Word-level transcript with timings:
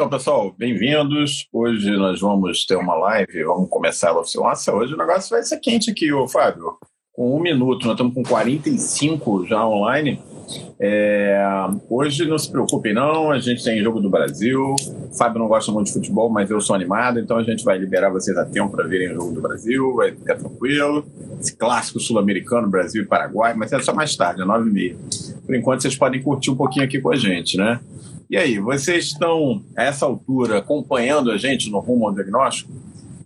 Então, 0.00 0.08
pessoal, 0.08 0.54
bem-vindos. 0.56 1.46
Hoje 1.52 1.90
nós 1.90 2.22
vamos 2.22 2.64
ter 2.64 2.74
uma 2.74 2.94
live, 2.94 3.44
vamos 3.44 3.68
começar 3.68 4.12
a 4.12 4.14
Nossa, 4.14 4.74
hoje 4.74 4.94
o 4.94 4.96
negócio 4.96 5.28
vai 5.28 5.42
ser 5.42 5.58
quente 5.58 5.90
aqui, 5.90 6.10
ô 6.10 6.26
Fábio. 6.26 6.78
Com 7.12 7.36
um 7.36 7.38
minuto, 7.38 7.84
nós 7.84 7.92
estamos 7.92 8.14
com 8.14 8.22
45 8.22 9.44
já 9.44 9.68
online. 9.68 10.18
É, 10.80 11.38
hoje 11.90 12.26
não 12.26 12.38
se 12.38 12.50
preocupem, 12.50 12.94
não. 12.94 13.30
A 13.30 13.38
gente 13.38 13.62
tem 13.62 13.82
jogo 13.82 14.00
do 14.00 14.08
Brasil. 14.08 14.74
O 15.12 15.18
Fábio 15.18 15.38
não 15.38 15.48
gosta 15.48 15.70
muito 15.70 15.88
de 15.88 15.92
futebol, 15.92 16.30
mas 16.30 16.50
eu 16.50 16.62
sou 16.62 16.74
animado, 16.74 17.20
então 17.20 17.36
a 17.36 17.42
gente 17.42 17.62
vai 17.62 17.76
liberar 17.76 18.08
vocês 18.08 18.34
a 18.38 18.46
tempo 18.46 18.70
para 18.70 18.88
verem 18.88 19.10
o 19.12 19.16
jogo 19.16 19.34
do 19.34 19.42
Brasil. 19.42 19.96
Vai 19.96 20.12
ficar 20.12 20.36
tranquilo. 20.36 21.04
Esse 21.38 21.54
clássico 21.54 22.00
sul-americano, 22.00 22.70
Brasil 22.70 23.02
e 23.02 23.06
Paraguai, 23.06 23.52
mas 23.52 23.70
é 23.70 23.78
só 23.82 23.94
mais 23.94 24.16
tarde, 24.16 24.40
às 24.40 24.48
9h30. 24.48 24.96
Por 25.44 25.54
enquanto, 25.54 25.82
vocês 25.82 25.94
podem 25.94 26.22
curtir 26.22 26.50
um 26.50 26.56
pouquinho 26.56 26.86
aqui 26.86 26.98
com 27.02 27.12
a 27.12 27.16
gente, 27.16 27.58
né? 27.58 27.78
E 28.30 28.36
aí, 28.36 28.60
vocês 28.60 29.06
estão, 29.06 29.64
a 29.76 29.82
essa 29.82 30.06
altura, 30.06 30.58
acompanhando 30.58 31.32
a 31.32 31.36
gente 31.36 31.68
no 31.68 31.80
Rumo 31.80 32.06
ao 32.06 32.14
Diagnóstico? 32.14 32.72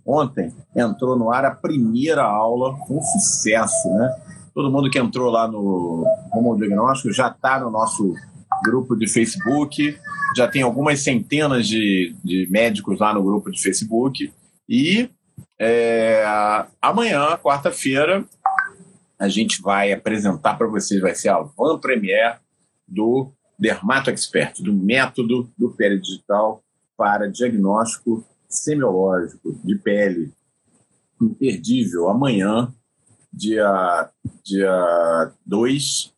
Ontem 0.03 0.51
entrou 0.75 1.15
no 1.15 1.31
ar 1.31 1.45
a 1.45 1.51
primeira 1.51 2.23
aula, 2.23 2.75
um 2.89 2.99
sucesso, 2.99 3.87
né? 3.89 4.15
Todo 4.51 4.71
mundo 4.71 4.89
que 4.89 4.97
entrou 4.97 5.29
lá 5.29 5.47
no 5.47 6.03
Rumo 6.33 6.53
ao 6.53 6.57
Diagnóstico 6.57 7.13
já 7.13 7.27
está 7.27 7.59
no 7.59 7.69
nosso 7.69 8.15
grupo 8.63 8.95
de 8.95 9.07
Facebook, 9.07 9.95
já 10.35 10.47
tem 10.47 10.63
algumas 10.63 11.01
centenas 11.01 11.67
de, 11.67 12.15
de 12.23 12.47
médicos 12.49 12.99
lá 12.99 13.13
no 13.13 13.21
grupo 13.21 13.51
de 13.51 13.61
Facebook. 13.61 14.33
E 14.67 15.07
é, 15.59 16.25
amanhã, 16.81 17.37
quarta-feira, 17.37 18.25
a 19.19 19.27
gente 19.27 19.61
vai 19.61 19.93
apresentar 19.93 20.57
para 20.57 20.65
vocês, 20.65 20.99
vai 20.99 21.13
ser 21.13 21.29
a 21.29 21.41
van 21.41 21.77
premiere 21.77 22.37
do 22.87 23.31
Dermato 23.57 24.09
Expert, 24.09 24.61
do 24.61 24.73
método 24.73 25.49
do 25.57 25.71
pele 25.71 25.99
digital 25.99 26.63
para 26.97 27.29
diagnóstico 27.29 28.25
semiológico 28.47 29.59
de 29.63 29.75
pele. 29.75 30.31
Imperdível, 31.21 32.09
amanhã, 32.09 32.73
dia 33.31 34.09
2, 34.23 34.43
dia 34.43 35.33
dois, 35.45 36.13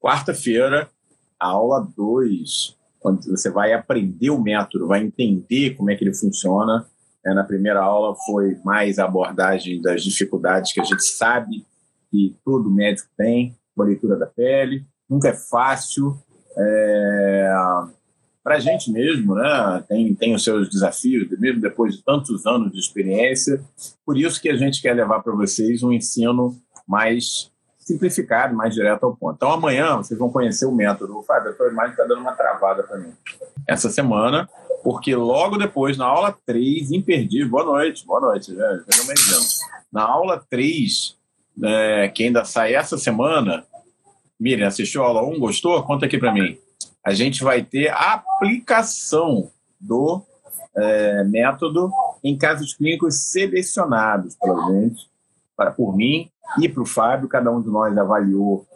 quarta-feira, 0.00 0.90
aula 1.38 1.86
2, 1.96 2.76
quando 3.00 3.22
você 3.24 3.50
vai 3.50 3.72
aprender 3.72 4.30
o 4.30 4.40
método, 4.40 4.86
vai 4.86 5.02
entender 5.02 5.74
como 5.74 5.90
é 5.90 5.96
que 5.96 6.04
ele 6.04 6.14
funciona. 6.14 6.86
É, 7.24 7.34
na 7.34 7.44
primeira 7.44 7.82
aula 7.82 8.14
foi 8.26 8.56
mais 8.64 8.98
a 8.98 9.04
abordagem 9.04 9.80
das 9.80 10.02
dificuldades 10.02 10.72
que 10.72 10.80
a 10.80 10.84
gente 10.84 11.04
sabe 11.04 11.66
que 12.10 12.36
todo 12.44 12.70
médico 12.70 13.08
tem 13.16 13.58
com 13.74 13.82
a 13.82 13.86
leitura 13.86 14.16
da 14.16 14.26
pele. 14.26 14.86
Nunca 15.08 15.28
é 15.28 15.34
fácil, 15.34 16.18
é, 16.56 17.54
para 18.42 18.56
a 18.56 18.60
gente 18.60 18.92
mesmo, 18.92 19.34
né, 19.34 19.84
tem, 19.88 20.14
tem 20.14 20.34
os 20.34 20.44
seus 20.44 20.68
desafios, 20.68 21.28
mesmo 21.38 21.60
depois 21.60 21.96
de 21.96 22.04
tantos 22.04 22.44
anos 22.46 22.72
de 22.72 22.78
experiência. 22.78 23.60
Por 24.04 24.18
isso 24.18 24.40
que 24.40 24.50
a 24.50 24.56
gente 24.56 24.82
quer 24.82 24.94
levar 24.94 25.22
para 25.22 25.34
vocês 25.34 25.82
um 25.82 25.92
ensino 25.92 26.54
mais 26.86 27.50
simplificado, 27.78 28.54
mais 28.54 28.74
direto 28.74 29.04
ao 29.04 29.16
ponto. 29.16 29.36
Então, 29.36 29.50
amanhã 29.50 29.96
vocês 29.96 30.18
vão 30.18 30.30
conhecer 30.30 30.66
o 30.66 30.72
método. 30.72 31.22
Fábio, 31.22 31.50
a 31.50 31.54
tua 31.54 31.68
imagem 31.68 31.92
está 31.92 32.04
dando 32.04 32.20
uma 32.20 32.32
travada 32.32 32.82
para 32.82 32.98
mim. 32.98 33.12
Essa 33.66 33.90
semana, 33.90 34.48
porque 34.82 35.14
logo 35.14 35.56
depois, 35.56 35.96
na 35.96 36.06
aula 36.06 36.36
3, 36.46 36.92
imperdível, 36.92 37.48
boa 37.48 37.64
noite, 37.64 38.06
boa 38.06 38.20
noite, 38.20 38.54
já, 38.54 38.76
já 38.76 39.64
Na 39.92 40.02
aula 40.02 40.44
3, 40.50 41.16
é, 41.62 42.08
que 42.08 42.24
ainda 42.24 42.44
sai 42.44 42.74
essa 42.74 42.98
semana, 42.98 43.64
Miriam, 44.44 44.68
assistiu 44.68 45.02
a 45.02 45.06
aula 45.06 45.24
1, 45.24 45.38
gostou? 45.38 45.82
Conta 45.84 46.04
aqui 46.04 46.18
para 46.18 46.30
mim. 46.30 46.58
A 47.02 47.14
gente 47.14 47.42
vai 47.42 47.62
ter 47.62 47.88
a 47.88 48.12
aplicação 48.12 49.50
do 49.80 50.20
é, 50.76 51.24
método 51.24 51.90
em 52.22 52.36
casos 52.36 52.74
clínicos 52.74 53.30
selecionados 53.30 54.34
pela 54.34 54.70
gente, 54.70 55.08
para, 55.56 55.70
por 55.70 55.96
mim 55.96 56.28
e 56.60 56.68
para 56.68 56.82
o 56.82 56.84
Fábio. 56.84 57.26
Cada 57.26 57.50
um 57.50 57.62
de 57.62 57.70
nós 57.70 57.96
avaliou 57.96 58.66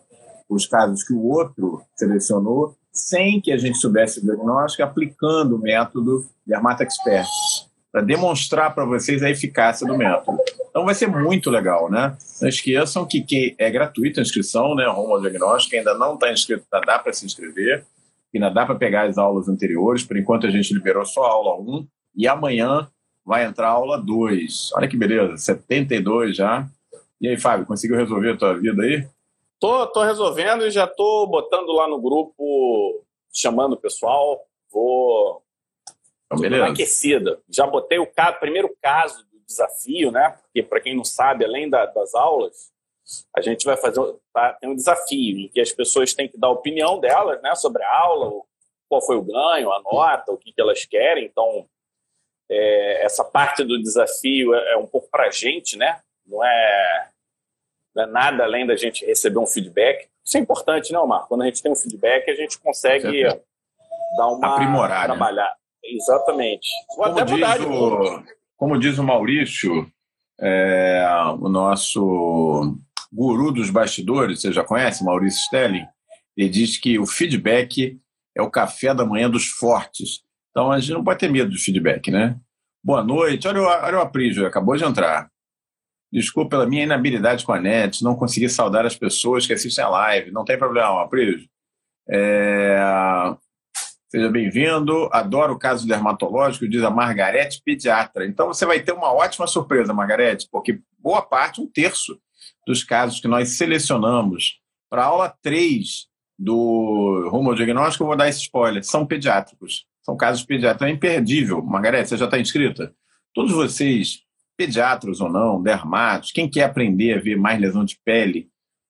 os 0.48 0.66
casos 0.66 1.04
que 1.04 1.12
o 1.12 1.22
outro 1.22 1.82
selecionou, 1.94 2.74
sem 2.90 3.38
que 3.38 3.52
a 3.52 3.58
gente 3.58 3.76
soubesse 3.76 4.20
o 4.20 4.24
diagnóstico, 4.24 4.82
aplicando 4.82 5.56
o 5.56 5.58
método 5.58 6.24
Dermata 6.46 6.82
Expert, 6.82 7.28
para 7.90 8.02
demonstrar 8.02 8.74
para 8.74 8.84
vocês 8.84 9.22
a 9.22 9.30
eficácia 9.30 9.86
do 9.86 9.96
método. 9.96 10.38
Então 10.68 10.84
vai 10.84 10.94
ser 10.94 11.08
muito 11.08 11.50
legal, 11.50 11.90
né? 11.90 12.16
Não 12.40 12.48
esqueçam 12.48 13.06
que, 13.06 13.22
que 13.22 13.54
é 13.58 13.70
gratuita 13.70 14.20
a 14.20 14.22
inscrição, 14.22 14.74
né? 14.74 14.86
Rumo 14.86 15.14
ao 15.14 15.20
diagnóstico, 15.20 15.76
ainda 15.76 15.94
não 15.94 16.14
está 16.14 16.32
inscrito, 16.32 16.64
ainda 16.70 16.86
dá 16.86 16.98
para 16.98 17.12
se 17.12 17.24
inscrever, 17.24 17.84
ainda 18.34 18.50
dá 18.50 18.66
para 18.66 18.74
pegar 18.74 19.06
as 19.06 19.16
aulas 19.16 19.48
anteriores. 19.48 20.04
Por 20.04 20.16
enquanto 20.16 20.46
a 20.46 20.50
gente 20.50 20.72
liberou 20.74 21.04
só 21.06 21.24
a 21.24 21.30
aula 21.30 21.60
1 21.60 21.86
e 22.16 22.28
amanhã 22.28 22.88
vai 23.24 23.44
entrar 23.44 23.68
a 23.68 23.72
aula 23.72 23.98
2. 23.98 24.70
Olha 24.74 24.88
que 24.88 24.96
beleza, 24.96 25.36
72 25.36 26.36
já. 26.36 26.68
E 27.20 27.28
aí, 27.28 27.36
Fábio, 27.36 27.66
conseguiu 27.66 27.96
resolver 27.96 28.32
a 28.32 28.36
tua 28.36 28.56
vida 28.56 28.82
aí? 28.82 29.06
Tô, 29.60 29.86
tô 29.88 30.04
resolvendo 30.04 30.64
e 30.66 30.70
já 30.70 30.86
tô 30.86 31.26
botando 31.26 31.72
lá 31.72 31.88
no 31.88 32.00
grupo, 32.00 33.04
chamando 33.32 33.72
o 33.72 33.80
pessoal. 33.80 34.40
Vou. 34.72 35.42
Então, 36.30 36.40
beleza. 36.40 36.66
aquecida. 36.66 37.40
Já 37.48 37.66
botei 37.66 37.98
o 37.98 38.06
caso, 38.06 38.38
primeiro 38.38 38.76
caso 38.82 39.26
desafio, 39.48 40.12
né? 40.12 40.36
Porque, 40.42 40.62
para 40.62 40.80
quem 40.80 40.94
não 40.94 41.04
sabe, 41.04 41.44
além 41.44 41.68
da, 41.68 41.86
das 41.86 42.14
aulas, 42.14 42.70
a 43.34 43.40
gente 43.40 43.64
vai 43.64 43.76
fazer 43.76 44.00
tá, 44.32 44.52
tem 44.52 44.68
um 44.68 44.76
desafio 44.76 45.38
em 45.38 45.48
que 45.48 45.60
as 45.60 45.72
pessoas 45.72 46.12
têm 46.12 46.28
que 46.28 46.38
dar 46.38 46.48
a 46.48 46.52
opinião 46.52 47.00
delas 47.00 47.40
né, 47.40 47.54
sobre 47.54 47.82
a 47.82 47.98
aula, 48.00 48.42
qual 48.88 49.00
foi 49.00 49.16
o 49.16 49.22
ganho, 49.22 49.72
a 49.72 49.80
nota, 49.80 50.30
o 50.30 50.36
que, 50.36 50.52
que 50.52 50.60
elas 50.60 50.84
querem. 50.84 51.24
Então, 51.24 51.66
é, 52.50 53.04
essa 53.04 53.24
parte 53.24 53.64
do 53.64 53.80
desafio 53.80 54.54
é, 54.54 54.72
é 54.74 54.76
um 54.76 54.86
pouco 54.86 55.08
para 55.10 55.26
a 55.26 55.30
gente, 55.30 55.76
né? 55.76 56.00
Não 56.26 56.44
é, 56.44 57.10
não 57.94 58.04
é 58.04 58.06
nada 58.06 58.44
além 58.44 58.66
da 58.66 58.76
gente 58.76 59.06
receber 59.06 59.38
um 59.38 59.46
feedback. 59.46 60.08
Isso 60.22 60.36
é 60.36 60.40
importante, 60.40 60.92
né, 60.92 60.98
Omar? 60.98 61.26
Quando 61.26 61.42
a 61.42 61.46
gente 61.46 61.62
tem 61.62 61.72
um 61.72 61.76
feedback, 61.76 62.30
a 62.30 62.34
gente 62.34 62.58
consegue 62.58 63.24
dar 64.16 64.28
uma 64.28 64.54
aprimorar, 64.54 65.00
né? 65.00 65.06
trabalhar. 65.06 65.48
Né? 65.48 65.67
Exatamente. 65.94 66.68
Vou 66.96 67.06
Como 67.06 67.18
até 67.18 67.32
mudar 67.32 67.58
de 67.58 67.66
o... 67.66 68.22
Como 68.56 68.78
diz 68.78 68.98
o 68.98 69.04
Maurício, 69.04 69.90
é, 70.40 71.06
o 71.40 71.48
nosso 71.48 72.76
guru 73.12 73.52
dos 73.52 73.70
bastidores, 73.70 74.40
você 74.40 74.52
já 74.52 74.64
conhece, 74.64 75.04
Maurício 75.04 75.40
Stelling? 75.44 75.86
Ele 76.36 76.48
diz 76.48 76.76
que 76.76 76.98
o 76.98 77.06
feedback 77.06 77.98
é 78.36 78.42
o 78.42 78.50
café 78.50 78.94
da 78.94 79.04
manhã 79.04 79.30
dos 79.30 79.46
fortes. 79.46 80.22
Então 80.50 80.70
a 80.70 80.78
gente 80.78 80.92
não 80.92 81.04
pode 81.04 81.20
ter 81.20 81.30
medo 81.30 81.50
do 81.50 81.58
feedback, 81.58 82.10
né? 82.10 82.36
Boa 82.82 83.02
noite. 83.02 83.46
Olha, 83.46 83.60
olha 83.60 83.98
o 83.98 84.00
Aprígio, 84.00 84.46
acabou 84.46 84.76
de 84.76 84.84
entrar. 84.84 85.30
Desculpa 86.12 86.50
pela 86.50 86.66
minha 86.66 86.84
inabilidade 86.84 87.44
com 87.44 87.52
a 87.52 87.60
net, 87.60 88.02
não 88.02 88.16
consegui 88.16 88.48
saudar 88.48 88.86
as 88.86 88.96
pessoas 88.96 89.46
que 89.46 89.52
assistem 89.52 89.84
a 89.84 89.88
live. 89.88 90.30
Não 90.30 90.44
tem 90.44 90.58
problema, 90.58 91.02
Aprígio. 91.02 91.48
É... 92.08 92.78
Seja 94.10 94.30
bem-vindo. 94.30 95.10
Adoro 95.12 95.52
o 95.52 95.58
caso 95.58 95.86
dermatológico, 95.86 96.66
diz 96.66 96.82
a 96.82 96.88
Margarete, 96.88 97.60
pediatra. 97.62 98.24
Então 98.24 98.46
você 98.46 98.64
vai 98.64 98.80
ter 98.80 98.92
uma 98.92 99.12
ótima 99.12 99.46
surpresa, 99.46 99.92
Margarete, 99.92 100.48
porque 100.50 100.80
boa 100.98 101.20
parte, 101.20 101.60
um 101.60 101.66
terço 101.66 102.18
dos 102.66 102.82
casos 102.82 103.20
que 103.20 103.28
nós 103.28 103.58
selecionamos 103.58 104.62
para 104.88 105.02
a 105.02 105.06
aula 105.06 105.36
3 105.42 106.06
do 106.38 107.28
Rumo 107.30 107.50
ao 107.50 107.54
Diagnóstico, 107.54 108.02
eu 108.02 108.06
vou 108.06 108.16
dar 108.16 108.30
esse 108.30 108.40
spoiler, 108.40 108.82
são 108.82 109.04
pediátricos. 109.04 109.84
São 110.00 110.16
casos 110.16 110.42
pediátricos. 110.42 110.88
É 110.88 110.90
imperdível. 110.90 111.62
Margarete, 111.62 112.08
você 112.08 112.16
já 112.16 112.24
está 112.24 112.38
inscrita? 112.38 112.94
Todos 113.34 113.52
vocês, 113.52 114.20
pediatras 114.56 115.20
ou 115.20 115.30
não, 115.30 115.62
dermatos, 115.62 116.32
quem 116.32 116.48
quer 116.48 116.64
aprender 116.64 117.18
a 117.18 117.20
ver 117.20 117.36
mais 117.36 117.60
lesão 117.60 117.84
de 117.84 118.00
pele, 118.02 118.48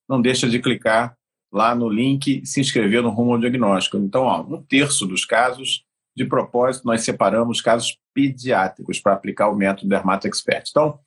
não 0.09 0.23
deixa 0.23 0.49
de 0.49 0.61
clicar 0.61 1.18
lá 1.53 1.75
no 1.75 1.89
link 1.89 2.45
se 2.45 2.61
inscrever 2.61 3.03
no 3.03 3.11
rumo 3.11 3.33
ao 3.33 3.39
diagnóstico. 3.39 3.97
Então, 3.97 4.23
ó, 4.23 4.43
um 4.43 4.63
terço 4.63 5.07
dos 5.07 5.25
casos, 5.25 5.85
de 6.17 6.25
propósito, 6.25 6.85
nós 6.85 7.03
separamos 7.03 7.61
casos 7.61 7.97
pediátricos 8.13 8.99
para 8.99 9.13
aplicar 9.13 9.49
o 9.49 9.55
método 9.55 9.89
Dermato 9.89 10.27
Expert. 10.27 10.65
Então, 10.69 10.99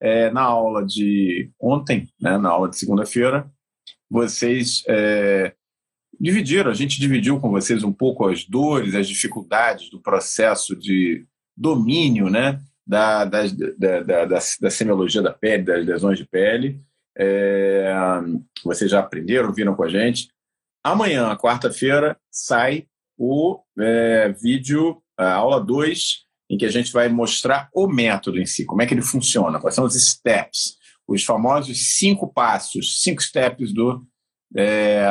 é, 0.00 0.30
na 0.30 0.42
aula 0.42 0.84
de 0.84 1.50
ontem, 1.58 2.06
né, 2.20 2.36
na 2.36 2.50
aula 2.50 2.68
de 2.68 2.78
segunda-feira, 2.78 3.50
vocês 4.10 4.82
é, 4.86 5.54
dividiram, 6.20 6.70
a 6.70 6.74
gente 6.74 7.00
dividiu 7.00 7.40
com 7.40 7.50
vocês 7.50 7.82
um 7.82 7.92
pouco 7.92 8.28
as 8.28 8.44
dores, 8.44 8.94
as 8.94 9.08
dificuldades 9.08 9.90
do 9.90 10.00
processo 10.00 10.76
de 10.76 11.26
domínio 11.56 12.28
né, 12.28 12.60
da, 12.86 13.24
da, 13.24 13.42
da, 13.76 14.00
da, 14.02 14.38
da 14.60 14.70
semiologia 14.70 15.22
da 15.22 15.32
pele, 15.32 15.64
das 15.64 15.84
lesões 15.84 16.18
de 16.18 16.26
pele, 16.26 16.80
é, 17.18 17.92
vocês 18.64 18.90
já 18.90 19.00
aprenderam, 19.00 19.52
viram 19.52 19.74
com 19.74 19.82
a 19.82 19.88
gente. 19.88 20.28
Amanhã, 20.84 21.34
quarta-feira, 21.36 22.16
sai 22.30 22.86
o 23.18 23.60
é, 23.78 24.28
vídeo, 24.40 25.02
a 25.16 25.34
aula 25.34 25.60
2, 25.60 26.24
em 26.50 26.56
que 26.56 26.64
a 26.64 26.70
gente 26.70 26.92
vai 26.92 27.08
mostrar 27.08 27.68
o 27.74 27.88
método 27.88 28.38
em 28.38 28.46
si, 28.46 28.64
como 28.64 28.80
é 28.80 28.86
que 28.86 28.94
ele 28.94 29.02
funciona, 29.02 29.60
quais 29.60 29.74
são 29.74 29.84
os 29.84 29.94
steps, 29.94 30.76
os 31.06 31.24
famosos 31.24 31.96
cinco 31.96 32.32
passos, 32.32 33.02
cinco 33.02 33.22
steps 33.22 33.72
do, 33.72 34.06
é, 34.56 35.04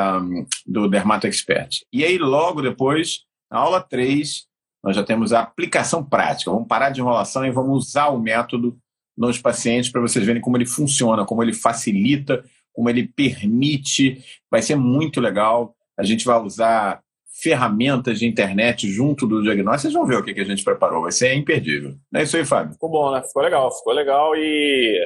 do 0.65 0.87
Dermato 0.87 1.27
Expert. 1.27 1.81
E 1.91 2.03
aí, 2.03 2.17
logo 2.17 2.61
depois, 2.61 3.25
na 3.51 3.59
aula 3.59 3.81
3, 3.81 4.45
nós 4.83 4.95
já 4.95 5.03
temos 5.03 5.33
a 5.33 5.41
aplicação 5.41 6.03
prática. 6.03 6.51
Vamos 6.51 6.67
parar 6.67 6.91
de 6.91 7.01
enrolação 7.01 7.45
e 7.45 7.51
vamos 7.51 7.87
usar 7.87 8.07
o 8.07 8.19
método 8.19 8.77
nos 9.17 9.39
pacientes 9.39 9.91
para 9.91 10.01
vocês 10.01 10.25
verem 10.25 10.41
como 10.41 10.57
ele 10.57 10.65
funciona, 10.65 11.25
como 11.25 11.41
ele 11.41 11.53
facilita, 11.53 12.43
como 12.73 12.89
ele 12.89 13.07
permite. 13.07 14.23
Vai 14.49 14.61
ser 14.61 14.75
muito 14.75 15.19
legal. 15.19 15.75
A 15.97 16.03
gente 16.03 16.25
vai 16.25 16.39
usar 16.39 17.01
ferramentas 17.41 18.19
de 18.19 18.27
internet 18.27 18.89
junto 18.89 19.27
do 19.27 19.41
diagnóstico. 19.41 19.81
Vocês 19.81 19.93
vão 19.93 20.05
ver 20.05 20.17
o 20.17 20.23
que, 20.23 20.39
a 20.39 20.43
gente 20.43 20.63
preparou. 20.63 21.03
Vai 21.03 21.11
ser 21.11 21.33
imperdível. 21.33 21.95
Não 22.11 22.19
é 22.19 22.23
isso 22.23 22.37
aí, 22.37 22.45
Fábio? 22.45 22.73
Ficou 22.73 22.89
bom, 22.89 23.11
né? 23.11 23.21
Ficou 23.23 23.43
legal. 23.43 23.71
Ficou 23.71 23.93
legal 23.93 24.35
e 24.35 24.99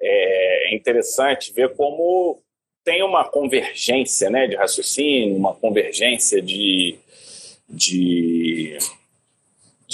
é 0.00 0.74
interessante 0.74 1.52
ver 1.52 1.74
como 1.74 2.42
tem 2.84 3.02
uma 3.02 3.24
convergência 3.24 4.28
né, 4.28 4.46
de 4.46 4.56
raciocínio, 4.56 5.36
uma 5.36 5.54
convergência 5.54 6.42
de, 6.42 6.98
de, 7.68 8.76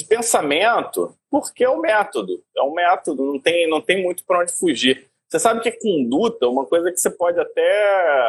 de 0.00 0.08
pensamento, 0.08 1.14
porque 1.31 1.64
é 1.64 1.70
um 1.70 1.81
método. 1.81 2.43
É 2.56 2.62
um 2.62 2.73
método, 2.73 3.25
não 3.25 3.38
tem, 3.38 3.69
não 3.69 3.81
tem 3.81 4.02
muito 4.02 4.25
para 4.25 4.41
onde 4.41 4.52
fugir. 4.52 5.08
Você 5.29 5.38
sabe 5.38 5.61
que 5.61 5.69
é 5.69 5.73
conduta, 5.73 6.49
uma 6.49 6.67
coisa 6.67 6.91
que 6.91 6.99
você 6.99 7.11
pode 7.11 7.38
até 7.38 8.29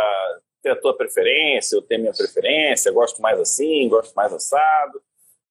ter 0.61 0.69
a 0.69 0.75
tua 0.75 0.95
preferência, 0.95 1.75
eu 1.75 1.81
ter 1.81 1.97
minha 1.97 2.13
preferência, 2.13 2.91
gosto 2.91 3.21
mais 3.21 3.39
assim, 3.39 3.89
gosto 3.89 4.13
mais 4.13 4.31
assado. 4.31 5.01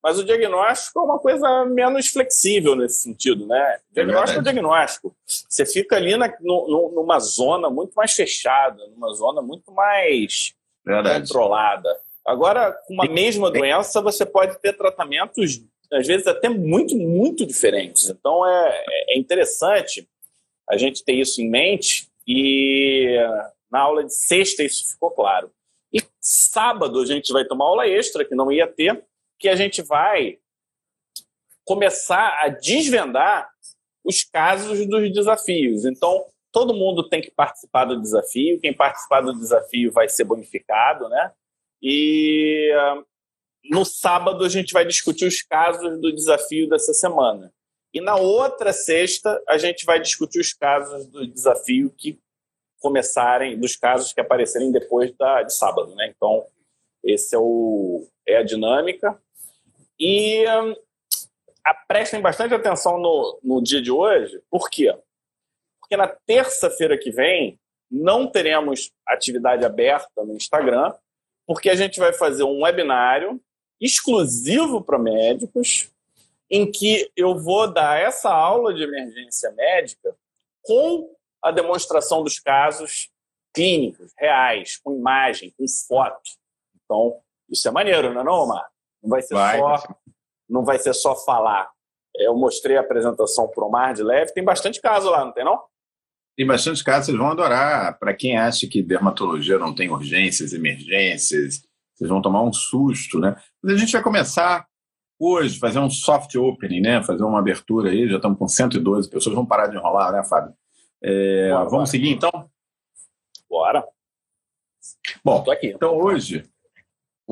Mas 0.03 0.19
o 0.19 0.25
diagnóstico 0.25 1.01
é 1.01 1.03
uma 1.03 1.19
coisa 1.19 1.65
menos 1.67 2.09
flexível 2.09 2.75
nesse 2.75 3.03
sentido, 3.03 3.47
né? 3.47 3.81
O 3.91 3.95
diagnóstico 3.95 4.39
é, 4.39 4.41
é 4.41 4.45
diagnóstico. 4.45 5.15
Você 5.27 5.67
fica 5.67 5.97
ali 5.97 6.17
na, 6.17 6.33
no, 6.41 6.93
numa 6.95 7.19
zona 7.19 7.69
muito 7.69 7.93
mais 7.95 8.13
fechada, 8.13 8.83
numa 8.89 9.13
zona 9.13 9.43
muito 9.43 9.71
mais 9.73 10.55
Verdade. 10.85 11.27
controlada. 11.29 11.89
Agora, 12.25 12.73
com 12.87 12.95
uma 12.95 13.07
mesma 13.07 13.51
doença, 13.51 14.01
você 14.01 14.25
pode 14.25 14.59
ter 14.61 14.75
tratamentos, 14.75 15.61
às 15.93 16.07
vezes, 16.07 16.27
até 16.27 16.49
muito, 16.49 16.97
muito 16.97 17.45
diferentes. 17.45 18.09
Então, 18.09 18.47
é, 18.47 18.85
é 19.11 19.19
interessante 19.19 20.09
a 20.69 20.77
gente 20.77 21.05
ter 21.05 21.15
isso 21.15 21.41
em 21.41 21.51
mente 21.51 22.09
e 22.27 23.17
na 23.71 23.81
aula 23.81 24.05
de 24.05 24.15
sexta 24.15 24.63
isso 24.63 24.89
ficou 24.91 25.11
claro. 25.11 25.51
E 25.93 26.01
sábado 26.21 27.01
a 27.01 27.07
gente 27.07 27.33
vai 27.33 27.45
tomar 27.45 27.65
aula 27.65 27.89
extra, 27.89 28.25
que 28.25 28.35
não 28.35 28.53
ia 28.53 28.67
ter, 28.67 29.05
que 29.39 29.49
a 29.49 29.57
gente 29.57 29.83
vai 29.83 30.39
começar 31.65 32.39
a 32.43 32.49
desvendar 32.49 33.49
os 34.05 34.23
casos 34.25 34.87
dos 34.87 35.13
desafios. 35.13 35.85
Então, 35.85 36.27
todo 36.53 36.75
mundo 36.75 37.09
tem 37.09 37.21
que 37.21 37.31
participar 37.31 37.85
do 37.85 38.01
desafio. 38.01 38.61
Quem 38.61 38.73
participar 38.73 39.21
do 39.21 39.35
desafio 39.35 39.93
vai 39.93 40.09
ser 40.09 40.25
bonificado, 40.25 41.09
né? 41.09 41.33
E 41.83 42.71
no 43.65 43.85
sábado 43.85 44.45
a 44.45 44.49
gente 44.49 44.73
vai 44.73 44.85
discutir 44.85 45.27
os 45.27 45.43
casos 45.43 46.01
do 46.01 46.13
desafio 46.13 46.69
dessa 46.69 46.93
semana. 46.93 47.53
E 47.93 48.01
na 48.01 48.17
outra 48.17 48.73
sexta 48.73 49.43
a 49.49 49.59
gente 49.59 49.85
vai 49.85 50.01
discutir 50.01 50.41
os 50.41 50.53
casos 50.53 51.07
do 51.07 51.27
desafio 51.27 51.91
que 51.97 52.21
começarem, 52.79 53.59
dos 53.59 53.77
casos 53.77 54.13
que 54.13 54.21
aparecerem 54.21 54.73
depois 54.73 55.13
da, 55.17 55.43
de 55.43 55.55
sábado, 55.55 55.95
né? 55.95 56.13
Então, 56.17 56.47
esse 57.05 57.35
é, 57.35 57.39
o, 57.39 58.07
é 58.27 58.37
a 58.39 58.43
dinâmica. 58.43 59.21
E 59.99 60.47
um, 60.49 60.75
a, 61.65 61.75
prestem 61.75 62.21
bastante 62.21 62.55
atenção 62.55 62.99
no, 62.99 63.39
no 63.43 63.63
dia 63.63 63.83
de 63.83 63.91
hoje, 63.91 64.41
por 64.51 64.71
quê? 64.71 64.97
Porque 65.79 65.97
na 65.97 66.07
terça-feira 66.09 66.97
que 66.97 67.11
vem 67.11 67.59
não 67.91 68.27
teremos 68.27 68.93
atividade 69.07 69.65
aberta 69.65 70.25
no 70.25 70.35
Instagram, 70.35 70.95
porque 71.47 71.69
a 71.69 71.75
gente 71.75 71.99
vai 71.99 72.13
fazer 72.13 72.45
um 72.45 72.63
webinário 72.63 73.41
exclusivo 73.81 74.83
para 74.83 74.99
médicos, 74.99 75.91
em 76.51 76.71
que 76.71 77.11
eu 77.17 77.39
vou 77.39 77.73
dar 77.73 78.01
essa 78.01 78.31
aula 78.31 78.75
de 78.75 78.83
emergência 78.83 79.51
médica 79.53 80.15
com 80.63 81.15
a 81.43 81.51
demonstração 81.51 82.23
dos 82.23 82.39
casos 82.39 83.09
clínicos, 83.55 84.13
reais, 84.19 84.77
com 84.77 84.97
imagem, 84.97 85.55
com 85.57 85.65
foto. 85.89 86.31
Então, 86.85 87.17
isso 87.49 87.67
é 87.67 87.71
maneiro, 87.71 88.13
não 88.13 88.21
é 88.21 88.25
não, 88.25 88.45
Omar? 88.45 88.69
Não 89.03 89.11
vai 89.11 89.23
ser 89.23 89.35
vai, 89.35 89.59
só, 89.59 89.97
não 90.49 90.65
vai 90.65 90.79
ser 90.79 90.95
só 90.95 91.17
falar. 91.17 91.71
Eu 92.17 92.37
mostrei 92.37 92.77
a 92.77 92.81
apresentação 92.81 93.49
para 93.49 93.65
o 93.65 93.69
Omar 93.69 93.95
de 93.95 94.03
leve, 94.03 94.33
tem 94.33 94.45
bastante 94.45 94.81
caso 94.81 95.09
lá, 95.09 95.25
não 95.25 95.33
tem 95.33 95.45
não? 95.45 95.63
Tem 96.37 96.47
bastante 96.47 96.83
casos, 96.83 97.07
vocês 97.07 97.19
vão 97.19 97.31
adorar. 97.31 97.99
Para 97.99 98.15
quem 98.15 98.39
acha 98.39 98.67
que 98.67 98.83
dermatologia 98.83 99.59
não 99.59 99.75
tem 99.75 99.91
urgências, 99.91 100.53
emergências, 100.53 101.63
vocês 102.01 102.11
vão 102.11 102.23
tomar 102.23 102.43
um 102.43 102.53
susto, 102.53 103.21
né? 103.21 103.37
Mas 103.63 103.75
a 103.75 103.77
gente 103.77 103.93
vai 103.93 104.03
começar 104.03 104.67
hoje, 105.19 105.59
fazer 105.59 105.79
um 105.79 105.91
soft 105.91 106.35
opening, 106.35 106.81
né? 106.81 107.03
Fazer 107.03 107.23
uma 107.23 107.39
abertura 107.39 107.91
aí, 107.91 108.09
já 108.09 108.17
estamos 108.17 108.39
com 108.39 108.49
112 108.49 109.11
pessoas, 109.11 109.35
vamos 109.35 109.49
parar 109.49 109.67
de 109.67 109.77
enrolar, 109.77 110.13
né, 110.13 110.25
Fábio? 110.25 110.55
É, 111.03 111.51
Bora, 111.51 111.69
vamos 111.69 111.91
seguir 111.91 112.11
então? 112.11 112.51
Bora. 113.49 113.85
Bom, 115.23 115.45
aqui. 115.51 115.69
então 115.69 115.95
hoje 115.95 116.45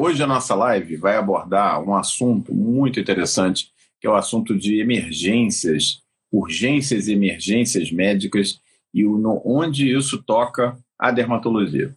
Hoje 0.01 0.23
a 0.23 0.29
nossa 0.29 0.55
live 0.55 0.95
vai 0.95 1.17
abordar 1.17 1.83
um 1.83 1.93
assunto 1.93 2.55
muito 2.55 3.01
interessante, 3.01 3.73
que 4.01 4.07
é 4.07 4.11
o 4.11 4.15
assunto 4.15 4.57
de 4.57 4.81
emergências, 4.81 6.05
urgências 6.31 7.09
e 7.09 7.15
emergências 7.15 7.91
médicas 7.91 8.61
e 8.95 9.05
onde 9.05 9.93
isso 9.93 10.23
toca 10.23 10.79
a 10.97 11.11
dermatologia. 11.11 11.97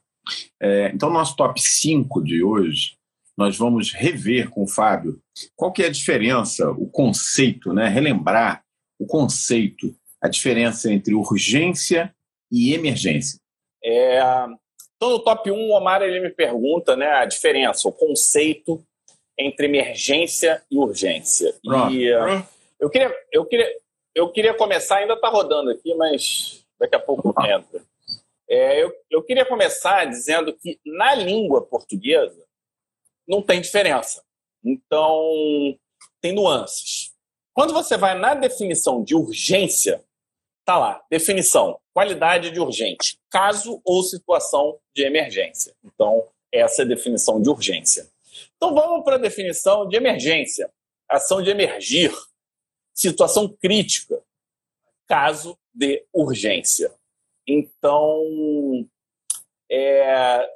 É, 0.60 0.92
então, 0.94 1.10
nosso 1.10 1.36
top 1.36 1.60
5 1.60 2.24
de 2.24 2.44
hoje, 2.44 2.98
nós 3.38 3.58
vamos 3.58 3.92
rever 3.92 4.50
com 4.50 4.64
o 4.64 4.68
Fábio 4.68 5.20
qual 5.56 5.72
que 5.72 5.84
é 5.84 5.88
a 5.88 5.92
diferença, 5.92 6.70
o 6.72 6.88
conceito, 6.88 7.74
né? 7.74 7.88
relembrar 7.88 8.64
o 9.00 9.06
conceito, 9.06 9.96
a 10.22 10.28
diferença 10.28 10.92
entre 10.92 11.16
urgência 11.16 12.14
e 12.52 12.74
emergência. 12.74 13.40
É, 13.84 14.20
então, 14.96 15.10
no 15.10 15.20
top 15.20 15.50
1, 15.50 15.56
o 15.56 15.76
Omar 15.76 16.04
ele 16.04 16.20
me 16.20 16.30
pergunta 16.30 16.96
né, 16.96 17.08
a 17.08 17.26
diferença, 17.26 17.88
o 17.88 17.92
conceito 17.92 18.86
entre 19.36 19.66
emergência 19.66 20.62
e 20.70 20.78
urgência. 20.78 21.56
Pronto. 21.66 21.92
E 21.92 22.14
uh, 22.14 22.46
eu, 22.80 22.88
queria, 22.88 23.16
eu, 23.32 23.46
queria, 23.46 23.78
eu 24.14 24.30
queria 24.30 24.54
começar, 24.54 24.98
ainda 24.98 25.16
está 25.16 25.28
rodando 25.28 25.72
aqui, 25.72 25.96
mas 25.96 26.64
daqui 26.80 26.96
a 26.96 27.00
pouco 27.00 27.30
entra. 27.44 27.82
É, 28.54 28.84
eu, 28.84 28.92
eu 29.10 29.24
queria 29.24 29.46
começar 29.46 30.04
dizendo 30.04 30.54
que 30.58 30.78
na 30.86 31.16
língua 31.16 31.66
portuguesa 31.66 32.46
não 33.26 33.42
tem 33.42 33.62
diferença. 33.62 34.22
Então, 34.62 35.24
tem 36.20 36.34
nuances. 36.34 37.14
Quando 37.54 37.74
você 37.74 37.96
vai 37.96 38.20
na 38.20 38.34
definição 38.34 39.06
de 39.06 39.16
urgência, 39.16 40.04
tá 40.66 40.78
lá, 40.78 41.02
definição, 41.10 41.80
qualidade 41.94 42.52
de 42.52 42.60
urgente, 42.60 43.18
caso 43.30 43.82
ou 43.86 44.04
situação 44.04 44.78
de 44.94 45.04
emergência. 45.04 45.74
Então, 45.82 46.28
essa 46.52 46.82
é 46.82 46.86
a 46.86 46.90
definição 46.90 47.42
de 47.42 47.50
urgência. 47.50 48.12
Então, 48.58 48.76
vamos 48.76 49.06
para 49.06 49.16
a 49.16 49.20
definição 49.20 49.88
de 49.88 49.96
emergência. 49.96 50.70
Ação 51.08 51.42
de 51.42 51.50
emergir, 51.50 52.14
situação 52.94 53.48
crítica, 53.48 54.22
caso 55.08 55.58
de 55.74 56.06
urgência. 56.12 56.94
Então, 57.48 58.88
é... 59.70 60.48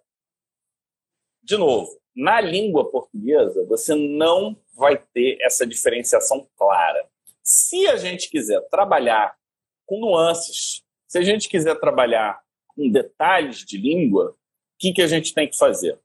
de 1.43 1.57
novo, 1.57 1.99
na 2.15 2.39
língua 2.39 2.89
portuguesa, 2.89 3.65
você 3.65 3.95
não 3.95 4.55
vai 4.73 4.97
ter 4.97 5.37
essa 5.41 5.65
diferenciação 5.65 6.47
clara. 6.55 7.09
Se 7.43 7.87
a 7.87 7.97
gente 7.97 8.29
quiser 8.29 8.61
trabalhar 8.69 9.37
com 9.85 9.99
nuances. 9.99 10.83
Se 11.07 11.17
a 11.17 11.21
gente 11.21 11.47
quiser 11.47 11.79
trabalhar 11.79 12.41
com 12.67 12.89
detalhes 12.89 13.59
de 13.59 13.77
língua, 13.77 14.31
o 14.31 14.35
que, 14.79 14.91
que 14.91 15.01
a 15.01 15.07
gente 15.07 15.33
tem 15.33 15.47
que 15.47 15.57
fazer? 15.57 15.99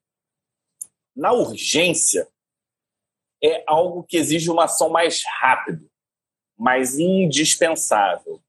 Na 1.16 1.32
urgência, 1.32 2.28
é 3.42 3.64
algo 3.66 4.04
que 4.04 4.16
exige 4.16 4.50
uma 4.50 4.64
ação 4.64 4.90
mais 4.90 5.24
rápida, 5.40 5.84
mais 6.56 6.98
indispensável. 6.98 8.40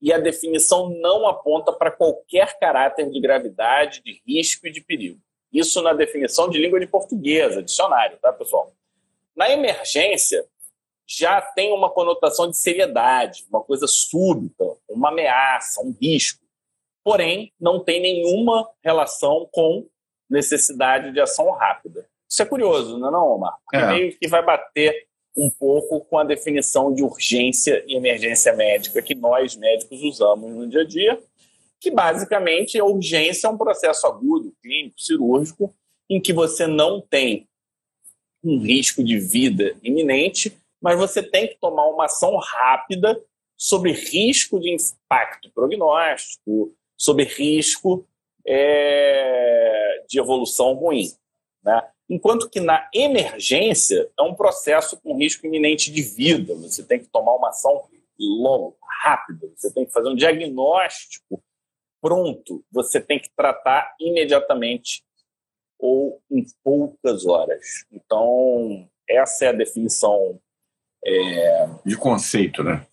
E 0.00 0.12
a 0.12 0.18
definição 0.18 0.88
não 0.88 1.26
aponta 1.28 1.72
para 1.72 1.90
qualquer 1.90 2.58
caráter 2.58 3.10
de 3.10 3.20
gravidade, 3.20 4.02
de 4.02 4.22
risco 4.26 4.66
e 4.66 4.72
de 4.72 4.80
perigo. 4.80 5.20
Isso 5.52 5.82
na 5.82 5.92
definição 5.92 6.48
de 6.48 6.58
língua 6.58 6.80
de 6.80 6.86
portuguesa, 6.86 7.62
dicionário, 7.62 8.18
tá, 8.18 8.32
pessoal? 8.32 8.72
Na 9.36 9.50
emergência, 9.50 10.46
já 11.06 11.42
tem 11.42 11.72
uma 11.72 11.90
conotação 11.90 12.48
de 12.48 12.56
seriedade, 12.56 13.44
uma 13.50 13.62
coisa 13.62 13.86
súbita, 13.88 14.64
uma 14.88 15.08
ameaça, 15.08 15.82
um 15.82 15.94
risco. 16.00 16.44
Porém, 17.02 17.52
não 17.60 17.82
tem 17.82 18.00
nenhuma 18.00 18.68
relação 18.82 19.48
com 19.50 19.88
necessidade 20.28 21.12
de 21.12 21.20
ação 21.20 21.50
rápida. 21.50 22.08
Isso 22.28 22.42
é 22.42 22.46
curioso, 22.46 22.96
não 22.96 23.08
é, 23.08 23.10
não, 23.10 23.26
Omar? 23.26 23.56
Porque 23.64 23.76
é. 23.76 23.86
meio 23.88 24.16
que 24.16 24.28
vai 24.28 24.44
bater 24.44 25.08
um 25.36 25.50
pouco 25.50 26.00
com 26.00 26.18
a 26.18 26.24
definição 26.24 26.92
de 26.92 27.02
urgência 27.02 27.84
e 27.86 27.96
emergência 27.96 28.52
médica 28.54 29.02
que 29.02 29.14
nós 29.14 29.56
médicos 29.56 30.02
usamos 30.02 30.54
no 30.54 30.68
dia 30.68 30.80
a 30.80 30.86
dia, 30.86 31.22
que 31.80 31.90
basicamente 31.90 32.78
a 32.78 32.84
urgência 32.84 33.46
é 33.46 33.50
um 33.50 33.56
processo 33.56 34.06
agudo, 34.06 34.54
clínico, 34.62 35.00
cirúrgico, 35.00 35.74
em 36.08 36.20
que 36.20 36.32
você 36.32 36.66
não 36.66 37.00
tem 37.00 37.48
um 38.42 38.58
risco 38.58 39.02
de 39.04 39.18
vida 39.18 39.76
iminente, 39.82 40.56
mas 40.80 40.98
você 40.98 41.22
tem 41.22 41.46
que 41.46 41.58
tomar 41.60 41.86
uma 41.88 42.06
ação 42.06 42.36
rápida 42.36 43.22
sobre 43.56 43.92
risco 43.92 44.58
de 44.58 44.70
impacto 44.70 45.50
prognóstico, 45.50 46.74
sobre 46.96 47.24
risco 47.24 48.06
é, 48.46 50.04
de 50.08 50.18
evolução 50.18 50.72
ruim. 50.74 51.12
Né? 51.62 51.82
Enquanto 52.10 52.50
que 52.50 52.58
na 52.58 52.90
emergência 52.92 54.10
é 54.18 54.22
um 54.22 54.34
processo 54.34 55.00
com 55.00 55.16
risco 55.16 55.46
iminente 55.46 55.92
de 55.92 56.02
vida. 56.02 56.56
Você 56.56 56.82
tem 56.82 56.98
que 56.98 57.06
tomar 57.06 57.36
uma 57.36 57.50
ação 57.50 57.88
logo, 58.18 58.76
rápida. 59.02 59.48
Você 59.54 59.72
tem 59.72 59.86
que 59.86 59.92
fazer 59.92 60.08
um 60.08 60.16
diagnóstico 60.16 61.40
pronto. 62.02 62.64
Você 62.72 63.00
tem 63.00 63.20
que 63.20 63.30
tratar 63.36 63.94
imediatamente 64.00 65.04
ou 65.78 66.20
em 66.28 66.44
poucas 66.64 67.24
horas. 67.24 67.86
Então, 67.92 68.88
essa 69.08 69.44
é 69.44 69.48
a 69.48 69.52
definição. 69.52 70.40
É, 71.04 71.68
de 71.86 71.96
conceito, 71.96 72.64
né? 72.64 72.86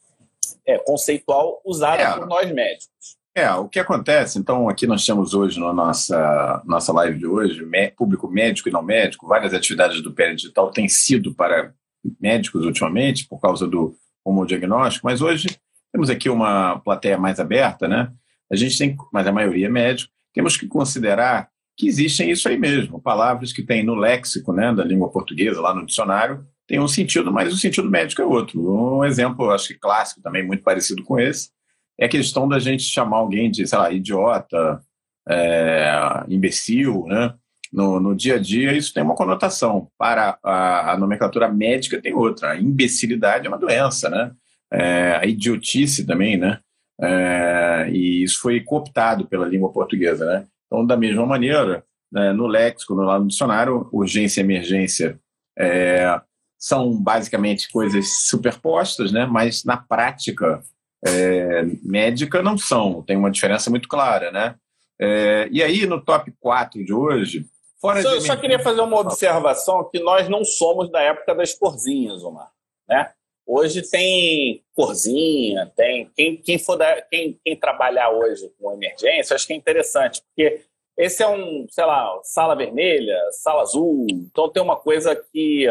É, 0.63 0.77
conceitual 0.77 1.59
usada 1.65 2.03
é. 2.03 2.13
por 2.13 2.27
nós 2.27 2.51
médicos. 2.51 3.17
É, 3.37 3.51
o 3.53 3.69
que 3.69 3.77
acontece, 3.77 4.39
então, 4.39 4.67
aqui 4.67 4.87
nós 4.87 5.05
temos 5.05 5.35
hoje 5.35 5.59
na 5.59 5.71
nossa, 5.71 6.63
nossa 6.65 6.91
live 6.91 7.19
de 7.19 7.27
hoje, 7.27 7.63
público 7.95 8.27
médico 8.27 8.67
e 8.67 8.71
não 8.71 8.81
médico, 8.81 9.27
várias 9.27 9.53
atividades 9.53 10.01
do 10.01 10.11
PL 10.11 10.35
Digital 10.35 10.71
têm 10.71 10.89
sido 10.89 11.35
para 11.35 11.71
médicos 12.19 12.65
ultimamente, 12.65 13.27
por 13.27 13.39
causa 13.39 13.67
do 13.67 13.95
homodiagnóstico, 14.25 15.05
mas 15.05 15.21
hoje 15.21 15.45
temos 15.91 16.09
aqui 16.09 16.31
uma 16.31 16.79
plateia 16.79 17.15
mais 17.15 17.39
aberta, 17.39 17.87
né? 17.87 18.11
A 18.51 18.55
gente 18.55 18.75
tem, 18.75 18.97
mas 19.13 19.27
a 19.27 19.31
maioria 19.31 19.67
é 19.67 19.69
médico, 19.69 20.11
temos 20.33 20.57
que 20.57 20.65
considerar 20.65 21.47
que 21.77 21.87
existem 21.87 22.31
isso 22.31 22.49
aí 22.49 22.57
mesmo, 22.57 22.99
palavras 22.99 23.53
que 23.53 23.61
tem 23.61 23.83
no 23.83 23.93
léxico 23.93 24.51
né, 24.51 24.73
da 24.73 24.83
língua 24.83 25.11
portuguesa, 25.11 25.61
lá 25.61 25.75
no 25.75 25.85
dicionário, 25.85 26.43
tem 26.65 26.79
um 26.79 26.87
sentido, 26.87 27.31
mas 27.31 27.53
o 27.53 27.57
sentido 27.57 27.87
médico 27.87 28.19
é 28.19 28.25
outro. 28.25 28.97
Um 28.97 29.05
exemplo, 29.05 29.51
acho 29.51 29.67
que 29.67 29.75
clássico 29.75 30.23
também, 30.23 30.43
muito 30.43 30.63
parecido 30.63 31.03
com 31.03 31.19
esse, 31.19 31.51
é 31.99 32.05
a 32.05 32.09
questão 32.09 32.47
da 32.47 32.59
gente 32.59 32.83
chamar 32.83 33.17
alguém 33.17 33.49
de, 33.49 33.65
sei 33.65 33.77
lá, 33.77 33.91
idiota, 33.91 34.79
é, 35.27 36.23
imbecil, 36.29 37.05
né? 37.07 37.33
No, 37.71 37.99
no, 37.99 38.15
dia 38.15 38.35
a 38.35 38.39
dia, 38.39 38.71
isso 38.71 38.93
tem 38.93 39.03
uma 39.03 39.15
conotação. 39.15 39.89
Para 39.97 40.37
a, 40.41 40.93
a, 40.93 40.97
nomenclatura 40.97 41.49
médica, 41.49 42.01
tem 42.01 42.13
outra. 42.13 42.51
A 42.51 42.57
imbecilidade 42.57 43.45
é 43.45 43.49
uma 43.49 43.57
doença, 43.57 44.09
né? 44.09 44.31
É, 44.71 45.17
a 45.21 45.25
idiotice 45.25 46.05
também, 46.05 46.37
né? 46.37 46.59
É, 46.99 47.89
e 47.91 48.23
isso 48.23 48.39
foi 48.41 48.61
cooptado 48.61 49.27
pela 49.27 49.47
língua 49.47 49.71
portuguesa, 49.71 50.25
né? 50.25 50.45
Então, 50.65 50.85
da 50.85 50.95
mesma 50.95 51.25
maneira, 51.25 51.83
né, 52.11 52.31
no 52.31 52.47
léxico, 52.47 52.95
no, 52.95 53.03
lá 53.03 53.19
no 53.19 53.27
dicionário, 53.27 53.89
urgência 53.91 54.41
e 54.41 54.43
emergência 54.43 55.19
é, 55.57 56.19
são 56.57 56.91
basicamente 57.01 57.69
coisas 57.69 58.27
superpostas, 58.27 59.11
né? 59.11 59.25
Mas 59.25 59.63
na 59.63 59.77
prática 59.77 60.61
é, 61.07 61.63
médica 61.83 62.41
não 62.41 62.57
são, 62.57 63.01
tem 63.01 63.17
uma 63.17 63.31
diferença 63.31 63.69
muito 63.69 63.87
clara, 63.87 64.31
né? 64.31 64.55
É, 64.99 65.47
e 65.51 65.61
aí, 65.61 65.85
no 65.85 66.03
top 66.03 66.33
4 66.39 66.83
de 66.83 66.93
hoje, 66.93 67.45
fora 67.79 68.01
só, 68.01 68.15
de... 68.15 68.21
só 68.21 68.35
queria 68.35 68.59
fazer 68.59 68.81
uma 68.81 68.99
observação 68.99 69.87
que 69.91 69.99
nós 69.99 70.27
não 70.27 70.43
somos 70.43 70.91
da 70.91 71.01
época 71.01 71.35
das 71.35 71.53
corzinhas, 71.53 72.23
Omar, 72.23 72.51
né? 72.87 73.11
Hoje 73.45 73.81
tem 73.81 74.61
corzinha, 74.75 75.71
tem 75.75 76.11
quem, 76.15 76.35
quem 76.35 76.59
for 76.59 76.75
da, 76.75 77.01
quem, 77.03 77.39
quem 77.45 77.55
trabalhar 77.55 78.09
hoje 78.09 78.51
com 78.59 78.73
emergência, 78.73 79.35
acho 79.35 79.47
que 79.47 79.53
é 79.53 79.55
interessante, 79.55 80.21
porque 80.21 80.65
esse 80.97 81.23
é 81.23 81.27
um, 81.29 81.65
sei 81.69 81.85
lá, 81.85 82.19
sala 82.23 82.55
vermelha, 82.55 83.17
sala 83.31 83.61
azul, 83.61 84.05
então 84.09 84.49
tem 84.49 84.61
uma 84.61 84.75
coisa 84.75 85.15
que 85.15 85.65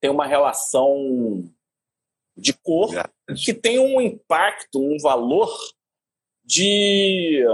tem 0.00 0.10
uma 0.10 0.26
relação 0.26 1.42
de 2.36 2.52
cor 2.52 2.90
que 3.44 3.52
tem 3.52 3.78
um 3.78 4.00
impacto, 4.00 4.80
um 4.80 4.98
valor 4.98 5.50
de, 6.44 7.44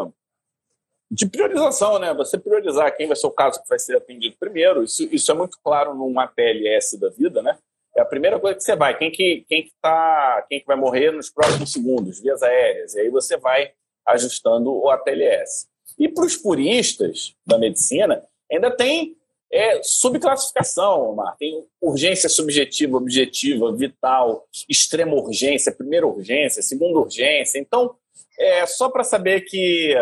de 1.11 1.28
priorização, 1.28 1.99
né? 1.99 2.14
Você 2.14 2.38
priorizar 2.38 2.97
quem 2.97 3.06
vai 3.06 3.16
ser 3.16 3.26
o 3.26 3.32
caso 3.32 3.62
que 3.62 3.68
vai 3.68 3.78
ser 3.78 3.97
atendido 3.97 4.37
primeiro. 4.38 4.82
Isso, 4.82 5.02
isso 5.12 5.30
é 5.30 5.35
muito 5.35 5.58
claro 5.62 5.94
numa 5.94 6.26
PLS 6.26 6.99
da 6.99 7.08
vida, 7.11 7.42
né? 7.42 7.58
É 7.97 8.00
a 8.00 8.06
primeira 8.06 8.38
coisa 8.38 8.56
que 8.56 8.62
você 8.62 8.76
vai. 8.76 8.97
Quem 8.97 9.11
que, 9.11 9.44
quem 9.49 9.64
que, 9.64 9.73
tá, 9.82 10.47
quem 10.49 10.61
que 10.61 10.66
vai 10.66 10.76
morrer 10.76 11.11
nos 11.11 11.30
próximos 11.30 11.73
segundos? 11.73 12.20
Vias 12.20 12.42
aéreas. 12.42 12.94
E 12.94 13.00
aí 13.00 13.11
você 13.11 13.37
vai 13.37 13.73
ajustando 14.06 14.73
o 14.73 14.88
APLS. 14.88 15.66
E 15.99 16.08
para 16.08 16.25
os 16.25 16.37
puristas 16.37 17.35
da 17.44 17.58
medicina, 17.58 18.25
ainda 18.50 18.70
tem 18.70 19.17
é 19.50 19.83
subclassificação, 19.83 21.11
Omar. 21.11 21.37
Tem 21.38 21.64
urgência 21.81 22.28
subjetiva, 22.28 22.97
objetiva, 22.97 23.75
vital, 23.75 24.47
extrema 24.69 25.14
urgência, 25.14 25.73
primeira 25.73 26.07
urgência, 26.07 26.62
segunda 26.62 26.99
urgência. 26.99 27.59
Então, 27.59 27.95
é 28.38 28.67
só 28.67 28.88
para 28.88 29.05
saber 29.05 29.43
que 29.43 29.95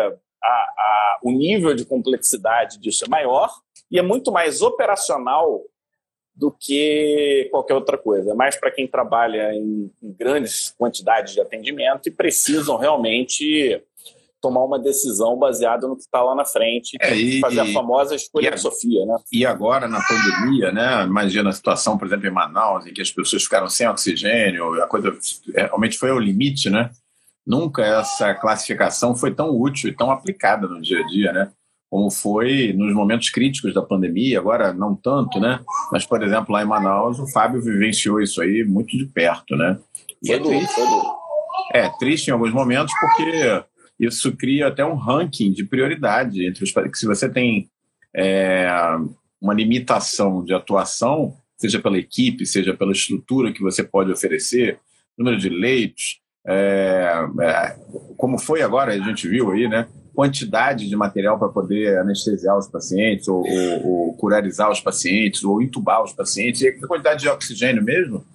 a, 0.43 0.47
a, 0.47 1.19
o 1.23 1.31
nível 1.31 1.73
de 1.73 1.85
complexidade 1.85 2.77
disso 2.77 3.05
é 3.05 3.07
maior 3.07 3.49
e 3.89 3.97
é 3.97 4.01
muito 4.01 4.31
mais 4.31 4.61
operacional 4.61 5.63
do 6.35 6.51
que 6.51 7.47
qualquer 7.49 7.73
outra 7.73 7.97
coisa. 7.97 8.31
É 8.31 8.33
mais 8.35 8.55
para 8.55 8.69
quem 8.69 8.85
trabalha 8.85 9.53
em, 9.53 9.91
em 10.03 10.13
grandes 10.13 10.69
quantidades 10.77 11.33
de 11.33 11.41
atendimento 11.41 12.07
e 12.07 12.11
precisam 12.11 12.77
realmente 12.77 13.81
tomar 14.41 14.63
uma 14.63 14.79
decisão 14.79 15.37
baseada 15.37 15.87
no 15.87 15.95
que 15.95 16.03
está 16.03 16.21
lá 16.21 16.35
na 16.35 16.45
frente, 16.45 16.97
é, 17.01 17.15
e, 17.15 17.39
fazer 17.39 17.59
a 17.59 17.73
famosa 17.73 18.15
escolha 18.15 18.51
de 18.51 18.59
Sofia, 18.59 19.05
né? 19.05 19.17
E 19.31 19.45
agora 19.45 19.87
na 19.87 19.99
pandemia, 20.01 20.71
né? 20.71 21.03
Imagina 21.03 21.49
a 21.49 21.53
situação, 21.53 21.97
por 21.97 22.07
exemplo, 22.07 22.27
em 22.27 22.31
Manaus, 22.31 22.85
em 22.85 22.93
que 22.93 23.01
as 23.01 23.11
pessoas 23.11 23.43
ficaram 23.43 23.69
sem 23.69 23.87
oxigênio, 23.87 24.81
a 24.81 24.87
coisa 24.87 25.17
é, 25.55 25.65
realmente 25.65 25.97
foi 25.97 26.11
ao 26.11 26.19
limite, 26.19 26.69
né? 26.69 26.91
Nunca 27.45 27.83
essa 27.83 28.33
classificação 28.35 29.15
foi 29.15 29.33
tão 29.33 29.49
útil 29.49 29.89
e 29.89 29.95
tão 29.95 30.11
aplicada 30.11 30.67
no 30.67 30.81
dia 30.81 30.99
a 30.99 31.07
dia, 31.07 31.31
né? 31.31 31.51
Como 31.89 32.11
foi 32.11 32.73
nos 32.73 32.93
momentos 32.93 33.29
críticos 33.29 33.73
da 33.73 33.81
pandemia, 33.81 34.39
agora 34.39 34.73
não 34.73 34.93
tanto, 34.93 35.39
né? 35.39 35.61
Mas, 35.91 36.05
por 36.05 36.21
exemplo, 36.21 36.53
lá 36.53 36.61
em 36.61 36.67
Manaus, 36.67 37.17
o 37.17 37.27
Fábio 37.27 37.61
vivenciou 37.61 38.21
isso 38.21 38.41
aí 38.41 38.65
muito 38.65 38.97
de 38.97 39.05
perto, 39.05 39.55
né? 39.55 39.79
E 40.21 40.27
foi 40.27 40.35
é 40.35 40.39
triste. 40.39 40.81
É 41.73 41.89
triste 41.97 42.27
em 42.27 42.31
alguns 42.31 42.51
momentos 42.51 42.93
porque 42.99 43.63
isso 43.99 44.35
cria 44.35 44.67
até 44.67 44.85
um 44.85 44.95
ranking 44.95 45.51
de 45.51 45.63
prioridade 45.63 46.45
entre 46.45 46.63
os 46.63 46.71
que 46.71 46.97
se 46.97 47.05
você 47.05 47.27
tem 47.27 47.69
é, 48.15 48.67
uma 49.41 49.53
limitação 49.53 50.43
de 50.43 50.53
atuação, 50.53 51.35
seja 51.57 51.79
pela 51.79 51.97
equipe, 51.97 52.45
seja 52.45 52.73
pela 52.73 52.91
estrutura 52.91 53.51
que 53.51 53.61
você 53.61 53.83
pode 53.83 54.11
oferecer, 54.11 54.79
número 55.17 55.37
de 55.37 55.49
leitos, 55.49 56.21
é, 56.45 57.27
é, 57.41 57.75
como 58.15 58.37
foi 58.37 58.61
agora, 58.61 58.93
a 58.93 58.99
gente 58.99 59.27
viu 59.27 59.51
aí, 59.51 59.67
né? 59.67 59.87
Quantidade 60.13 60.87
de 60.87 60.95
material 60.95 61.37
para 61.37 61.49
poder 61.49 61.99
anestesiar 61.99 62.57
os 62.57 62.67
pacientes, 62.67 63.27
ou, 63.27 63.45
ou, 63.45 63.87
ou, 63.87 64.13
curarizar 64.13 64.71
os 64.71 64.79
pacientes, 64.79 65.43
ou 65.43 65.61
intubar 65.61 66.03
os 66.03 66.13
pacientes, 66.13 66.61
e 66.61 66.69
a 66.69 66.87
quantidade 66.87 67.21
de 67.21 67.29
oxigênio 67.29 67.83
mesmo, 67.83 68.25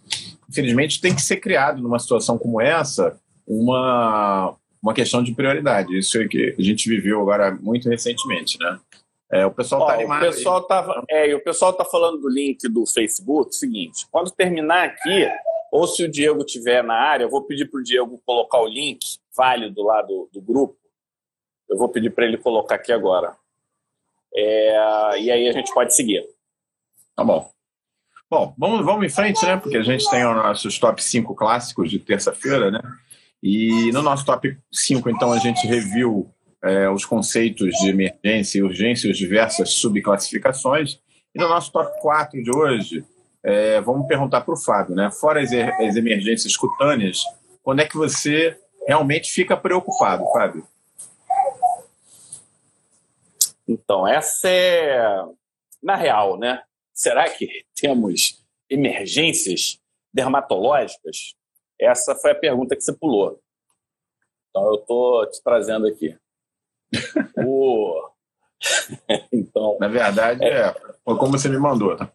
infelizmente, 0.49 1.01
tem 1.01 1.15
que 1.15 1.23
ser 1.23 1.37
criado 1.37 1.81
numa 1.81 1.99
situação 1.99 2.37
como 2.37 2.61
essa 2.61 3.19
uma, 3.47 4.55
uma 4.83 4.93
questão 4.93 5.23
de 5.23 5.33
prioridade. 5.33 5.97
Isso 5.97 6.21
é 6.21 6.27
que 6.27 6.57
a 6.59 6.63
gente 6.63 6.89
viveu 6.89 7.21
agora 7.21 7.53
muito 7.53 7.89
recentemente, 7.89 8.59
né? 8.59 8.81
É, 9.31 9.47
o 9.47 9.51
pessoal 9.51 9.83
está 9.83 9.95
animado. 9.95 10.23
O 10.23 10.27
pessoal 10.27 10.63
tá, 10.63 11.05
é, 11.09 11.35
o 11.35 11.41
pessoal 11.41 11.71
está 11.71 11.85
falando 11.85 12.21
do 12.21 12.29
link 12.29 12.69
do 12.69 12.85
Facebook. 12.85 13.55
Seguinte, 13.55 14.07
quando 14.11 14.31
terminar 14.31 14.85
aqui, 14.85 15.27
ou 15.71 15.87
se 15.87 16.05
o 16.05 16.11
Diego 16.11 16.45
tiver 16.45 16.83
na 16.83 16.95
área, 16.95 17.25
eu 17.25 17.31
vou 17.31 17.43
pedir 17.43 17.71
para 17.71 17.81
o 17.81 17.83
Diego 17.83 18.21
colocar 18.27 18.61
o 18.61 18.67
link 18.67 19.01
válido 19.35 19.83
lá 19.85 20.03
do, 20.03 20.29
do 20.31 20.41
grupo. 20.43 20.77
Eu 21.71 21.79
vou 21.79 21.89
pedir 21.89 22.11
para 22.11 22.27
ele 22.27 22.37
colocar 22.37 22.75
aqui 22.75 22.93
agora. 22.93 23.35
É, 24.35 25.19
e 25.21 25.31
aí 25.31 25.49
a 25.49 25.53
gente 25.53 25.73
pode 25.73 25.95
seguir. 25.95 26.27
Tá 27.17 27.25
bom. 27.25 27.51
Bom, 28.29 28.55
vamos, 28.59 28.85
vamos 28.85 29.07
em 29.07 29.11
frente, 29.11 29.45
né? 29.45 29.57
Porque 29.57 29.77
a 29.77 29.83
gente 29.83 30.09
tem 30.11 30.27
os 30.27 30.37
nossos 30.37 30.79
top 30.79 31.03
5 31.03 31.35
clássicos 31.35 31.91
de 31.91 31.99
terça-feira, 31.99 32.71
né? 32.71 32.81
E 33.43 33.91
no 33.93 34.03
nosso 34.03 34.25
top 34.25 34.57
5, 34.73 35.11
então, 35.11 35.33
a 35.33 35.39
gente 35.39 35.67
reviu 35.67 36.31
é, 36.63 36.89
os 36.89 37.05
conceitos 37.05 37.71
de 37.79 37.91
emergência 37.91 38.59
e 38.59 38.63
urgência 38.63 39.11
as 39.11 39.19
diversas 39.19 39.75
subclassificações. 39.75 41.01
E 41.35 41.41
no 41.41 41.49
nosso 41.49 41.73
top 41.73 42.01
4 42.01 42.43
de 42.43 42.57
hoje, 42.57 43.05
é, 43.43 43.81
vamos 43.81 44.07
perguntar 44.07 44.43
para 44.43 44.55
o 44.55 44.57
Fábio, 44.57 44.95
né? 44.95 45.11
Fora 45.11 45.41
as, 45.41 45.53
as 45.53 45.97
emergências 45.97 46.57
cutâneas, 46.57 47.23
quando 47.63 47.81
é 47.81 47.87
que 47.87 47.97
você 47.97 48.57
realmente 48.87 49.33
fica 49.33 49.57
preocupado, 49.57 50.25
Fábio? 50.33 50.65
Então, 53.67 54.07
essa 54.07 54.49
é. 54.49 55.01
Na 55.83 55.97
real, 55.97 56.39
né? 56.39 56.63
Será 56.95 57.29
que 57.29 57.49
temos 57.75 58.45
emergências 58.71 59.81
dermatológicas? 60.15 61.35
Essa 61.83 62.15
foi 62.15 62.31
a 62.31 62.37
pergunta 62.37 62.77
que 62.77 62.83
você 62.83 62.93
pulou. 62.93 63.41
Então 64.49 64.67
eu 64.67 64.75
estou 64.75 65.27
te 65.31 65.43
trazendo 65.43 65.87
aqui. 65.87 66.17
o... 67.45 68.11
então, 69.33 69.77
Na 69.81 69.89
verdade, 69.89 70.45
é... 70.45 70.69
é. 70.69 70.75
foi 71.05 71.17
como 71.17 71.33
você 71.33 71.49
me 71.49 71.59
mandou. 71.59 71.97
Tá? 71.97 72.09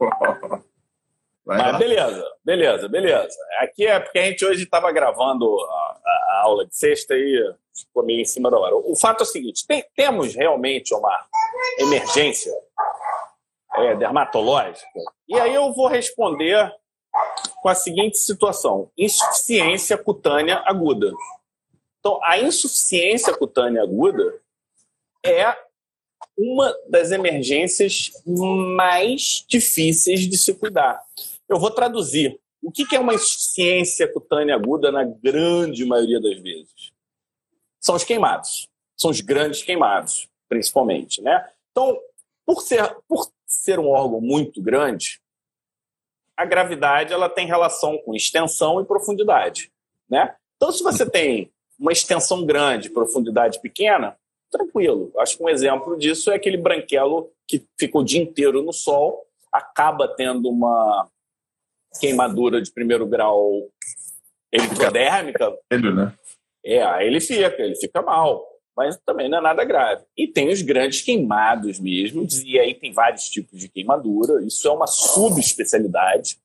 Mas 1.45 1.77
beleza, 1.77 2.25
beleza, 2.43 2.89
beleza. 2.89 3.37
Aqui 3.59 3.87
é 3.87 3.99
porque 3.99 4.19
a 4.19 4.25
gente 4.25 4.45
hoje 4.45 4.63
estava 4.63 4.91
gravando 4.91 5.57
a, 5.61 5.99
a, 6.05 6.41
aula 6.43 6.65
de 6.65 6.75
sexta 6.75 7.15
e 7.15 7.55
ficou 7.73 8.03
meio 8.03 8.19
em 8.19 8.25
cima 8.25 8.51
da 8.51 8.59
hora. 8.59 8.75
O 8.75 8.95
fato 8.97 9.21
é 9.21 9.23
o 9.23 9.25
seguinte: 9.25 9.65
tem, 9.65 9.85
temos 9.95 10.35
realmente 10.35 10.93
uma 10.93 11.25
emergência 11.79 12.53
é, 13.75 13.95
dermatológica? 13.95 14.87
E 15.27 15.39
aí 15.39 15.53
eu 15.53 15.73
vou 15.73 15.87
responder 15.87 16.69
com 17.61 17.69
a 17.69 17.75
seguinte 17.75 18.17
situação: 18.17 18.91
insuficiência 18.97 19.97
cutânea 19.97 20.61
aguda. 20.65 21.13
Então, 21.99 22.19
a 22.23 22.39
insuficiência 22.39 23.35
cutânea 23.35 23.83
aguda 23.83 24.39
é 25.25 25.55
uma 26.37 26.73
das 26.87 27.11
emergências 27.11 28.11
mais 28.25 29.43
difíceis 29.47 30.21
de 30.21 30.37
se 30.37 30.53
cuidar. 30.53 31.01
Eu 31.49 31.59
vou 31.59 31.71
traduzir. 31.71 32.39
O 32.61 32.71
que 32.71 32.95
é 32.95 32.99
uma 32.99 33.13
insuficiência 33.13 34.11
cutânea 34.11 34.55
aguda 34.55 34.91
na 34.91 35.03
grande 35.03 35.85
maioria 35.85 36.19
das 36.19 36.39
vezes? 36.39 36.91
São 37.79 37.95
os 37.95 38.03
queimados. 38.03 38.67
São 38.95 39.11
os 39.11 39.21
grandes 39.21 39.61
queimados, 39.61 40.27
principalmente. 40.49 41.21
Né? 41.21 41.47
Então, 41.71 41.97
por 42.45 42.61
ser, 42.61 42.97
por 43.07 43.31
ser 43.45 43.79
um 43.79 43.89
órgão 43.89 44.19
muito 44.19 44.61
grande, 44.61 45.21
a 46.37 46.45
gravidade 46.45 47.11
ela 47.11 47.27
tem 47.27 47.47
relação 47.47 47.97
com 47.97 48.15
extensão 48.15 48.79
e 48.79 48.85
profundidade. 48.85 49.71
Né? 50.07 50.35
Então, 50.55 50.71
se 50.71 50.83
você 50.83 51.09
tem 51.09 51.51
uma 51.79 51.91
extensão 51.91 52.45
grande, 52.45 52.89
profundidade 52.89 53.59
pequena, 53.59 54.15
tranquilo. 54.51 55.11
Acho 55.17 55.37
que 55.37 55.43
um 55.43 55.49
exemplo 55.49 55.97
disso 55.97 56.31
é 56.31 56.35
aquele 56.35 56.57
branquelo 56.57 57.31
que 57.47 57.65
ficou 57.77 58.01
o 58.01 58.05
dia 58.05 58.21
inteiro 58.21 58.61
no 58.61 58.71
sol, 58.71 59.25
acaba 59.51 60.07
tendo 60.07 60.49
uma 60.49 61.09
queimadura 61.99 62.61
de 62.61 62.71
primeiro 62.71 63.05
grau 63.05 63.69
eletrodérmica. 64.51 65.57
Ele, 65.71 65.93
né? 65.93 66.13
É, 66.63 66.83
aí 66.83 67.07
ele 67.07 67.21
fica, 67.21 67.61
ele 67.61 67.75
fica 67.75 68.01
mal. 68.01 68.45
Mas 68.77 68.95
também 68.97 69.27
não 69.27 69.39
é 69.39 69.41
nada 69.41 69.63
grave. 69.63 70.05
E 70.15 70.27
tem 70.27 70.49
os 70.49 70.61
grandes 70.61 71.01
queimados 71.01 71.79
mesmo, 71.79 72.27
e 72.45 72.59
aí 72.59 72.75
tem 72.75 72.93
vários 72.93 73.23
tipos 73.27 73.59
de 73.59 73.67
queimadura. 73.67 74.45
Isso 74.45 74.67
é 74.67 74.71
uma 74.71 74.85
subespecialidade. 74.85 76.37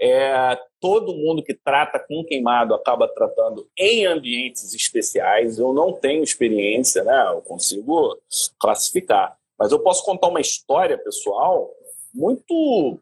É, 0.00 0.58
todo 0.80 1.14
mundo 1.14 1.42
que 1.42 1.54
trata 1.54 1.98
com 1.98 2.24
queimado 2.24 2.74
acaba 2.74 3.06
tratando 3.06 3.68
em 3.78 4.06
ambientes 4.06 4.74
especiais. 4.74 5.58
Eu 5.58 5.72
não 5.72 5.92
tenho 5.92 6.22
experiência, 6.22 7.04
né? 7.04 7.28
Eu 7.32 7.42
consigo 7.42 8.20
classificar. 8.58 9.36
Mas 9.56 9.70
eu 9.70 9.78
posso 9.78 10.04
contar 10.04 10.28
uma 10.28 10.40
história 10.40 10.98
pessoal 10.98 11.70
muito. 12.12 13.00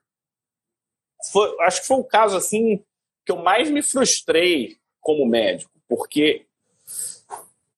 Foi, 1.33 1.57
acho 1.61 1.81
que 1.81 1.87
foi 1.87 1.97
o 1.97 2.05
caso 2.05 2.37
assim 2.37 2.83
que 3.25 3.33
eu 3.33 3.37
mais 3.37 3.71
me 3.71 3.83
frustrei 3.83 4.77
como 5.01 5.27
médico, 5.27 5.71
porque 5.89 6.46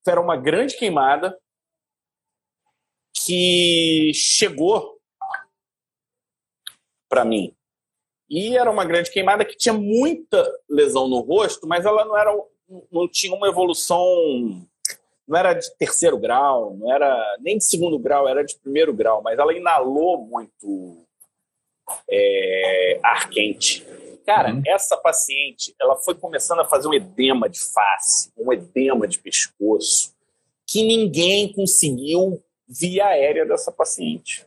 era 0.08 0.20
uma 0.20 0.36
grande 0.36 0.76
queimada 0.76 1.38
que 3.14 4.12
chegou 4.14 4.98
para 7.08 7.24
mim 7.24 7.54
e 8.28 8.56
era 8.56 8.70
uma 8.70 8.84
grande 8.84 9.10
queimada 9.10 9.44
que 9.44 9.56
tinha 9.56 9.72
muita 9.72 10.46
lesão 10.68 11.08
no 11.08 11.20
rosto, 11.20 11.66
mas 11.66 11.86
ela 11.86 12.04
não 12.04 12.16
era 12.16 12.30
não 12.92 13.08
tinha 13.08 13.34
uma 13.34 13.48
evolução 13.48 14.04
não 15.26 15.38
era 15.38 15.52
de 15.52 15.70
terceiro 15.76 16.18
grau, 16.18 16.74
não 16.74 16.90
era 16.92 17.36
nem 17.40 17.58
de 17.58 17.64
segundo 17.64 17.98
grau, 17.98 18.26
era 18.26 18.42
de 18.42 18.58
primeiro 18.58 18.94
grau, 18.94 19.22
mas 19.22 19.38
ela 19.38 19.54
inalou 19.54 20.18
muito 20.18 21.06
é, 22.10 22.98
ar 23.02 23.28
quente. 23.28 23.86
Cara, 24.28 24.52
uhum. 24.52 24.60
essa 24.66 24.94
paciente, 24.94 25.74
ela 25.80 25.96
foi 25.96 26.14
começando 26.14 26.60
a 26.60 26.64
fazer 26.66 26.86
um 26.86 26.92
edema 26.92 27.48
de 27.48 27.58
face, 27.58 28.30
um 28.36 28.52
edema 28.52 29.08
de 29.08 29.18
pescoço, 29.18 30.14
que 30.66 30.82
ninguém 30.82 31.50
conseguiu 31.50 32.38
via 32.68 33.06
aérea 33.06 33.46
dessa 33.46 33.72
paciente. 33.72 34.46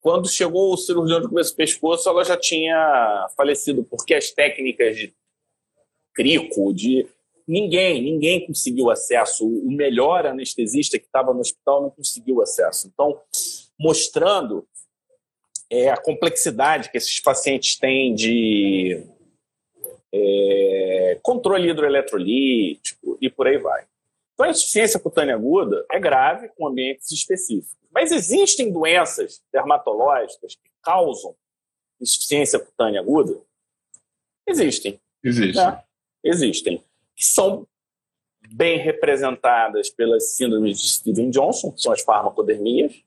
Quando 0.00 0.28
chegou 0.28 0.72
o 0.72 0.76
cirurgião 0.76 1.20
de 1.20 1.26
cabeça 1.26 1.52
e 1.52 1.56
pescoço, 1.56 2.08
ela 2.08 2.22
já 2.22 2.36
tinha 2.36 3.26
falecido, 3.36 3.82
porque 3.82 4.14
as 4.14 4.30
técnicas 4.30 4.96
de 4.96 5.12
crico, 6.14 6.72
de 6.72 7.04
ninguém, 7.48 8.00
ninguém 8.00 8.46
conseguiu 8.46 8.90
acesso. 8.90 9.44
O 9.44 9.72
melhor 9.72 10.24
anestesista 10.24 11.00
que 11.00 11.06
estava 11.06 11.34
no 11.34 11.40
hospital 11.40 11.82
não 11.82 11.90
conseguiu 11.90 12.40
acesso. 12.40 12.86
Então, 12.86 13.20
mostrando 13.76 14.64
é, 15.70 15.90
a 15.90 15.96
complexidade 15.96 16.90
que 16.90 16.96
esses 16.96 17.20
pacientes 17.20 17.76
têm 17.76 18.14
de 18.14 19.04
é, 20.12 21.18
controle 21.22 21.68
hidroeletrolítico 21.68 23.18
e 23.20 23.28
por 23.28 23.46
aí 23.46 23.58
vai. 23.58 23.84
Então, 24.34 24.46
a 24.46 24.50
insuficiência 24.50 25.00
cutânea 25.00 25.34
aguda 25.34 25.84
é 25.90 25.98
grave 25.98 26.48
com 26.56 26.68
ambientes 26.68 27.10
específicos. 27.10 27.76
Mas 27.92 28.12
existem 28.12 28.70
doenças 28.72 29.42
dermatológicas 29.52 30.54
que 30.54 30.70
causam 30.82 31.34
insuficiência 32.00 32.58
cutânea 32.58 33.00
aguda? 33.00 33.40
Existem. 34.46 35.00
Existem. 35.22 35.64
Né? 35.64 35.82
Existem. 36.22 36.84
Que 37.16 37.24
são 37.24 37.66
bem 38.50 38.78
representadas 38.78 39.90
pelas 39.90 40.36
síndromes 40.36 40.80
de 40.80 40.88
Steven 40.88 41.30
Johnson, 41.30 41.72
que 41.72 41.82
são 41.82 41.92
as 41.92 42.02
farmacodermias. 42.02 43.02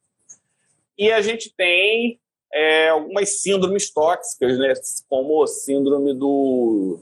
E 0.97 1.11
a 1.11 1.21
gente 1.21 1.53
tem 1.55 2.19
é, 2.53 2.89
algumas 2.89 3.41
síndromes 3.41 3.91
tóxicas, 3.91 4.57
né, 4.57 4.73
como 5.07 5.45
síndrome 5.47 6.13
do, 6.13 6.99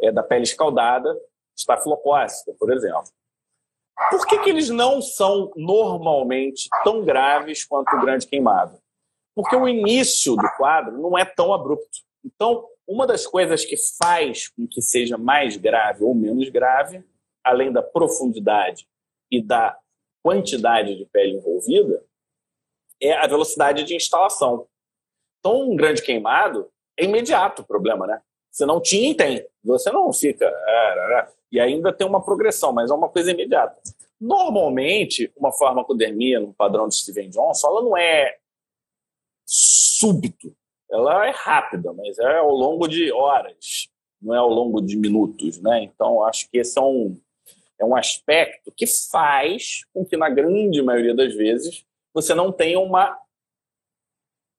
é, 0.00 0.10
da 0.10 0.22
pele 0.22 0.44
escaldada, 0.44 1.14
estafilocócica, 1.56 2.52
por 2.58 2.72
exemplo. 2.72 3.04
Por 4.10 4.26
que, 4.26 4.38
que 4.38 4.50
eles 4.50 4.70
não 4.70 5.02
são 5.02 5.52
normalmente 5.54 6.68
tão 6.82 7.04
graves 7.04 7.64
quanto 7.64 7.94
o 7.94 8.00
grande 8.00 8.26
queimado? 8.26 8.78
Porque 9.34 9.54
o 9.54 9.68
início 9.68 10.34
do 10.34 10.48
quadro 10.56 10.98
não 10.98 11.16
é 11.16 11.24
tão 11.24 11.52
abrupto. 11.52 12.00
Então, 12.24 12.66
uma 12.86 13.06
das 13.06 13.26
coisas 13.26 13.64
que 13.64 13.76
faz 14.02 14.48
com 14.48 14.66
que 14.66 14.82
seja 14.82 15.16
mais 15.16 15.56
grave 15.56 16.04
ou 16.04 16.14
menos 16.14 16.48
grave, 16.48 17.04
além 17.44 17.72
da 17.72 17.82
profundidade 17.82 18.86
e 19.30 19.42
da 19.42 19.78
quantidade 20.22 20.96
de 20.96 21.04
pele 21.06 21.36
envolvida, 21.36 22.04
é 23.02 23.14
a 23.14 23.26
velocidade 23.26 23.84
de 23.84 23.94
instalação. 23.94 24.66
Então, 25.40 25.70
um 25.70 25.76
grande 25.76 26.02
queimado 26.02 26.70
é 26.96 27.04
imediato 27.04 27.62
o 27.62 27.66
problema, 27.66 28.06
né? 28.06 28.20
Você 28.50 28.64
não 28.64 28.80
tinha 28.80 29.10
e 29.10 29.14
tem. 29.14 29.46
Você 29.64 29.90
não 29.90 30.12
fica. 30.12 30.44
É, 30.44 31.14
é, 31.14 31.20
é. 31.20 31.28
E 31.50 31.60
ainda 31.60 31.92
tem 31.92 32.06
uma 32.06 32.24
progressão, 32.24 32.72
mas 32.72 32.90
é 32.90 32.94
uma 32.94 33.08
coisa 33.08 33.30
imediata. 33.30 33.76
Normalmente, 34.20 35.32
uma 35.36 35.50
farmacodermia 35.52 36.38
no 36.38 36.54
padrão 36.54 36.86
de 36.86 36.94
Steven 36.94 37.28
Johnson, 37.28 37.66
ela 37.66 37.82
não 37.82 37.96
é 37.96 38.36
súbito. 39.44 40.54
Ela 40.90 41.26
é 41.26 41.30
rápida, 41.30 41.92
mas 41.92 42.18
é 42.18 42.38
ao 42.38 42.50
longo 42.50 42.86
de 42.86 43.10
horas, 43.10 43.88
não 44.20 44.34
é 44.34 44.38
ao 44.38 44.48
longo 44.48 44.80
de 44.80 44.96
minutos, 44.96 45.58
né? 45.60 45.82
Então, 45.82 46.22
acho 46.24 46.48
que 46.50 46.58
esse 46.58 46.78
é 46.78 46.82
um, 46.82 47.18
é 47.80 47.84
um 47.84 47.96
aspecto 47.96 48.70
que 48.76 48.86
faz 48.86 49.80
com 49.92 50.04
que, 50.04 50.16
na 50.16 50.28
grande 50.28 50.82
maioria 50.82 51.14
das 51.14 51.34
vezes, 51.34 51.84
você 52.14 52.34
não 52.34 52.52
tenha 52.52 52.78
uma 52.78 53.18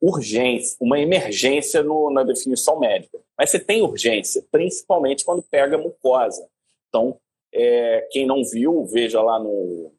urgência, 0.01 0.75
uma 0.81 0.99
emergência 0.99 1.81
no, 1.81 2.11
na 2.11 2.23
definição 2.23 2.77
médica. 2.77 3.19
Mas 3.37 3.49
você 3.49 3.59
tem 3.59 3.81
urgência, 3.81 4.45
principalmente 4.51 5.23
quando 5.23 5.41
pega 5.43 5.77
mucosa. 5.77 6.45
Então, 6.89 7.17
é, 7.53 8.07
quem 8.11 8.25
não 8.25 8.43
viu, 8.43 8.85
veja 8.85 9.21
lá 9.21 9.39
no, 9.39 9.93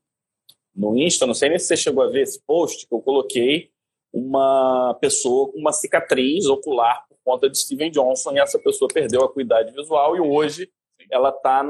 no 0.75 0.97
Insta, 0.99 1.27
não 1.27 1.35
sei 1.35 1.49
nem 1.49 1.59
se 1.59 1.67
você 1.67 1.77
chegou 1.77 2.05
a 2.05 2.11
ver 2.11 2.23
esse 2.23 2.41
post 2.47 2.87
que 2.87 2.95
eu 2.95 3.01
coloquei, 3.01 3.71
uma 4.13 4.95
pessoa 5.01 5.51
com 5.51 5.59
uma 5.59 5.73
cicatriz 5.73 6.47
ocular 6.47 7.07
por 7.09 7.17
conta 7.25 7.49
de 7.49 7.59
Steven 7.59 7.91
Johnson 7.91 8.33
e 8.33 8.39
essa 8.39 8.59
pessoa 8.59 8.89
perdeu 8.93 9.23
a 9.23 9.27
acuidade 9.27 9.73
visual 9.73 10.17
e 10.17 10.21
hoje 10.21 10.71
ela 11.11 11.31
está 11.31 11.63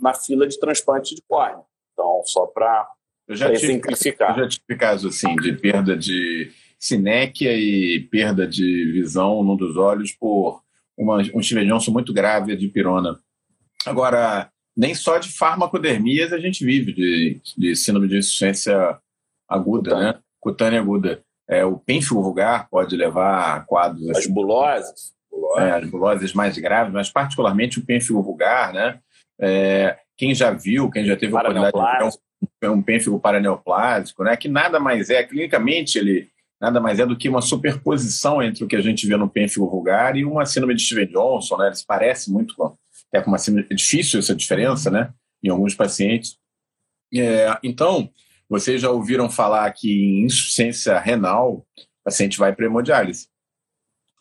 na 0.00 0.14
fila 0.14 0.46
de 0.46 0.58
transplante 0.58 1.14
de 1.14 1.22
córnea. 1.22 1.64
Então, 1.92 2.22
só 2.26 2.46
para 2.46 2.90
exemplificar. 3.32 4.38
Eu 4.38 4.44
já 4.44 4.48
tive 4.48 4.78
casos 4.78 5.14
assim, 5.14 5.34
de 5.36 5.52
perda 5.52 5.96
de 5.96 6.50
sinéquia 6.78 7.56
e 7.56 8.00
perda 8.10 8.46
de 8.46 8.90
visão 8.92 9.42
num 9.44 9.56
dos 9.56 9.76
olhos 9.76 10.12
por 10.12 10.60
uma, 10.96 11.18
um 11.18 11.40
Johnson 11.40 11.92
muito 11.92 12.12
grave 12.12 12.56
de 12.56 12.68
pirona. 12.68 13.18
Agora, 13.86 14.50
nem 14.76 14.94
só 14.94 15.18
de 15.18 15.30
farmacodermias 15.30 16.32
a 16.32 16.38
gente 16.38 16.64
vive, 16.64 16.92
de, 16.92 17.40
de 17.56 17.76
síndrome 17.76 18.08
de 18.08 18.18
insuficiência 18.18 18.98
aguda, 19.48 19.90
Cutânea. 19.90 20.12
né? 20.12 20.18
Cutânea 20.40 20.80
aguda. 20.80 21.22
É, 21.48 21.64
o 21.64 21.78
pênfigo 21.78 22.22
vulgar 22.22 22.68
pode 22.68 22.96
levar 22.96 23.56
a 23.56 23.60
quadros... 23.60 24.08
As 24.10 24.18
assim, 24.18 24.32
buloses. 24.32 25.12
É, 25.58 25.70
as 25.72 25.90
buloses 25.90 26.32
mais 26.32 26.56
graves, 26.58 26.92
mas 26.92 27.10
particularmente 27.10 27.78
o 27.78 27.84
pênfigo 27.84 28.22
vulgar, 28.22 28.72
né? 28.72 28.98
É, 29.40 29.98
quem 30.16 30.34
já 30.34 30.50
viu, 30.50 30.90
quem 30.90 31.04
já 31.04 31.16
teve 31.16 31.34
a 31.34 31.40
oportunidade 31.40 31.72
de 31.72 32.04
ver 32.04 32.18
um, 32.42 32.70
um 32.70 32.82
pênfigo 32.82 33.18
paraneoplásico, 33.20 34.24
né? 34.24 34.36
Que 34.36 34.48
nada 34.48 34.80
mais 34.80 35.10
é, 35.10 35.22
clinicamente 35.22 35.98
ele 35.98 36.30
nada 36.60 36.80
mais 36.80 37.00
é 37.00 37.06
do 37.06 37.18
que 37.18 37.28
uma 37.28 37.42
superposição 37.42 38.40
entre 38.40 38.62
o 38.62 38.68
que 38.68 38.76
a 38.76 38.80
gente 38.80 39.04
vê 39.04 39.16
no 39.16 39.28
pênfigo 39.28 39.68
vulgar 39.68 40.16
e 40.16 40.24
uma 40.24 40.46
síndrome 40.46 40.76
de 40.76 40.84
Steven 40.84 41.08
Johnson, 41.08 41.56
né? 41.56 41.66
Eles 41.66 41.84
parecem 41.84 42.32
muito 42.32 42.54
com, 42.54 42.76
é 43.12 43.20
com 43.20 43.32
uma 43.32 43.38
síndrome, 43.38 43.66
é 43.68 43.74
difícil 43.74 44.20
essa 44.20 44.32
diferença, 44.32 44.88
né? 44.88 45.12
Em 45.42 45.48
alguns 45.48 45.74
pacientes. 45.74 46.38
É, 47.12 47.58
então, 47.64 48.08
vocês 48.48 48.80
já 48.80 48.90
ouviram 48.90 49.28
falar 49.28 49.68
que 49.72 49.90
em 49.90 50.26
insuficiência 50.26 51.00
renal, 51.00 51.66
o 51.76 52.04
paciente 52.04 52.38
vai 52.38 52.54
para 52.54 52.64
hemodiálise. 52.64 53.26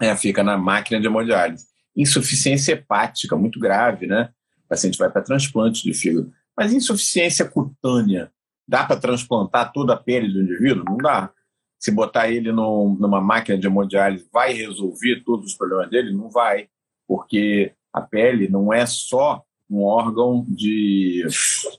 É, 0.02 0.16
fica 0.16 0.44
na 0.44 0.58
máquina 0.58 1.00
de 1.00 1.06
hemodiálise. 1.06 1.68
Insuficiência 1.96 2.74
hepática, 2.74 3.36
muito 3.36 3.60
grave, 3.60 4.08
né? 4.08 4.32
O 4.66 4.68
paciente 4.68 4.98
vai 4.98 5.12
para 5.12 5.22
transplante 5.22 5.84
de 5.84 5.94
fígado. 5.94 6.34
Mas 6.62 6.74
insuficiência 6.74 7.43
cutânea, 7.43 8.32
dá 8.67 8.86
para 8.86 9.00
transplantar 9.00 9.71
toda 9.71 9.93
a 9.93 9.97
pele 9.97 10.32
do 10.32 10.43
indivíduo? 10.43 10.86
Não 10.86 10.95
dá. 10.95 11.32
Se 11.80 11.89
botar 11.89 12.30
ele 12.30 12.52
no, 12.52 12.95
numa 13.00 13.19
máquina 13.19 13.58
de 13.58 13.65
hemodiálise, 13.65 14.30
vai 14.32 14.54
resolver 14.54 15.24
todos 15.26 15.47
os 15.47 15.58
problemas 15.58 15.89
dele? 15.89 16.13
Não 16.13 16.30
vai, 16.30 16.67
porque 17.08 17.74
a 17.91 18.00
pele 18.00 18.47
não 18.47 18.71
é 18.71 18.86
só 18.86 19.43
um 19.67 19.82
órgão 19.84 20.45
de 20.47 21.26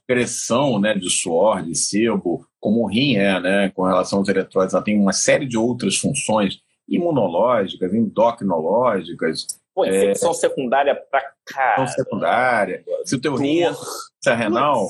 pressão 0.05 0.81
né, 0.81 0.95
de 0.95 1.09
suor, 1.09 1.63
de 1.63 1.77
sebo, 1.77 2.45
como 2.59 2.83
o 2.83 2.89
rim 2.89 3.15
é, 3.15 3.39
né, 3.39 3.69
com 3.69 3.85
relação 3.85 4.19
aos 4.19 4.29
eletrólitos. 4.29 4.75
Ela 4.75 4.83
tem 4.83 4.99
uma 4.99 5.13
série 5.13 5.47
de 5.47 5.57
outras 5.57 5.97
funções 5.97 6.59
imunológicas, 6.89 7.95
endocrinológicas. 7.95 9.47
Pô, 9.75 9.87
infecção 9.87 10.31
é, 10.31 10.35
secundária 10.35 10.95
pra 10.95 11.23
cá. 11.47 11.75
Infecção 11.79 12.05
secundária. 12.05 12.85
Se 13.05 13.15
o 13.17 13.21
teu 13.21 13.35
rim 13.35 13.63
é 13.63 14.35
renal 14.35 14.89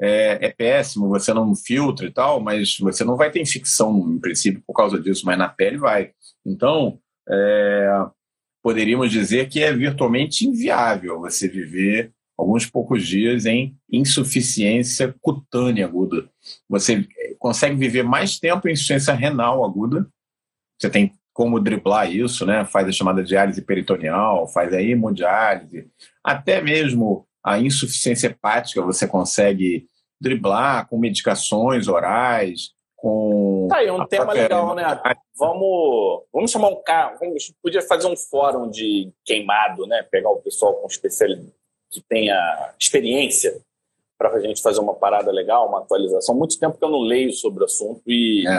é, 0.00 0.46
é, 0.46 0.50
péssimo, 0.50 1.08
você 1.08 1.32
não 1.32 1.54
filtra 1.54 2.06
e 2.06 2.10
tal, 2.10 2.40
mas 2.40 2.76
você 2.78 3.04
não 3.04 3.16
vai 3.16 3.30
ter 3.30 3.40
infecção, 3.40 3.98
em 4.10 4.18
princípio, 4.18 4.62
por 4.66 4.74
causa 4.74 4.98
disso, 4.98 5.24
mas 5.24 5.38
na 5.38 5.48
pele 5.48 5.78
vai. 5.78 6.12
Então, 6.44 6.98
é, 7.28 7.88
poderíamos 8.62 9.10
dizer 9.10 9.48
que 9.48 9.62
é 9.62 9.72
virtualmente 9.72 10.46
inviável 10.46 11.20
você 11.20 11.48
viver 11.48 12.12
alguns 12.36 12.66
poucos 12.66 13.06
dias 13.06 13.46
em 13.46 13.74
insuficiência 13.90 15.14
cutânea 15.22 15.86
aguda. 15.86 16.28
Você 16.68 17.06
consegue 17.38 17.76
viver 17.76 18.02
mais 18.02 18.38
tempo 18.38 18.68
em 18.68 18.72
insuficiência 18.72 19.14
renal 19.14 19.64
aguda. 19.64 20.06
Você 20.78 20.90
tem 20.90 21.14
como 21.36 21.60
driblar 21.60 22.10
isso, 22.10 22.46
né? 22.46 22.64
Faz 22.64 22.88
a 22.88 22.92
chamada 22.92 23.22
diálise 23.22 23.60
peritoneal, 23.60 24.48
faz 24.48 24.72
a 24.72 24.80
hemodiálise, 24.80 25.86
até 26.24 26.62
mesmo 26.62 27.26
a 27.44 27.58
insuficiência 27.58 28.28
hepática 28.28 28.80
você 28.80 29.06
consegue 29.06 29.86
driblar 30.18 30.88
com 30.88 30.98
medicações 30.98 31.88
orais, 31.88 32.70
com. 32.96 33.68
Tá 33.68 33.76
aí, 33.76 33.90
um 33.90 34.06
tema 34.06 34.32
legal, 34.32 34.74
né? 34.74 34.82
Vamos, 35.36 36.22
vamos 36.32 36.50
chamar 36.50 36.68
um 36.68 36.82
carro, 36.82 37.18
vamos, 37.20 37.52
podia 37.62 37.82
fazer 37.82 38.06
um 38.06 38.16
fórum 38.16 38.70
de 38.70 39.12
queimado, 39.22 39.86
né? 39.86 40.02
Pegar 40.10 40.30
o 40.30 40.40
pessoal 40.40 40.72
com 40.76 40.86
especialidade 40.86 41.52
que 41.90 42.00
tenha 42.00 42.72
experiência 42.80 43.60
para 44.18 44.30
a 44.30 44.40
gente 44.40 44.62
fazer 44.62 44.80
uma 44.80 44.94
parada 44.94 45.30
legal, 45.30 45.68
uma 45.68 45.80
atualização. 45.80 46.34
Muito 46.34 46.58
tempo 46.58 46.78
que 46.78 46.84
eu 46.84 46.88
não 46.88 47.00
leio 47.00 47.30
sobre 47.30 47.62
o 47.62 47.66
assunto 47.66 48.00
e 48.06 48.48
é. 48.48 48.58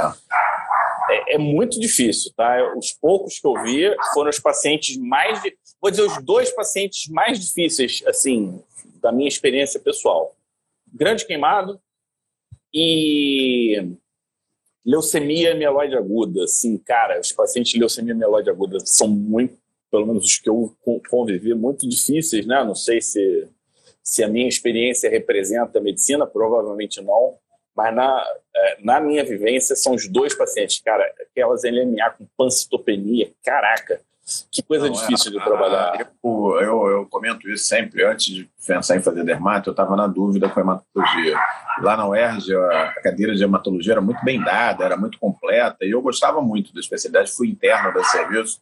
É, 1.10 1.36
é 1.36 1.38
muito 1.38 1.80
difícil, 1.80 2.32
tá? 2.36 2.74
Os 2.78 2.92
poucos 2.92 3.40
que 3.40 3.48
eu 3.48 3.54
vi 3.64 3.96
foram 4.14 4.30
os 4.30 4.40
pacientes 4.40 4.98
mais, 4.98 5.42
vou 5.82 5.92
dizer, 5.92 6.04
os 6.04 6.24
dois 6.24 6.52
pacientes 6.52 7.08
mais 7.10 7.40
difíceis, 7.40 8.04
assim, 8.06 8.62
da 9.02 9.12
minha 9.12 9.28
experiência 9.28 9.80
pessoal. 9.80 10.36
Grande 10.94 11.26
queimado 11.26 11.80
e 12.74 13.96
leucemia 14.86 15.56
mieloide 15.56 15.96
aguda. 15.96 16.44
Assim, 16.44 16.78
cara, 16.78 17.20
os 17.20 17.32
pacientes 17.32 17.72
de 17.72 17.80
leucemia 17.80 18.16
mieloide 18.16 18.50
aguda 18.50 18.80
são 18.80 19.08
muito, 19.08 19.58
pelo 19.92 20.06
menos 20.06 20.26
os 20.26 20.38
que 20.38 20.50
eu 20.50 20.76
convivi, 21.10 21.54
muito 21.54 21.88
difíceis, 21.88 22.46
né? 22.46 22.64
Não 22.64 22.76
sei 22.76 23.02
se, 23.02 23.48
se 24.02 24.24
a 24.24 24.28
minha 24.30 24.48
experiência 24.48 25.10
representa 25.10 25.80
a 25.80 25.82
medicina, 25.82 26.26
provavelmente 26.26 27.02
não, 27.02 27.38
mas 27.78 27.96
na, 27.96 28.26
é, 28.56 28.78
na 28.84 29.00
minha 29.00 29.24
vivência 29.24 29.76
são 29.76 29.94
os 29.94 30.08
dois 30.08 30.34
pacientes, 30.34 30.82
cara, 30.84 31.06
aquelas 31.22 31.62
LMA 31.64 32.10
com 32.18 32.26
pancitopenia, 32.36 33.32
caraca, 33.46 34.02
que 34.52 34.64
coisa 34.64 34.88
Não, 34.88 34.94
difícil 34.94 35.32
é, 35.32 35.38
de 35.38 35.44
trabalhar. 35.46 36.10
Eu, 36.22 36.60
eu, 36.60 36.88
eu, 36.88 37.06
comento 37.06 37.48
isso 37.48 37.66
sempre, 37.66 38.04
antes 38.04 38.34
de 38.34 38.50
pensar 38.66 38.98
em 38.98 39.02
fazer 39.02 39.24
dermato, 39.24 39.70
eu 39.70 39.72
estava 39.72 39.96
na 39.96 40.08
dúvida 40.08 40.50
com 40.50 40.60
a 40.60 40.64
hematologia. 40.64 41.40
Lá 41.80 41.96
na 41.96 42.10
UERJ, 42.10 42.56
a 42.56 42.94
cadeira 43.02 43.36
de 43.36 43.44
hematologia 43.44 43.94
era 43.94 44.02
muito 44.02 44.26
bem 44.26 44.44
dada, 44.44 44.84
era 44.84 44.98
muito 44.98 45.20
completa, 45.20 45.86
e 45.86 45.92
eu 45.92 46.02
gostava 46.02 46.42
muito 46.42 46.74
da 46.74 46.82
especialidade, 46.82 47.32
fui 47.32 47.48
interno 47.48 47.94
da 47.94 48.04
serviço. 48.04 48.60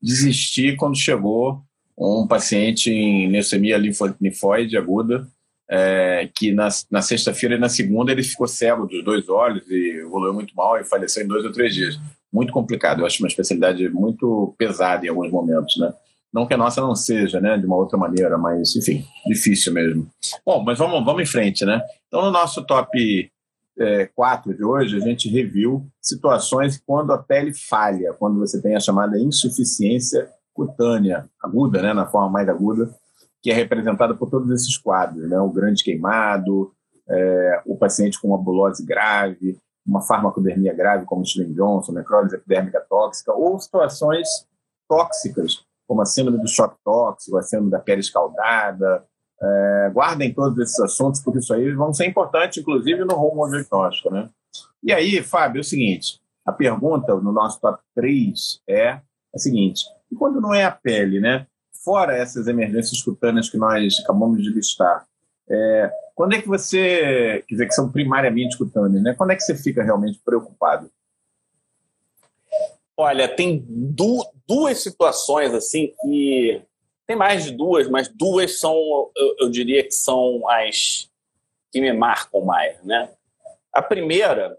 Desisti 0.00 0.76
quando 0.76 0.96
chegou 0.96 1.62
um 1.96 2.26
paciente 2.28 2.92
em 2.92 3.28
leucemia 3.28 3.76
linfóide 3.76 4.76
aguda, 4.76 5.26
é, 5.70 6.28
que 6.34 6.52
na, 6.52 6.68
na 6.90 7.02
sexta-feira 7.02 7.56
e 7.56 7.58
na 7.58 7.68
segunda 7.68 8.10
ele 8.10 8.22
ficou 8.22 8.46
cego 8.46 8.86
dos 8.86 9.04
dois 9.04 9.28
olhos 9.28 9.68
e 9.68 10.00
evoluiu 10.00 10.32
muito 10.32 10.54
mal 10.56 10.78
e 10.78 10.84
faleceu 10.84 11.22
em 11.24 11.28
dois 11.28 11.44
ou 11.44 11.52
três 11.52 11.74
dias 11.74 11.98
muito 12.32 12.52
complicado. 12.52 13.00
Eu 13.00 13.06
acho 13.06 13.22
uma 13.22 13.28
especialidade 13.28 13.88
muito 13.88 14.54
pesada 14.56 15.04
em 15.04 15.08
alguns 15.08 15.30
momentos, 15.30 15.76
né? 15.76 15.92
Não 16.32 16.46
que 16.46 16.52
a 16.52 16.58
nossa 16.58 16.80
não 16.80 16.94
seja, 16.94 17.40
né, 17.40 17.56
de 17.56 17.64
uma 17.64 17.76
outra 17.76 17.98
maneira, 17.98 18.36
mas, 18.36 18.76
enfim, 18.76 19.02
difícil 19.26 19.72
mesmo. 19.72 20.06
Bom, 20.44 20.62
mas 20.62 20.78
vamos, 20.78 21.02
vamos 21.02 21.22
em 21.22 21.26
frente, 21.26 21.64
né? 21.64 21.82
Então, 22.06 22.20
no 22.22 22.30
nosso 22.30 22.64
top 22.66 23.30
é, 23.78 24.06
4 24.14 24.54
de 24.54 24.62
hoje, 24.62 24.96
a 24.96 25.00
gente 25.00 25.28
reviu 25.28 25.86
situações 26.02 26.82
quando 26.86 27.12
a 27.12 27.18
pele 27.18 27.54
falha, 27.54 28.12
quando 28.12 28.38
você 28.38 28.60
tem 28.60 28.76
a 28.76 28.80
chamada 28.80 29.18
insuficiência 29.18 30.28
cutânea, 30.52 31.26
aguda, 31.42 31.80
né, 31.80 31.94
na 31.94 32.06
forma 32.06 32.28
mais 32.28 32.48
aguda, 32.48 32.92
que 33.48 33.52
é 33.52 33.54
representada 33.54 34.14
por 34.14 34.28
todos 34.28 34.50
esses 34.50 34.76
quadros, 34.76 35.26
né? 35.26 35.40
O 35.40 35.48
grande 35.48 35.82
queimado, 35.82 36.70
é, 37.08 37.62
o 37.64 37.78
paciente 37.78 38.20
com 38.20 38.28
uma 38.28 38.36
bulose 38.36 38.84
grave, 38.84 39.58
uma 39.86 40.02
farmacodermia 40.02 40.74
grave, 40.74 41.06
como 41.06 41.24
Steven 41.24 41.54
Johnson, 41.54 41.92
necrólise 41.92 42.36
epidérmica 42.36 42.78
tóxica, 42.86 43.32
ou 43.32 43.58
situações 43.58 44.28
tóxicas, 44.86 45.64
como 45.86 46.02
a 46.02 46.04
síndrome 46.04 46.42
do 46.42 46.46
choque 46.46 46.76
tóxico, 46.84 47.38
a 47.38 47.42
síndrome 47.42 47.70
da 47.70 47.78
pele 47.78 48.00
escaldada. 48.00 49.02
É, 49.40 49.90
guardem 49.94 50.34
todos 50.34 50.58
esses 50.58 50.78
assuntos, 50.80 51.22
porque 51.22 51.38
isso 51.38 51.54
aí 51.54 51.72
vão 51.72 51.94
ser 51.94 52.06
importantes, 52.06 52.58
inclusive, 52.58 53.02
no 53.06 53.14
rumo 53.14 53.48
diagnóstico. 53.48 54.12
Né? 54.12 54.28
E 54.82 54.92
aí, 54.92 55.22
Fábio, 55.22 55.60
é 55.60 55.62
o 55.62 55.64
seguinte: 55.64 56.20
a 56.46 56.52
pergunta 56.52 57.14
no 57.14 57.32
nosso 57.32 57.58
top 57.62 57.82
3 57.94 58.60
é 58.68 59.00
a 59.34 59.38
seguinte: 59.38 59.86
e 60.12 60.16
quando 60.16 60.38
não 60.38 60.52
é 60.52 60.66
a 60.66 60.70
pele, 60.70 61.18
né? 61.18 61.46
Fora 61.84 62.16
essas 62.16 62.48
emergências 62.48 63.02
cutâneas 63.02 63.48
que 63.48 63.56
nós 63.56 63.98
acabamos 64.02 64.42
de 64.42 64.50
listar, 64.50 65.06
é, 65.50 65.90
quando 66.14 66.34
é 66.34 66.42
que 66.42 66.48
você, 66.48 67.44
quer 67.46 67.54
dizer, 67.54 67.66
que 67.66 67.74
são 67.74 67.90
primariamente 67.90 68.58
cutâneos, 68.58 69.02
né? 69.02 69.14
Quando 69.14 69.30
é 69.30 69.36
que 69.36 69.42
você 69.42 69.56
fica 69.56 69.82
realmente 69.82 70.20
preocupado? 70.24 70.90
Olha, 72.96 73.28
tem 73.28 73.64
du 73.68 74.24
duas 74.46 74.82
situações 74.82 75.54
assim 75.54 75.94
que 76.02 76.60
tem 77.06 77.16
mais 77.16 77.44
de 77.44 77.52
duas, 77.52 77.88
mas 77.88 78.08
duas 78.08 78.58
são, 78.58 78.74
eu, 79.16 79.36
eu 79.40 79.50
diria 79.50 79.84
que 79.84 79.92
são 79.92 80.46
as 80.48 81.08
que 81.70 81.80
me 81.80 81.92
marcam 81.92 82.40
mais, 82.40 82.82
né? 82.82 83.10
A 83.72 83.80
primeira, 83.80 84.58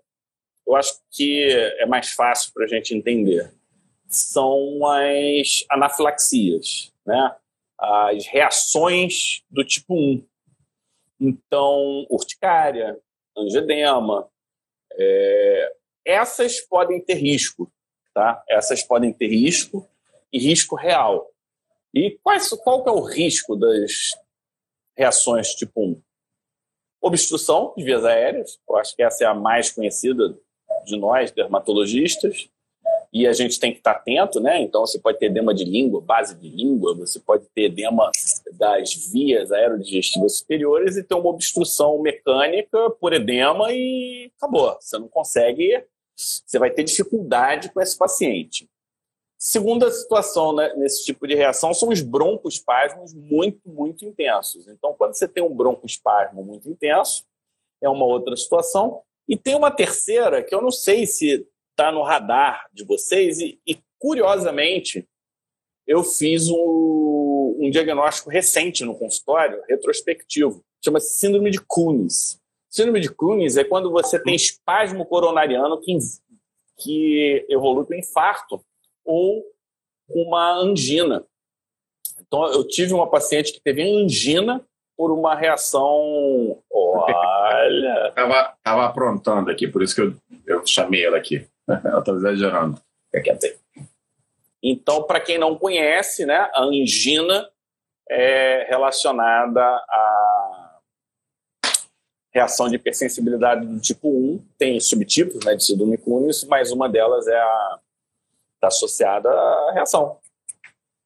eu 0.65 0.75
acho 0.75 0.93
que 1.11 1.43
é 1.77 1.85
mais 1.85 2.11
fácil 2.11 2.51
para 2.53 2.65
a 2.65 2.67
gente 2.67 2.95
entender, 2.95 3.51
são 4.07 4.79
as 4.85 5.65
anafilaxias, 5.69 6.93
né? 7.09 7.35
As 7.77 8.27
reações 8.27 9.41
do 9.49 9.65
tipo 9.65 9.95
1. 9.95 10.25
Então, 11.19 12.05
urticária, 12.09 12.99
angedema, 13.35 14.29
é, 14.93 15.75
essas 16.05 16.61
podem 16.61 17.01
ter 17.01 17.15
risco, 17.15 17.71
tá? 18.13 18.43
Essas 18.47 18.83
podem 18.83 19.11
ter 19.11 19.27
risco 19.27 19.87
e 20.31 20.39
risco 20.39 20.75
real. 20.75 21.29
E 21.93 22.17
quais, 22.21 22.49
qual 22.63 22.83
que 22.83 22.89
é 22.89 22.93
o 22.93 23.01
risco 23.01 23.55
das 23.55 24.11
reações 24.95 25.49
tipo 25.55 25.81
1? 25.81 26.01
Obstrução 27.01 27.73
de 27.75 27.83
vias 27.83 28.05
aéreas, 28.05 28.59
eu 28.69 28.75
acho 28.75 28.95
que 28.95 29.01
essa 29.01 29.23
é 29.23 29.27
a 29.27 29.33
mais 29.33 29.71
conhecida 29.71 30.37
de 30.85 30.97
nós, 30.97 31.31
dermatologistas 31.31 32.49
e 33.11 33.25
a 33.25 33.33
gente 33.33 33.59
tem 33.59 33.71
que 33.71 33.79
estar 33.79 33.91
atento, 33.91 34.39
né? 34.39 34.61
Então 34.61 34.81
você 34.81 34.99
pode 34.99 35.17
ter 35.17 35.25
edema 35.25 35.53
de 35.53 35.63
língua, 35.63 35.99
base 35.99 36.35
de 36.35 36.47
língua, 36.47 36.95
você 36.95 37.19
pode 37.19 37.45
ter 37.55 37.63
edema 37.63 38.11
das 38.53 38.93
vias 39.11 39.51
aerodigestivas 39.51 40.37
superiores 40.37 40.95
e 40.95 41.03
ter 41.03 41.15
uma 41.15 41.29
obstrução 41.29 41.99
mecânica 41.99 42.89
por 42.91 43.13
edema 43.13 43.71
e 43.71 44.31
acabou. 44.37 44.77
Você 44.79 44.99
não 44.99 45.07
consegue, 45.07 45.83
você 46.15 46.59
vai 46.59 46.69
ter 46.69 46.83
dificuldade 46.83 47.71
com 47.71 47.81
esse 47.81 47.97
paciente. 47.97 48.69
Segunda 49.41 49.89
situação 49.89 50.53
né, 50.53 50.73
nesse 50.75 51.05
tipo 51.05 51.25
de 51.25 51.33
reação 51.33 51.73
são 51.73 51.89
os 51.89 52.01
broncoespasmos 52.01 53.13
muito, 53.13 53.69
muito 53.69 54.05
intensos. 54.05 54.67
Então, 54.67 54.93
quando 54.93 55.13
você 55.13 55.29
tem 55.29 55.41
um 55.41 55.55
broncoespasmo 55.55 56.43
muito 56.43 56.69
intenso, 56.69 57.23
é 57.81 57.87
uma 57.87 58.05
outra 58.05 58.35
situação. 58.35 59.01
E 59.27 59.37
tem 59.37 59.55
uma 59.55 59.71
terceira 59.71 60.43
que 60.43 60.53
eu 60.53 60.61
não 60.61 60.71
sei 60.71 61.07
se 61.07 61.47
está 61.79 61.91
no 61.93 62.03
radar 62.03 62.67
de 62.73 62.83
vocês 62.83 63.39
e, 63.39 63.57
e 63.65 63.79
curiosamente, 63.97 65.07
eu 65.87 66.03
fiz 66.03 66.49
um, 66.49 67.57
um, 67.57 67.69
diagnóstico 67.71 68.29
recente 68.29 68.83
no 68.83 68.97
consultório, 68.97 69.63
retrospectivo, 69.67 70.63
chama-se 70.83 71.17
síndrome 71.17 71.49
de 71.49 71.59
Cunis. 71.65 72.39
Síndrome 72.69 72.99
de 72.99 73.09
Cunis 73.09 73.57
é 73.57 73.63
quando 73.63 73.89
você 73.89 74.21
tem 74.21 74.35
espasmo 74.35 75.05
coronariano 75.05 75.79
que, 75.79 75.97
que 76.77 77.45
evolui 77.49 77.85
com 77.85 77.95
infarto 77.95 78.61
ou 79.05 79.43
uma 80.09 80.53
angina. 80.53 81.25
Então, 82.19 82.45
eu 82.51 82.67
tive 82.67 82.93
uma 82.93 83.09
paciente 83.09 83.53
que 83.53 83.61
teve 83.61 83.81
angina 83.81 84.63
por 84.95 85.11
uma 85.11 85.33
reação. 85.33 86.61
Olha! 86.69 88.09
Estava 88.09 88.53
tava 88.61 88.85
aprontando 88.85 89.49
aqui, 89.49 89.67
por 89.67 89.81
isso 89.81 89.95
que 89.95 90.01
eu, 90.01 90.13
eu 90.45 90.67
chamei 90.67 91.03
ela 91.03 91.17
aqui. 91.17 91.47
ela 91.85 91.99
estava 91.99 92.17
exagerando. 92.17 92.81
Então, 94.61 95.03
para 95.03 95.21
quem 95.21 95.37
não 95.37 95.57
conhece, 95.57 96.25
né, 96.25 96.49
a 96.53 96.63
angina 96.63 97.49
é 98.09 98.65
relacionada 98.67 99.61
à 99.61 100.79
reação 102.33 102.67
de 102.67 102.75
hipersensibilidade 102.75 103.65
do 103.65 103.79
tipo 103.79 104.09
1. 104.09 104.45
Tem 104.57 104.79
subtipos 104.79 105.45
né, 105.45 105.55
de 105.55 105.63
síndrome 105.63 105.97
Cunis, 105.97 106.43
mas 106.43 106.71
uma 106.71 106.89
delas 106.89 107.27
é 107.27 107.39
a 107.39 107.79
está 108.59 108.67
associada 108.67 109.29
à 109.29 109.71
reação. 109.73 110.19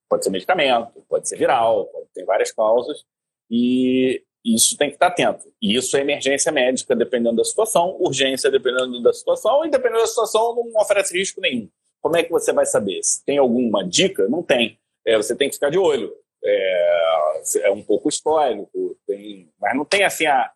Pode 0.10 0.23
ser 0.23 0.32
medicamento, 0.32 1.04
pode 1.08 1.30
ser 1.30 1.38
viral, 1.38 1.86
pode 1.86 2.26
várias 2.26 2.52
causas. 2.52 3.06
E 3.49 4.23
isso 4.43 4.77
tem 4.77 4.89
que 4.89 4.95
estar 4.95 5.08
atento. 5.08 5.51
E 5.62 5.75
isso 5.75 5.95
é 5.95 6.01
emergência 6.01 6.51
médica, 6.51 6.95
dependendo 6.95 7.38
da 7.38 7.43
situação, 7.43 7.95
urgência, 7.99 8.51
dependendo 8.51 9.01
da 9.01 9.13
situação, 9.13 9.65
e 9.65 9.69
dependendo 9.69 10.01
da 10.01 10.08
situação, 10.08 10.56
não 10.56 10.82
oferece 10.82 11.17
risco 11.17 11.39
nenhum. 11.39 11.69
Como 12.01 12.17
é 12.17 12.23
que 12.23 12.32
você 12.32 12.51
vai 12.51 12.65
saber? 12.65 13.01
Se 13.01 13.23
tem 13.23 13.38
alguma 13.38 13.88
dica? 13.88 14.27
Não 14.27 14.43
tem. 14.43 14.77
É, 15.06 15.15
você 15.15 15.36
tem 15.36 15.47
que 15.47 15.56
ficar 15.56 15.69
de 15.69 15.77
olho. 15.77 16.13
É, 16.43 17.41
é 17.62 17.71
um 17.71 17.82
pouco 17.82 18.10
histórico, 18.10 18.97
tem, 19.08 19.49
mas 19.60 19.75
não 19.75 19.86
tem 19.86 20.03
assim 20.03 20.25
a. 20.25 20.51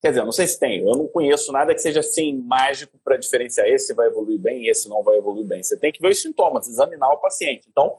Quer 0.00 0.08
dizer, 0.08 0.24
não 0.24 0.32
sei 0.32 0.46
se 0.46 0.58
tem. 0.58 0.80
Eu 0.80 0.96
não 0.96 1.06
conheço 1.06 1.52
nada 1.52 1.74
que 1.74 1.80
seja 1.80 2.00
assim 2.00 2.38
mágico 2.38 2.98
para 3.04 3.18
diferenciar 3.18 3.68
esse 3.68 3.92
vai 3.92 4.06
evoluir 4.06 4.40
bem 4.40 4.64
e 4.64 4.70
esse 4.70 4.88
não 4.88 5.02
vai 5.02 5.18
evoluir 5.18 5.46
bem. 5.46 5.62
Você 5.62 5.76
tem 5.76 5.92
que 5.92 6.00
ver 6.00 6.08
os 6.08 6.22
sintomas, 6.22 6.66
examinar 6.66 7.12
o 7.12 7.18
paciente. 7.18 7.68
Então, 7.70 7.98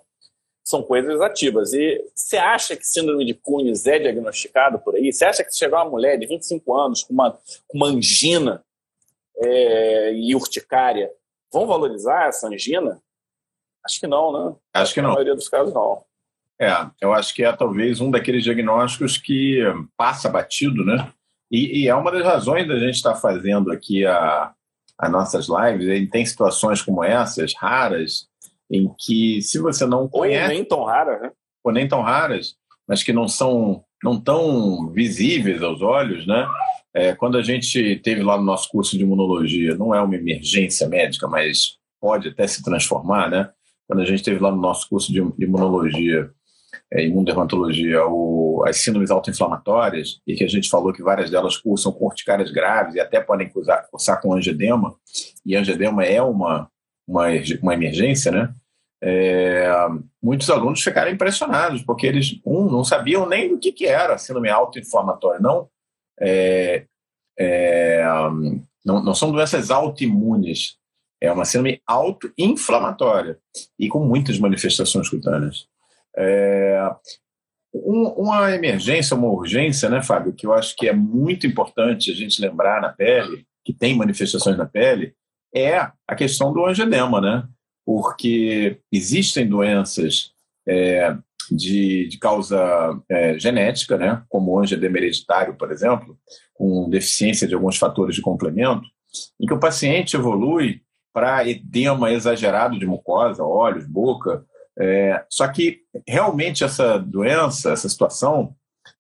são 0.70 0.84
coisas 0.84 1.20
ativas. 1.20 1.74
E 1.74 2.00
você 2.14 2.38
acha 2.38 2.76
que 2.78 2.86
síndrome 2.86 3.26
de 3.26 3.34
Cunis 3.34 3.88
é 3.88 3.98
diagnosticado 3.98 4.78
por 4.78 4.94
aí? 4.94 5.12
Você 5.12 5.26
acha 5.26 5.44
que 5.44 5.52
se 5.52 5.58
chegar 5.58 5.82
uma 5.82 5.90
mulher 5.90 6.18
de 6.20 6.28
25 6.28 6.78
anos 6.78 7.04
com 7.04 7.12
uma, 7.12 7.32
com 7.68 7.78
uma 7.78 7.88
angina 7.88 8.64
é, 9.38 10.14
e 10.14 10.36
urticária, 10.36 11.12
vão 11.52 11.66
valorizar 11.66 12.28
essa 12.28 12.48
angina? 12.48 13.02
Acho 13.84 14.00
que 14.00 14.06
não, 14.06 14.32
né? 14.32 14.56
Acho 14.76 14.94
que 14.94 15.02
não. 15.02 15.10
Na 15.10 15.16
maioria 15.16 15.36
dos 15.36 15.50
casos, 15.50 15.74
não. 15.74 16.04
É, 16.62 16.72
eu 17.02 17.14
acho 17.14 17.34
que 17.34 17.44
é 17.44 17.52
talvez 17.52 18.00
um 18.00 18.12
daqueles 18.12 18.44
diagnósticos 18.44 19.18
que 19.18 19.64
passa 19.98 20.30
batido, 20.30 20.86
né? 20.86 21.12
E, 21.50 21.84
e 21.84 21.88
é 21.88 21.96
uma 21.96 22.12
das 22.12 22.24
razões 22.24 22.68
da 22.68 22.78
gente 22.78 22.96
estar 22.96 23.16
fazendo 23.16 23.72
aqui 23.72 24.06
a, 24.06 24.54
as 25.00 25.12
nossas 25.12 25.48
lives. 25.48 25.88
Ele 25.88 26.06
tem 26.06 26.24
situações 26.24 26.80
como 26.80 27.04
essas, 27.04 27.56
raras, 27.56 28.30
em 28.72 28.94
que 28.98 29.42
se 29.42 29.60
você 29.60 29.86
não 29.86 30.08
conhece... 30.08 30.44
Ou 30.44 30.54
nem 30.54 30.66
tão 30.66 30.84
raras, 30.84 31.22
né? 31.22 31.32
Ou 31.64 31.72
nem 31.72 31.88
tão 31.88 32.02
raras, 32.02 32.56
mas 32.88 33.04
que 33.04 33.14
não 33.14 33.28
são 33.28 33.84
não 34.04 34.20
tão 34.20 34.90
visíveis 34.92 35.62
aos 35.62 35.82
olhos, 35.82 36.26
né? 36.26 36.48
É, 36.94 37.14
quando 37.14 37.38
a 37.38 37.42
gente 37.42 37.98
teve 37.98 38.24
lá 38.24 38.38
no 38.38 38.44
nosso 38.44 38.70
curso 38.70 38.98
de 38.98 39.04
imunologia, 39.04 39.76
não 39.76 39.94
é 39.94 40.02
uma 40.02 40.16
emergência 40.16 40.88
médica, 40.88 41.28
mas 41.28 41.78
pode 42.00 42.30
até 42.30 42.48
se 42.48 42.64
transformar, 42.64 43.30
né? 43.30 43.50
Quando 43.88 44.02
a 44.02 44.06
gente 44.06 44.24
teve 44.24 44.40
lá 44.40 44.52
no 44.52 44.62
nosso 44.62 44.88
curso 44.88 45.12
de 45.12 45.20
imunologia, 45.44 46.32
é, 46.92 47.06
imunodermatologia, 47.06 48.06
o, 48.06 48.64
as 48.66 48.78
síndromes 48.78 49.12
autoinflamatórias, 49.12 50.20
e 50.26 50.36
que 50.36 50.44
a 50.44 50.48
gente 50.48 50.70
falou 50.70 50.94
que 50.94 51.04
várias 51.04 51.30
delas 51.30 51.58
cursam 51.58 51.92
com 51.92 52.06
urticárias 52.06 52.52
graves 52.52 52.96
e 52.96 53.00
até 53.00 53.20
podem 53.20 53.50
cursar, 53.50 53.88
cursar 53.92 54.22
com 54.22 54.34
angedema, 54.34 54.96
e 55.46 55.56
angedema 55.56 56.06
é 56.06 56.22
uma, 56.22 56.70
uma, 57.10 57.26
uma 57.62 57.74
emergência, 57.74 58.32
né? 58.32 58.54
É, 59.02 59.68
muitos 60.22 60.50
alunos 60.50 60.84
ficaram 60.84 61.10
impressionados, 61.10 61.82
porque 61.82 62.06
eles, 62.06 62.40
um, 62.46 62.70
não 62.70 62.84
sabiam 62.84 63.28
nem 63.28 63.50
do 63.50 63.58
que, 63.58 63.72
que 63.72 63.86
era 63.86 64.18
síndrome 64.18 64.50
autoinflamatória. 64.50 65.40
Não, 65.40 65.70
é, 66.20 66.86
é, 67.38 68.04
não, 68.86 69.02
não 69.04 69.14
são 69.16 69.32
doenças 69.32 69.72
autoimunes, 69.72 70.78
é 71.22 71.32
uma 71.32 71.46
síndrome 71.46 71.82
autoinflamatória 71.88 73.40
e 73.78 73.88
com 73.88 74.04
muitas 74.04 74.38
manifestações 74.38 75.10
cutâneas. 75.10 75.68
É, 76.16 76.92
um, 77.74 78.08
uma 78.18 78.54
emergência, 78.54 79.16
uma 79.16 79.28
urgência, 79.28 79.90
né, 79.90 80.04
Fábio, 80.04 80.34
que 80.34 80.46
eu 80.46 80.54
acho 80.54 80.76
que 80.76 80.88
é 80.88 80.94
muito 80.94 81.48
importante 81.48 82.12
a 82.12 82.16
gente 82.16 82.42
lembrar 82.42 82.82
na 82.82 82.90
pele, 82.90 83.46
que 83.64 83.74
tem 83.74 83.96
manifestações 83.96 84.58
na 84.58 84.66
pele, 84.66 85.16
é 85.54 85.78
a 86.08 86.16
questão 86.16 86.54
do 86.54 86.66
angedema, 86.66 87.20
né? 87.20 87.48
Porque 87.86 88.80
existem 88.92 89.48
doenças 89.48 90.32
é, 90.68 91.16
de, 91.52 92.08
de, 92.08 92.18
causa 92.20 92.58
é, 93.10 93.38
genética, 93.40 93.98
né? 93.98 94.24
Como 94.30 94.52
o 94.52 94.60
angedema 94.60 94.98
hereditário, 94.98 95.56
por 95.56 95.72
exemplo, 95.72 96.18
com 96.54 96.90
deficiência 96.90 97.48
de 97.48 97.56
alguns 97.56 97.78
fatores 97.78 98.16
de 98.16 98.22
complemento, 98.22 98.88
em 99.40 99.46
que 99.46 99.54
o 99.54 99.60
paciente 99.60 100.16
evolui 100.16 100.82
para 101.12 101.48
edema 101.48 102.12
exagerado 102.12 102.78
de 102.78 102.86
mucosa, 102.86 103.44
olhos, 103.44 103.86
boca. 103.86 104.46
É, 104.78 105.26
só 105.30 105.48
que 105.48 105.80
realmente 106.08 106.64
essa 106.64 107.00
doença, 107.00 107.72
essa 107.72 107.90
situação, 107.90 108.56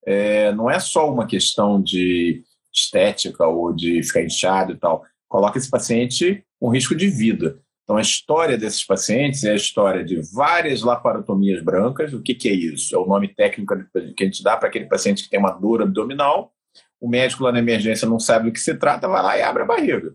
é, 0.06 0.52
não 0.54 0.70
é 0.70 0.80
só 0.80 1.12
uma 1.12 1.28
questão 1.28 1.82
de 1.82 2.44
estética 2.74 3.48
ou 3.48 3.74
de 3.74 4.02
ficar 4.04 4.24
inchado 4.24 4.74
e 4.74 4.78
tal 4.78 5.04
coloca 5.30 5.58
esse 5.58 5.70
paciente 5.70 6.44
com 6.60 6.70
risco 6.70 6.96
de 6.96 7.08
vida. 7.08 7.60
Então, 7.84 7.98
a 7.98 8.02
história 8.02 8.58
desses 8.58 8.86
pacientes 8.86 9.44
é 9.44 9.52
a 9.52 9.56
história 9.56 10.04
de 10.04 10.22
várias 10.32 10.82
laparotomias 10.82 11.64
brancas. 11.64 12.14
O 12.14 12.22
que, 12.22 12.36
que 12.36 12.50
é 12.50 12.54
isso? 12.54 12.94
É 12.94 13.00
o 13.00 13.06
nome 13.06 13.30
técnico 13.30 13.76
que 14.16 14.24
a 14.24 14.26
gente 14.26 14.44
dá 14.44 14.58
para 14.58 14.70
aquele 14.70 14.86
paciente 14.86 15.24
que 15.24 15.30
tem 15.30 15.40
uma 15.40 15.52
dor 15.52 15.82
abdominal. 15.82 16.54
O 17.02 17.10
médico 17.10 17.44
lá 17.44 17.52
na 17.52 17.60
emergência 17.60 18.08
não 18.08 18.20
sabe 18.20 18.46
do 18.46 18.52
que 18.52 18.60
se 18.60 18.76
trata, 18.76 19.08
vai 19.08 19.24
lá 19.24 19.38
e 19.38 19.42
abre 19.42 19.64
a 19.64 19.66
barriga. 19.66 20.14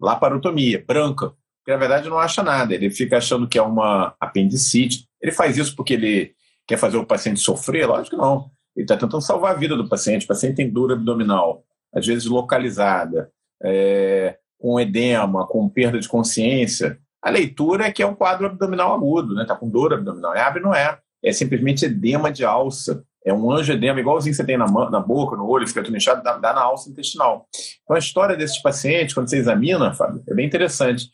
Laparotomia, 0.00 0.84
branca. 0.86 1.32
Porque, 1.60 1.72
na 1.72 1.78
verdade, 1.78 2.10
não 2.10 2.18
acha 2.18 2.42
nada. 2.42 2.74
Ele 2.74 2.90
fica 2.90 3.16
achando 3.16 3.48
que 3.48 3.56
é 3.56 3.62
uma 3.62 4.14
apendicite. 4.20 5.06
Ele 5.18 5.32
faz 5.32 5.56
isso 5.56 5.74
porque 5.74 5.94
ele 5.94 6.34
quer 6.66 6.76
fazer 6.76 6.98
o 6.98 7.06
paciente 7.06 7.40
sofrer? 7.40 7.86
Lógico 7.86 8.16
que 8.16 8.22
não. 8.22 8.50
Ele 8.76 8.84
está 8.84 8.98
tentando 8.98 9.22
salvar 9.22 9.54
a 9.54 9.58
vida 9.58 9.76
do 9.76 9.88
paciente. 9.88 10.24
O 10.24 10.28
paciente 10.28 10.56
tem 10.56 10.70
dor 10.70 10.92
abdominal, 10.92 11.64
às 11.90 12.06
vezes 12.06 12.26
localizada. 12.26 13.30
É, 13.62 14.36
com 14.64 14.80
edema, 14.80 15.46
com 15.46 15.68
perda 15.68 16.00
de 16.00 16.08
consciência, 16.08 16.98
a 17.20 17.28
leitura 17.28 17.84
é 17.84 17.92
que 17.92 18.02
é 18.02 18.06
um 18.06 18.14
quadro 18.14 18.46
abdominal 18.46 18.94
agudo, 18.94 19.34
né? 19.34 19.42
Está 19.42 19.54
com 19.54 19.68
dor 19.68 19.92
abdominal. 19.92 20.34
E 20.34 20.38
abre 20.38 20.62
não 20.62 20.74
é. 20.74 20.98
É 21.22 21.32
simplesmente 21.34 21.84
edema 21.84 22.32
de 22.32 22.46
alça. 22.46 23.04
É 23.26 23.30
um 23.30 23.52
angedema, 23.52 24.00
igualzinho 24.00 24.32
que 24.32 24.38
você 24.38 24.46
tem 24.46 24.56
na, 24.56 24.64
na 24.64 25.00
boca, 25.00 25.36
no 25.36 25.46
olho, 25.46 25.68
fica 25.68 25.82
tudo 25.82 25.94
inchado, 25.94 26.22
dá, 26.22 26.38
dá, 26.38 26.54
na 26.54 26.62
alça 26.62 26.88
intestinal. 26.88 27.46
Então, 27.82 27.94
a 27.94 27.98
história 27.98 28.34
desses 28.38 28.56
pacientes, 28.62 29.12
quando 29.12 29.28
você 29.28 29.36
examina, 29.36 29.92
Fábio, 29.92 30.22
é 30.26 30.34
bem 30.34 30.46
interessante. 30.46 31.10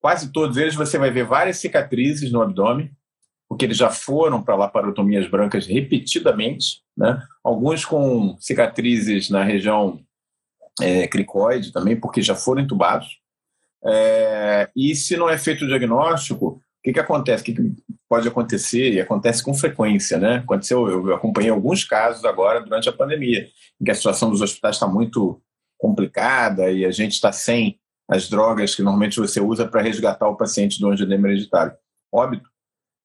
Quase 0.00 0.32
todos 0.32 0.56
eles 0.56 0.74
você 0.74 0.96
vai 0.96 1.10
ver 1.10 1.26
várias 1.26 1.58
cicatrizes 1.58 2.32
no 2.32 2.40
abdômen, 2.40 2.90
porque 3.46 3.66
eles 3.66 3.76
já 3.76 3.90
foram 3.90 4.42
para 4.42 4.56
laparotomias 4.56 5.28
brancas 5.28 5.66
repetidamente, 5.66 6.80
né? 6.96 7.22
Alguns 7.44 7.84
com 7.84 8.34
cicatrizes 8.38 9.28
na 9.28 9.44
região 9.44 10.00
é, 10.80 11.06
cricoide 11.06 11.72
também, 11.72 11.98
porque 11.98 12.22
já 12.22 12.34
foram 12.34 12.62
entubados. 12.62 13.18
É, 13.84 14.70
e 14.74 14.94
se 14.94 15.16
não 15.16 15.28
é 15.28 15.36
feito 15.36 15.64
o 15.64 15.68
diagnóstico, 15.68 16.46
o 16.46 16.60
que, 16.82 16.92
que 16.92 17.00
acontece? 17.00 17.42
O 17.42 17.46
que, 17.46 17.54
que 17.54 17.74
pode 18.08 18.28
acontecer? 18.28 18.92
E 18.92 19.00
acontece 19.00 19.42
com 19.42 19.54
frequência, 19.54 20.18
né? 20.18 20.36
Aconteceu, 20.36 20.88
eu 20.88 21.14
acompanhei 21.14 21.50
alguns 21.50 21.84
casos 21.84 22.24
agora 22.24 22.60
durante 22.60 22.88
a 22.88 22.92
pandemia, 22.92 23.48
em 23.80 23.84
que 23.84 23.90
a 23.90 23.94
situação 23.94 24.30
dos 24.30 24.40
hospitais 24.40 24.76
está 24.76 24.86
muito 24.86 25.40
complicada 25.78 26.70
e 26.70 26.84
a 26.84 26.90
gente 26.90 27.12
está 27.12 27.32
sem 27.32 27.78
as 28.08 28.28
drogas 28.28 28.74
que 28.74 28.82
normalmente 28.82 29.18
você 29.18 29.40
usa 29.40 29.66
para 29.66 29.82
resgatar 29.82 30.28
o 30.28 30.36
paciente 30.36 30.78
do 30.78 30.88
angedema 30.88 31.28
hereditário. 31.28 31.72
Óbito. 32.12 32.48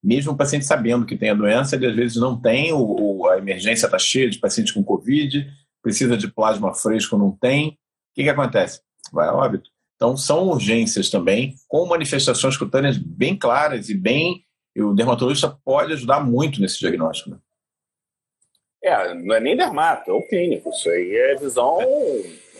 Mesmo 0.02 0.32
o 0.32 0.36
paciente 0.36 0.64
sabendo 0.64 1.04
que 1.04 1.16
tem 1.16 1.30
a 1.30 1.34
doença, 1.34 1.76
ele 1.76 1.86
às 1.86 1.94
vezes 1.94 2.16
não 2.16 2.40
tem, 2.40 2.72
o, 2.72 2.78
o 2.78 3.28
a 3.28 3.36
emergência 3.36 3.86
está 3.86 3.98
cheia 3.98 4.30
de 4.30 4.38
pacientes 4.38 4.72
com 4.72 4.82
Covid, 4.82 5.46
precisa 5.82 6.16
de 6.16 6.28
plasma 6.28 6.74
fresco, 6.74 7.16
não 7.16 7.32
tem. 7.32 7.68
O 7.68 8.14
que, 8.14 8.24
que 8.24 8.28
acontece? 8.28 8.80
Vai 9.12 9.28
a 9.28 9.34
óbito. 9.34 9.70
Então, 9.96 10.16
são 10.16 10.48
urgências 10.48 11.10
também, 11.10 11.56
com 11.68 11.84
manifestações 11.86 12.56
cutâneas 12.56 12.96
bem 12.96 13.36
claras 13.36 13.88
e 13.90 13.94
bem. 13.94 14.44
E 14.74 14.82
o 14.82 14.94
dermatologista 14.94 15.58
pode 15.64 15.92
ajudar 15.92 16.20
muito 16.20 16.60
nesse 16.60 16.78
diagnóstico. 16.78 17.30
Né? 17.30 17.38
É, 18.82 19.14
não 19.14 19.34
é 19.34 19.40
nem 19.40 19.56
dermato, 19.56 20.10
é 20.10 20.14
o 20.14 20.26
clínico. 20.26 20.70
Isso 20.70 20.88
aí 20.88 21.14
é 21.14 21.34
visão, 21.36 21.78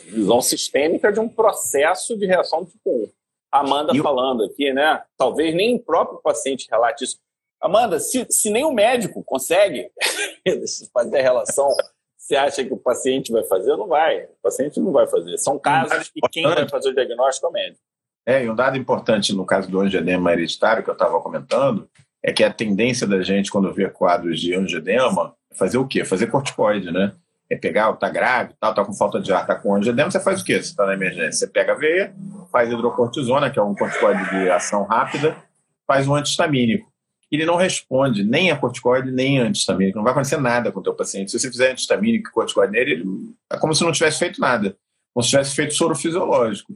visão 0.05 0.41
sistêmica 0.41 1.11
de 1.11 1.19
um 1.19 1.27
processo 1.27 2.15
de 2.17 2.25
reação 2.27 2.65
tipo 2.65 3.05
1. 3.05 3.11
Amanda 3.51 3.95
eu... 3.95 4.03
falando 4.03 4.43
aqui, 4.43 4.71
né? 4.71 5.01
Talvez 5.17 5.53
nem 5.55 5.75
o 5.75 5.79
próprio 5.79 6.21
paciente 6.21 6.67
relate 6.69 7.03
isso. 7.03 7.17
Amanda, 7.59 7.99
se, 7.99 8.25
se 8.29 8.49
nem 8.49 8.63
o 8.63 8.71
médico 8.71 9.23
consegue 9.23 9.89
fazer 10.93 11.19
a 11.19 11.21
relação, 11.21 11.69
você 12.21 12.35
acha 12.35 12.63
que 12.63 12.71
o 12.71 12.77
paciente 12.77 13.31
vai 13.31 13.43
fazer? 13.43 13.75
Não 13.75 13.87
vai. 13.87 14.25
O 14.25 14.41
paciente 14.43 14.79
não 14.79 14.91
vai 14.91 15.07
fazer. 15.07 15.37
São 15.39 15.57
casos 15.57 16.09
que 16.09 16.21
quem 16.31 16.43
vai 16.43 16.69
fazer 16.69 16.89
o 16.89 16.93
diagnóstico 16.93 17.47
é 17.47 17.49
o 17.49 17.53
médico. 17.53 17.81
É, 18.23 18.45
e 18.45 18.49
um 18.49 18.53
dado 18.53 18.77
importante 18.77 19.33
no 19.33 19.43
caso 19.43 19.69
do 19.69 19.81
angioedema 19.81 20.31
hereditário 20.31 20.83
que 20.83 20.89
eu 20.89 20.93
estava 20.93 21.19
comentando 21.19 21.89
é 22.23 22.31
que 22.31 22.43
a 22.43 22.53
tendência 22.53 23.07
da 23.07 23.23
gente, 23.23 23.51
quando 23.51 23.73
vê 23.73 23.89
quadros 23.89 24.39
de 24.39 24.53
angioedema, 24.53 25.33
é 25.51 25.55
fazer 25.55 25.79
o 25.79 25.87
quê? 25.87 26.05
Fazer 26.05 26.27
corticoide, 26.27 26.91
né? 26.91 27.15
É 27.49 27.57
pegar, 27.57 27.91
tá 27.93 28.07
grave, 28.07 28.53
tá, 28.59 28.71
tá 28.71 28.85
com 28.85 28.93
falta 28.93 29.19
de 29.19 29.33
ar, 29.33 29.47
tá 29.47 29.55
com 29.55 29.75
angioedema, 29.75 30.11
você 30.11 30.19
faz 30.19 30.41
o 30.41 30.45
quê? 30.45 30.61
Você 30.61 30.69
está 30.69 30.85
na 30.85 30.93
emergência. 30.93 31.31
Você 31.31 31.47
pega 31.47 31.71
a 31.71 31.75
veia, 31.75 32.13
faz 32.51 32.71
hidrocortisona, 32.71 33.49
que 33.49 33.57
é 33.57 33.63
um 33.63 33.73
corticoide 33.73 34.29
de 34.29 34.49
ação 34.51 34.83
rápida, 34.83 35.35
faz 35.87 36.07
um 36.07 36.13
antihistamínico. 36.13 36.90
Ele 37.31 37.45
não 37.45 37.55
responde 37.55 38.23
nem 38.23 38.51
a 38.51 38.57
corticoide, 38.57 39.11
nem 39.11 39.39
a 39.39 39.43
antihistamínico. 39.43 39.97
Não 39.97 40.03
vai 40.03 40.11
acontecer 40.11 40.37
nada 40.37 40.71
com 40.71 40.79
o 40.79 40.83
teu 40.83 40.93
paciente. 40.93 41.31
Se 41.31 41.39
você 41.39 41.49
fizer 41.49 41.71
antihistamínico 41.71 42.29
e 42.29 42.31
corticoide 42.31 42.73
nele, 42.73 42.91
ele, 42.91 43.05
é 43.49 43.57
como 43.57 43.73
se 43.73 43.83
não 43.83 43.91
tivesse 43.91 44.19
feito 44.19 44.41
nada 44.41 44.75
como 45.13 45.23
se 45.23 45.29
tivesse 45.29 45.55
feito 45.55 45.73
soro 45.73 45.95
fisiológico. 45.95 46.73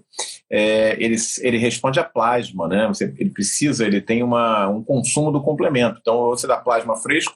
É, 0.50 1.02
ele, 1.02 1.15
ele 1.39 1.58
responde 1.58 2.00
a 2.00 2.04
plasma, 2.04 2.68
né? 2.68 2.88
Você, 2.88 3.13
ele 3.18 3.30
precisa, 3.30 3.86
ele 3.86 4.02
tem 4.02 4.24
uma, 4.24 4.68
um 4.68 4.84
consumo 4.84 5.32
do 5.32 5.41
complemento. 5.41 6.00
Então, 6.02 6.15
ou 6.15 6.38
você 6.38 6.46
dá 6.46 6.58
plasma 6.58 6.96
fresco, 6.98 7.36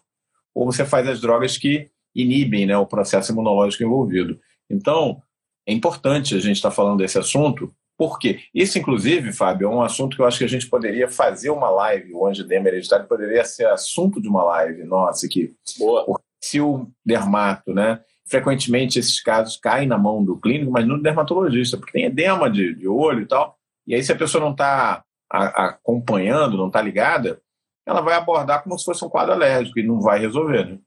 ou 0.53 0.65
você 0.65 0.85
faz 0.85 1.07
as 1.07 1.21
drogas 1.21 1.57
que 1.57 1.89
inibem 2.13 2.65
né, 2.65 2.77
o 2.77 2.85
processo 2.85 3.31
imunológico 3.31 3.83
envolvido. 3.83 4.39
Então, 4.69 5.21
é 5.65 5.71
importante 5.71 6.35
a 6.35 6.39
gente 6.39 6.57
estar 6.57 6.69
tá 6.69 6.75
falando 6.75 6.97
desse 6.97 7.17
assunto, 7.17 7.73
porque 7.99 8.39
isso, 8.55 8.79
inclusive, 8.79 9.33
Fábio, 9.33 9.67
é 9.67 9.69
um 9.69 9.81
assunto 9.81 10.15
que 10.15 10.21
eu 10.21 10.25
acho 10.25 10.39
que 10.39 10.45
a 10.45 10.49
gente 10.49 10.69
poderia 10.69 11.09
fazer 11.09 11.49
uma 11.49 11.69
live, 11.69 12.13
o 12.13 12.25
angioedema 12.25 12.69
hereditário 12.69 13.05
poderia 13.05 13.43
ser 13.43 13.67
assunto 13.67 14.21
de 14.21 14.29
uma 14.29 14.41
live 14.41 14.85
nossa 14.85 15.25
aqui. 15.25 15.53
Boa. 15.77 16.19
Se 16.41 16.61
o 16.61 16.87
dermato, 17.05 17.73
né? 17.73 17.99
frequentemente 18.29 18.99
esses 18.99 19.21
casos 19.21 19.57
caem 19.57 19.87
na 19.87 19.97
mão 19.97 20.23
do 20.23 20.39
clínico, 20.39 20.71
mas 20.71 20.87
não 20.87 20.97
do 20.97 21.01
dermatologista, 21.01 21.77
porque 21.77 21.93
tem 21.93 22.05
edema 22.05 22.49
de, 22.49 22.75
de 22.75 22.87
olho 22.87 23.21
e 23.21 23.25
tal. 23.25 23.57
E 23.87 23.95
aí, 23.95 24.03
se 24.03 24.11
a 24.11 24.15
pessoa 24.15 24.43
não 24.43 24.51
está 24.51 25.03
acompanhando, 25.29 26.55
não 26.55 26.67
está 26.67 26.79
ligada, 26.81 27.41
ela 27.85 28.01
vai 28.01 28.13
abordar 28.13 28.63
como 28.63 28.77
se 28.77 28.85
fosse 28.85 29.03
um 29.03 29.09
quadro 29.09 29.33
alérgico 29.33 29.79
e 29.79 29.83
não 29.83 29.99
vai 29.99 30.19
resolver, 30.19 30.63
né? 30.63 30.77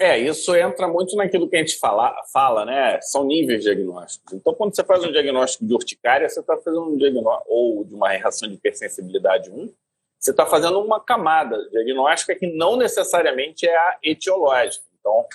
É, 0.00 0.18
isso 0.18 0.56
entra 0.56 0.88
muito 0.88 1.14
naquilo 1.14 1.46
que 1.46 1.56
a 1.56 1.58
gente 1.58 1.78
fala, 1.78 2.16
fala, 2.32 2.64
né? 2.64 2.98
São 3.02 3.22
níveis 3.22 3.62
diagnósticos. 3.62 4.32
Então, 4.32 4.54
quando 4.54 4.74
você 4.74 4.82
faz 4.82 5.04
um 5.04 5.12
diagnóstico 5.12 5.66
de 5.66 5.74
urticária, 5.74 6.26
você 6.26 6.40
está 6.40 6.56
fazendo 6.56 6.88
um 6.88 6.96
diagnóstico, 6.96 7.44
ou 7.52 7.84
de 7.84 7.94
uma 7.94 8.08
reação 8.08 8.48
de 8.48 8.54
hipersensibilidade 8.54 9.50
1, 9.50 9.70
você 10.18 10.30
está 10.30 10.46
fazendo 10.46 10.80
uma 10.80 11.04
camada 11.04 11.68
diagnóstica 11.68 12.34
que 12.34 12.46
não 12.46 12.76
necessariamente 12.76 13.66
é 13.66 13.76
a 13.76 13.98
etiológica. 14.02 14.86
Então, 14.98 15.26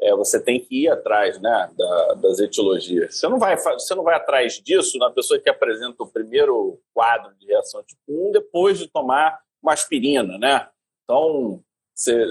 é, 0.00 0.14
você 0.14 0.40
tem 0.40 0.60
que 0.60 0.84
ir 0.84 0.88
atrás 0.88 1.40
né, 1.40 1.70
da, 1.76 2.14
das 2.14 2.38
etiologias. 2.38 3.18
Você 3.18 3.28
não, 3.28 3.40
vai, 3.40 3.56
você 3.56 3.92
não 3.92 4.04
vai 4.04 4.14
atrás 4.14 4.60
disso 4.64 4.98
na 4.98 5.10
pessoa 5.10 5.40
que 5.40 5.50
apresenta 5.50 6.00
o 6.00 6.08
primeiro 6.08 6.80
quadro 6.94 7.34
de 7.34 7.46
reação 7.46 7.82
tipo 7.82 8.00
1 8.08 8.30
depois 8.30 8.78
de 8.78 8.86
tomar 8.86 9.40
uma 9.60 9.72
aspirina, 9.72 10.38
né? 10.38 10.68
Então, 11.02 11.60
você, 11.94 12.24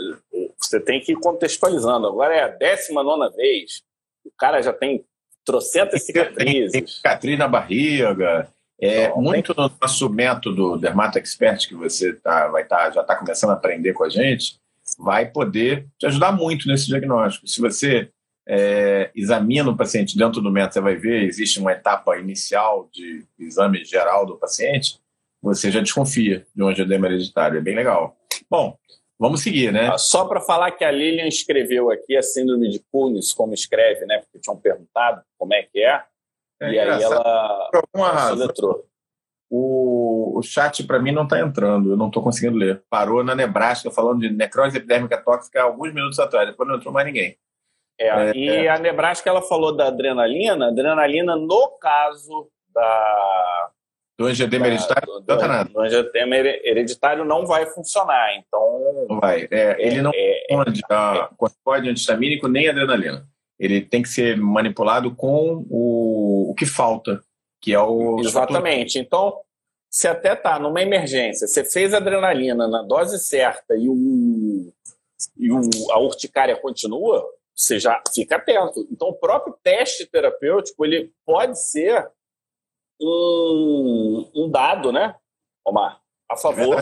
você 0.58 0.80
tem 0.80 1.00
que 1.00 1.13
ir 1.13 1.19
contextualizando. 1.19 2.08
Agora 2.08 2.36
é 2.36 2.43
a 2.43 2.47
19 2.47 3.36
vez, 3.36 3.84
o 4.26 4.32
cara 4.38 4.62
já 4.62 4.74
tem 4.74 5.06
trocentas 5.45 6.04
cicatrizes. 6.04 6.71
Tem, 6.71 6.84
tem 6.84 6.88
cicatriz 6.88 7.38
na 7.38 7.47
barriga. 7.47 8.47
É, 8.80 9.06
então, 9.06 9.21
muito 9.21 9.54
no 9.56 9.71
nosso 9.80 10.10
método 10.10 10.78
Dermato 10.78 11.19
Expert, 11.19 11.67
que 11.67 11.76
você 11.76 12.13
tá, 12.13 12.47
vai 12.47 12.65
tá, 12.65 12.89
já 12.89 13.02
está 13.02 13.15
começando 13.15 13.52
a 13.52 13.54
aprender 13.54 13.93
com 13.93 14.04
a 14.04 14.10
gente, 14.10 14.60
vai 14.97 15.28
poder 15.28 15.88
te 16.00 16.08
ajudar 16.08 16.32
muito 16.32 16.67
nesse 16.67 16.88
diagnóstico. 16.88 17.47
Se 17.47 17.62
você 17.62 18.10
é, 18.47 19.12
examina 19.15 19.69
o 19.69 19.78
paciente 19.78 20.17
dentro 20.17 20.41
do 20.41 20.52
método, 20.52 20.74
você 20.74 20.82
vai 20.82 20.95
ver, 20.95 21.24
existe 21.24 21.60
uma 21.60 21.71
etapa 21.71 22.17
inicial 22.17 22.89
de 22.91 23.24
exame 23.38 23.86
geral 23.86 24.26
do 24.26 24.36
paciente, 24.36 25.00
você 25.41 25.71
já 25.71 25.80
desconfia 25.80 26.45
de 26.56 26.63
um 26.63 26.67
angioedema 26.67 27.08
hereditário. 27.08 27.58
É 27.58 27.62
bem 27.62 27.76
legal. 27.76 28.17
Bom, 28.50 28.78
vamos 29.21 29.43
seguir, 29.43 29.71
né? 29.71 29.91
Ah, 29.93 29.99
só 29.99 30.25
para 30.25 30.41
falar 30.41 30.71
que 30.71 30.84
a 30.84 30.89
Lilian 30.89 31.27
escreveu 31.27 31.91
aqui 31.91 32.17
a 32.17 32.23
síndrome 32.23 32.67
de 32.67 32.84
Kunis, 32.91 33.31
como 33.31 33.53
escreve, 33.53 34.03
né? 34.07 34.17
Porque 34.17 34.39
tinham 34.39 34.57
perguntado 34.57 35.21
como 35.38 35.53
é 35.53 35.62
que 35.62 35.79
é. 35.79 36.03
é 36.60 36.71
e 36.71 36.79
aí 36.79 37.03
ela, 37.03 37.69
Por 37.71 37.84
alguma 37.93 38.12
razão, 38.12 38.49
o, 39.47 40.39
o 40.39 40.41
chat 40.41 40.84
para 40.88 40.99
mim 40.99 41.12
não 41.12 41.23
está 41.23 41.39
entrando, 41.39 41.91
eu 41.91 41.97
não 41.97 42.07
estou 42.07 42.23
conseguindo 42.23 42.57
ler. 42.57 42.84
Parou 42.89 43.23
na 43.23 43.36
Nebraska 43.36 43.91
falando 43.91 44.21
de 44.21 44.31
necrose 44.31 44.77
epidérmica 44.77 45.21
tóxica 45.21 45.62
alguns 45.62 45.93
minutos 45.93 46.17
atrás, 46.17 46.49
depois 46.49 46.67
não 46.67 46.77
entrou 46.77 46.91
mais 46.91 47.05
ninguém. 47.05 47.38
É, 47.99 48.07
é, 48.07 48.36
e 48.36 48.49
é. 48.49 48.69
a 48.69 48.79
Nebraska 48.79 49.29
ela 49.29 49.43
falou 49.43 49.75
da 49.75 49.88
adrenalina, 49.88 50.69
adrenalina 50.69 51.36
no 51.36 51.77
caso 51.79 52.49
da 52.73 53.71
do 54.17 54.28
angioedema 54.28 54.67
hereditário 54.67 55.08
do, 55.08 55.21
do, 55.21 55.36
nada. 55.47 55.69
do 55.69 55.84
hereditário 56.63 57.26
não 57.26 57.45
vai 57.45 57.65
funcionar, 57.65 58.36
então 58.36 59.06
não 59.10 59.19
vai. 59.19 59.47
É, 59.50 59.76
ele 59.80 60.02
não 60.02 60.12
é, 60.13 60.45
responde 60.50 60.82
a 60.89 61.30
corticoide 61.38 61.89
antihistamínico 61.89 62.47
nem 62.47 62.69
adrenalina. 62.69 63.26
Ele 63.60 63.82
tem 63.82 64.02
que 64.02 64.10
ser 64.10 64.38
manipulado 64.38 65.15
com 65.15 65.65
o, 65.69 66.52
o 66.52 66.56
que 66.56 66.65
falta 66.65 67.21
que 67.62 67.74
é 67.74 67.80
o. 67.80 68.19
Exatamente. 68.19 68.97
Então, 68.97 69.39
se 69.89 70.08
até 70.08 70.36
tá 70.36 70.58
numa 70.58 70.82
emergência, 70.82 71.47
você 71.47 71.63
fez 71.63 71.93
adrenalina 71.93 72.67
na 72.67 72.82
dose 72.82 73.19
certa 73.19 73.76
e, 73.76 73.88
o, 73.88 74.74
e 75.38 75.52
o, 75.52 75.62
a 75.91 76.00
urticária 76.00 76.56
continua, 76.56 77.24
você 77.56 77.80
já 77.80 78.02
fica 78.13 78.38
atento. 78.38 78.88
Então, 78.91 79.10
o 79.10 79.13
próprio 79.13 79.56
teste 79.63 80.06
terapêutico 80.08 80.84
ele 80.84 81.12
pode 81.26 81.62
ser 81.62 82.08
um, 83.02 84.32
um 84.36 84.50
dado, 84.50 84.92
né, 84.92 85.16
Omar, 85.66 86.00
a 86.30 86.38
favor 86.38 86.78
é 86.78 86.82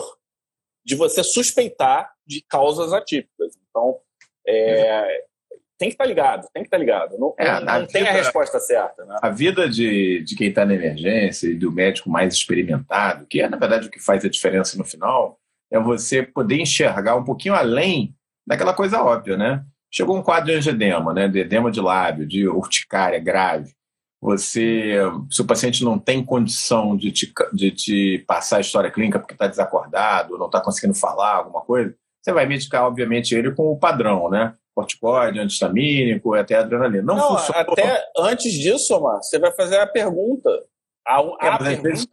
de 0.84 0.94
você 0.94 1.22
suspeitar 1.22 2.12
de 2.26 2.42
causas 2.48 2.92
atípicas. 2.92 3.56
Então, 3.68 3.98
é, 4.46 5.24
tem 5.78 5.88
que 5.88 5.94
estar 5.94 6.04
tá 6.04 6.08
ligado, 6.08 6.48
tem 6.52 6.62
que 6.62 6.66
estar 6.66 6.76
tá 6.76 6.80
ligado. 6.80 7.18
Não, 7.18 7.34
é, 7.38 7.60
não, 7.60 7.80
não 7.80 7.86
tem 7.86 8.06
a 8.06 8.12
resposta 8.12 8.58
certa. 8.60 9.04
Né? 9.04 9.16
A 9.22 9.30
vida 9.30 9.68
de, 9.68 10.22
de 10.22 10.36
quem 10.36 10.48
está 10.48 10.64
na 10.64 10.74
emergência 10.74 11.48
e 11.48 11.54
do 11.54 11.72
médico 11.72 12.10
mais 12.10 12.34
experimentado, 12.34 13.26
que 13.26 13.40
é, 13.40 13.48
na 13.48 13.56
verdade, 13.56 13.88
o 13.88 13.90
que 13.90 14.00
faz 14.00 14.24
a 14.24 14.28
diferença 14.28 14.76
no 14.76 14.84
final, 14.84 15.38
é 15.70 15.78
você 15.78 16.22
poder 16.22 16.60
enxergar 16.60 17.16
um 17.16 17.24
pouquinho 17.24 17.54
além 17.54 18.14
daquela 18.46 18.74
coisa 18.74 19.02
óbvia, 19.02 19.36
né? 19.36 19.64
Chegou 19.92 20.16
um 20.16 20.22
quadro 20.22 20.46
de 20.46 20.56
angedema, 20.56 21.14
né? 21.14 21.28
De 21.28 21.38
edema 21.38 21.70
de 21.70 21.80
lábio, 21.80 22.26
de 22.26 22.46
urticária 22.48 23.18
grave. 23.18 23.72
Você, 24.22 24.96
se 25.30 25.40
o 25.40 25.46
paciente 25.46 25.82
não 25.82 25.98
tem 25.98 26.22
condição 26.22 26.94
de 26.96 27.10
te, 27.10 27.32
de 27.54 27.70
te 27.70 28.24
passar 28.26 28.58
a 28.58 28.60
história 28.60 28.90
clínica 28.90 29.18
porque 29.18 29.32
está 29.32 29.46
desacordado, 29.46 30.36
não 30.36 30.46
está 30.46 30.60
conseguindo 30.60 30.94
falar 30.94 31.36
alguma 31.36 31.62
coisa, 31.62 31.94
você 32.20 32.32
vai 32.32 32.44
medicar, 32.44 32.84
obviamente, 32.84 33.34
ele 33.34 33.52
com 33.52 33.72
o 33.72 33.78
padrão, 33.78 34.28
né? 34.28 34.54
corticoide, 34.74 35.38
antistamínico, 35.38 36.34
até 36.34 36.56
adrenalina. 36.56 37.02
Não, 37.02 37.16
não 37.16 37.38
funciona. 37.38 37.60
Até 37.60 38.04
antes 38.16 38.52
disso, 38.52 38.96
Omar, 38.96 39.22
você 39.22 39.38
vai 39.38 39.52
fazer 39.52 39.78
a 39.78 39.86
pergunta. 39.86 40.48
A, 41.06 41.18
a 41.18 41.36
é, 41.40 41.50
mas 41.50 41.58
pergunta. 41.58 41.78
Às 41.78 41.82
vezes, 41.82 42.08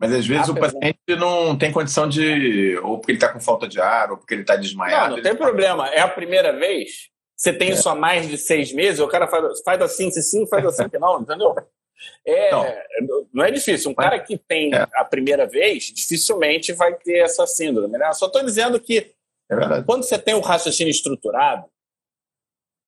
mas 0.00 0.12
às 0.12 0.26
vezes 0.26 0.48
a 0.48 0.52
o 0.52 0.54
pergunta. 0.54 0.80
paciente 0.80 1.16
não 1.16 1.56
tem 1.56 1.72
condição 1.72 2.08
de. 2.08 2.76
Ou 2.78 2.98
porque 2.98 3.12
ele 3.12 3.18
está 3.18 3.32
com 3.32 3.40
falta 3.40 3.68
de 3.68 3.80
ar, 3.80 4.10
ou 4.10 4.16
porque 4.16 4.34
ele 4.34 4.42
está 4.42 4.56
desmaiado. 4.56 5.10
Não, 5.10 5.16
não 5.16 5.22
tem 5.22 5.32
tá... 5.32 5.38
problema. 5.38 5.88
É 5.88 6.00
a 6.00 6.08
primeira 6.08 6.52
vez. 6.52 7.10
Você 7.38 7.52
tem 7.52 7.70
é. 7.70 7.72
isso 7.72 7.88
há 7.88 7.94
mais 7.94 8.28
de 8.28 8.36
seis 8.36 8.72
meses, 8.72 8.98
o 8.98 9.06
cara 9.06 9.28
faz, 9.28 9.60
faz 9.60 9.80
assim, 9.80 10.10
se 10.10 10.22
sim, 10.22 10.44
faz 10.48 10.66
assim, 10.66 10.88
que 10.90 10.98
não, 10.98 11.20
entendeu? 11.20 11.54
É, 12.26 12.50
não. 12.50 13.28
não 13.32 13.44
é 13.44 13.50
difícil. 13.50 13.90
Um 13.90 13.94
cara 13.94 14.18
que 14.18 14.36
tem 14.36 14.74
é. 14.74 14.86
a 14.94 15.04
primeira 15.04 15.46
vez, 15.46 15.84
dificilmente 15.84 16.72
vai 16.72 16.94
ter 16.94 17.18
essa 17.18 17.46
síndrome. 17.46 17.96
Né? 17.96 18.12
Só 18.12 18.26
estou 18.26 18.44
dizendo 18.44 18.80
que 18.80 19.14
é 19.50 19.82
quando 19.86 20.02
você 20.02 20.18
tem 20.18 20.34
o 20.34 20.40
raciocínio 20.40 20.90
estruturado, 20.90 21.64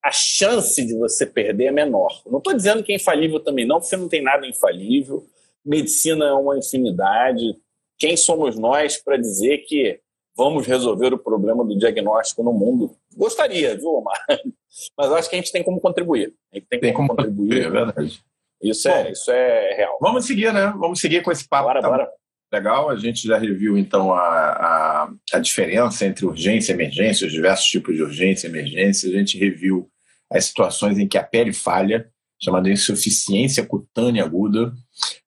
a 0.05 0.11
chance 0.12 0.85
de 0.85 0.95
você 0.97 1.27
perder 1.27 1.66
é 1.66 1.70
menor. 1.70 2.22
Não 2.27 2.39
estou 2.39 2.55
dizendo 2.55 2.83
que 2.83 2.93
é 2.93 2.97
infalível 2.97 3.41
também, 3.41 3.66
não, 3.66 3.81
porque 3.81 3.97
não 3.97 4.09
tem 4.09 4.22
nada 4.22 4.47
infalível. 4.47 5.27
Medicina 5.64 6.27
é 6.27 6.33
uma 6.33 6.59
infinidade. 6.59 7.57
Quem 7.99 8.16
somos 8.16 8.59
nós 8.59 8.97
para 8.97 9.16
dizer 9.16 9.59
que 9.59 10.01
vamos 10.41 10.66
resolver 10.66 11.12
o 11.12 11.18
problema 11.18 11.62
do 11.62 11.76
diagnóstico 11.76 12.43
no 12.43 12.51
mundo? 12.51 12.97
Gostaria, 13.14 13.76
viu, 13.76 13.91
Omar? 13.91 14.18
Mas 14.97 15.12
acho 15.12 15.28
que 15.28 15.36
a 15.36 15.38
gente 15.38 15.53
tem 15.53 15.62
como 15.62 15.78
contribuir. 15.78 16.32
A 16.51 16.57
gente 16.57 16.66
tem, 16.66 16.80
tem 16.80 16.93
como, 16.95 17.09
como 17.09 17.18
contribuir. 17.18 17.66
É 17.66 17.70
verdade. 17.70 18.20
Isso, 18.62 18.88
é, 18.88 19.03
Bom, 19.03 19.09
é, 19.09 19.12
isso 19.12 19.30
é 19.30 19.74
real. 19.74 19.99
Vamos 20.01 20.24
seguir, 20.24 20.51
né? 20.51 20.72
Vamos 20.78 20.99
seguir 20.99 21.22
com 21.22 21.30
esse 21.30 21.47
papo. 21.47 21.64
Bora, 21.64 21.82
tá 21.82 21.88
bora. 21.88 22.11
Legal, 22.51 22.88
a 22.88 22.97
gente 22.97 23.28
já 23.28 23.36
reviu 23.36 23.76
então 23.76 24.14
a, 24.14 24.18
a, 24.18 25.12
a, 25.34 25.38
diferença 25.38 26.07
entre 26.07 26.24
urgência 26.24 26.72
e 26.72 26.74
emergência, 26.74 27.26
os 27.26 27.32
diversos 27.32 27.66
tipos 27.66 27.95
de 27.95 28.03
urgência 28.03 28.47
e 28.47 28.51
emergência. 28.51 29.11
A 29.11 29.12
gente 29.12 29.38
reviu 29.38 29.91
as 30.32 30.47
situações 30.47 30.99
em 30.99 31.07
que 31.07 31.18
a 31.18 31.22
pele 31.22 31.53
falha. 31.53 32.09
chamada 32.43 32.70
insuficiência 32.70 33.66
cutânea 33.66 34.24
aguda. 34.24 34.72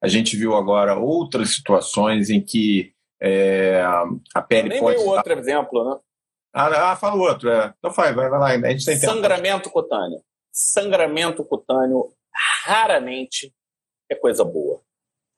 A 0.01 0.07
gente 0.07 0.35
viu 0.35 0.55
agora 0.55 0.97
outras 0.97 1.53
situações 1.53 2.31
em 2.31 2.41
que 2.41 2.93
é, 3.25 3.81
a 4.33 4.41
pele 4.41 4.67
Nem 4.67 4.81
pode. 4.81 4.97
Nem 4.97 5.07
outro 5.07 5.39
exemplo, 5.39 5.89
né? 5.89 5.99
Ah, 6.53 6.91
ah, 6.91 6.95
fala 6.97 7.15
outro. 7.15 7.49
É. 7.49 7.73
Então 7.79 7.89
vai, 7.91 8.13
vai, 8.13 8.29
vai 8.29 8.39
lá. 8.39 8.67
A 8.67 8.71
gente 8.71 8.85
tem 8.85 8.97
Sangramento 8.97 9.63
tempo. 9.69 9.71
cutâneo. 9.71 10.21
Sangramento 10.51 11.43
cutâneo 11.45 12.13
raramente 12.65 13.53
é 14.11 14.15
coisa 14.15 14.43
boa. 14.43 14.81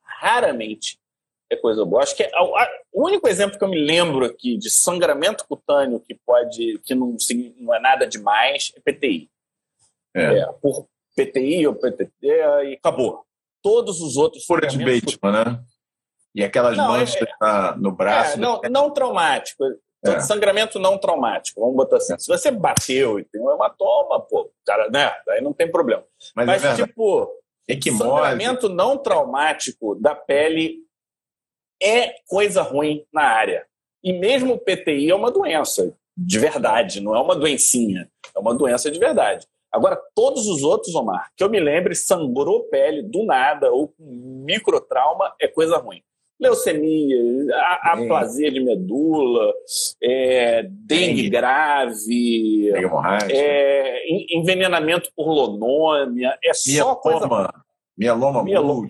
Raramente 0.04 1.00
é 1.48 1.56
coisa 1.56 1.86
boa. 1.86 2.02
Acho 2.02 2.16
que 2.16 2.24
é, 2.24 2.32
o 2.92 3.06
único 3.06 3.28
exemplo 3.28 3.58
que 3.58 3.64
eu 3.64 3.70
me 3.70 3.80
lembro 3.80 4.26
aqui 4.26 4.58
de 4.58 4.72
sangramento 4.72 5.46
cutâneo 5.48 6.00
que 6.00 6.16
pode, 6.26 6.80
que 6.84 6.96
não, 6.96 7.16
não 7.58 7.74
é 7.74 7.80
nada 7.80 8.08
demais, 8.08 8.74
é 8.76 8.80
PTI. 8.80 9.30
É. 10.16 10.40
é 10.40 10.46
por 10.60 10.88
PTI 11.16 11.68
ou 11.68 11.76
PTT 11.76 12.10
e 12.24 12.74
acabou. 12.74 13.24
Todos 13.62 14.02
os 14.02 14.18
outros. 14.18 14.44
Fura 14.44 14.68
de 14.68 14.80
Bateman, 14.80 15.32
né? 15.32 15.64
E 16.36 16.44
aquelas 16.44 16.76
não, 16.76 16.90
manchas 16.90 17.22
é, 17.22 17.78
no 17.78 17.94
braço. 17.94 18.34
É, 18.34 18.38
não, 18.38 18.60
não 18.70 18.92
traumático. 18.92 19.64
É. 20.04 20.20
Sangramento 20.20 20.78
não 20.78 21.00
traumático, 21.00 21.62
vamos 21.62 21.78
botar 21.78 21.98
assim. 21.98 22.20
Se 22.20 22.28
você 22.28 22.52
bateu 22.52 23.20
e 23.20 23.24
tem 23.24 23.42
um 23.42 23.50
hematoma, 23.50 24.22
pô, 24.22 24.52
cara, 24.66 24.90
né? 24.90 25.12
Aí 25.30 25.42
não 25.42 25.54
tem 25.54 25.72
problema. 25.72 26.04
Mas, 26.36 26.46
Mas 26.46 26.66
é 26.66 26.76
tipo, 26.76 27.32
sangramento 27.98 28.70
não 28.70 28.98
traumático 28.98 29.96
da 29.96 30.14
pele 30.14 30.84
é 31.82 32.16
coisa 32.28 32.62
ruim 32.62 33.04
na 33.12 33.24
área. 33.24 33.66
E 34.04 34.14
mesmo 34.14 34.54
o 34.54 34.60
PTI 34.60 35.10
é 35.10 35.16
uma 35.16 35.32
doença 35.32 35.96
de 36.16 36.38
verdade, 36.38 37.02
não 37.02 37.16
é 37.16 37.20
uma 37.20 37.36
doencinha, 37.36 38.10
é 38.36 38.40
uma 38.40 38.54
doença 38.54 38.92
de 38.92 39.00
verdade. 39.00 39.48
Agora, 39.72 40.00
todos 40.14 40.48
os 40.48 40.64
outros, 40.64 40.94
Omar, 40.96 41.32
que 41.36 41.44
eu 41.44 41.50
me 41.50 41.60
lembre, 41.60 41.96
sangrou 41.96 42.70
pele 42.70 43.02
do 43.02 43.26
nada 43.26 43.72
ou 43.72 43.88
com 43.88 44.04
microtrauma 44.46 45.34
é 45.42 45.48
coisa 45.48 45.78
ruim 45.78 46.02
leucemia, 46.40 47.18
aplasia 47.82 48.52
de 48.52 48.60
medula, 48.60 49.54
é, 50.02 50.64
dengue 50.70 51.30
grave, 51.30 52.72
é, 53.32 54.04
envenenamento 54.36 55.12
por 55.16 55.28
lonômia, 55.28 56.38
é 56.44 56.54
só 56.54 56.96
coisa... 56.96 57.28
Mieloma, 57.98 58.44
mieloma. 58.44 58.90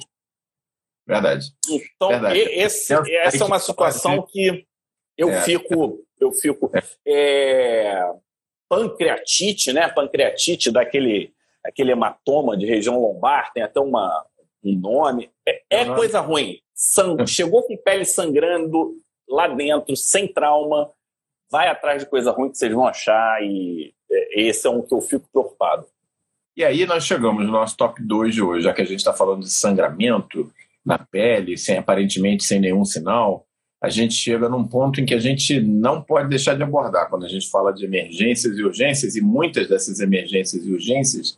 Verdade. 1.07 1.47
Então, 1.69 2.09
Verdade. 2.09 2.39
Esse, 2.39 2.93
essa 2.93 3.43
é 3.43 3.47
uma 3.47 3.59
situação 3.59 4.25
que 4.27 4.65
eu 5.17 5.29
é. 5.29 5.41
fico... 5.41 6.03
Eu 6.17 6.31
fico 6.31 6.71
é, 7.05 8.01
pancreatite, 8.69 9.73
né? 9.73 9.89
Pancreatite 9.89 10.71
daquele 10.71 11.35
aquele 11.65 11.91
hematoma 11.91 12.55
de 12.55 12.65
região 12.65 12.99
lombar, 12.99 13.51
tem 13.51 13.63
até 13.63 13.79
uma, 13.79 14.25
um 14.63 14.77
nome. 14.77 15.31
É, 15.47 15.63
é 15.69 15.85
coisa 15.85 16.19
ruim. 16.19 16.59
Sang... 16.75 17.25
Chegou 17.25 17.63
com 17.63 17.77
pele 17.77 18.03
sangrando 18.03 18.97
lá 19.27 19.47
dentro, 19.47 19.95
sem 19.95 20.27
trauma, 20.27 20.91
vai 21.49 21.69
atrás 21.69 22.03
de 22.03 22.09
coisa 22.09 22.31
ruim 22.31 22.51
que 22.51 22.57
vocês 22.57 22.73
vão 22.73 22.85
achar 22.85 23.41
e 23.41 23.93
é, 24.11 24.41
esse 24.41 24.67
é 24.67 24.69
um 24.69 24.81
que 24.81 24.93
eu 24.93 25.01
fico 25.01 25.27
preocupado. 25.31 25.85
E 26.55 26.63
aí 26.63 26.85
nós 26.85 27.05
chegamos 27.05 27.45
no 27.45 27.51
nosso 27.51 27.75
top 27.75 28.01
2 28.01 28.33
de 28.33 28.41
hoje, 28.41 28.63
já 28.63 28.73
que 28.73 28.81
a 28.81 28.85
gente 28.85 28.99
está 28.99 29.13
falando 29.13 29.41
de 29.41 29.51
sangramento 29.51 30.51
na 30.85 30.97
pele, 30.97 31.57
sem 31.57 31.77
aparentemente 31.77 32.43
sem 32.43 32.59
nenhum 32.59 32.85
sinal, 32.85 33.45
a 33.81 33.89
gente 33.89 34.13
chega 34.13 34.47
num 34.47 34.65
ponto 34.65 35.01
em 35.01 35.05
que 35.05 35.13
a 35.13 35.19
gente 35.19 35.59
não 35.59 36.01
pode 36.01 36.29
deixar 36.29 36.55
de 36.55 36.63
abordar 36.63 37.09
quando 37.09 37.25
a 37.25 37.29
gente 37.29 37.49
fala 37.49 37.73
de 37.73 37.85
emergências 37.85 38.57
e 38.57 38.63
urgências, 38.63 39.15
e 39.15 39.21
muitas 39.21 39.67
dessas 39.67 39.99
emergências 39.99 40.65
e 40.65 40.71
urgências 40.71 41.37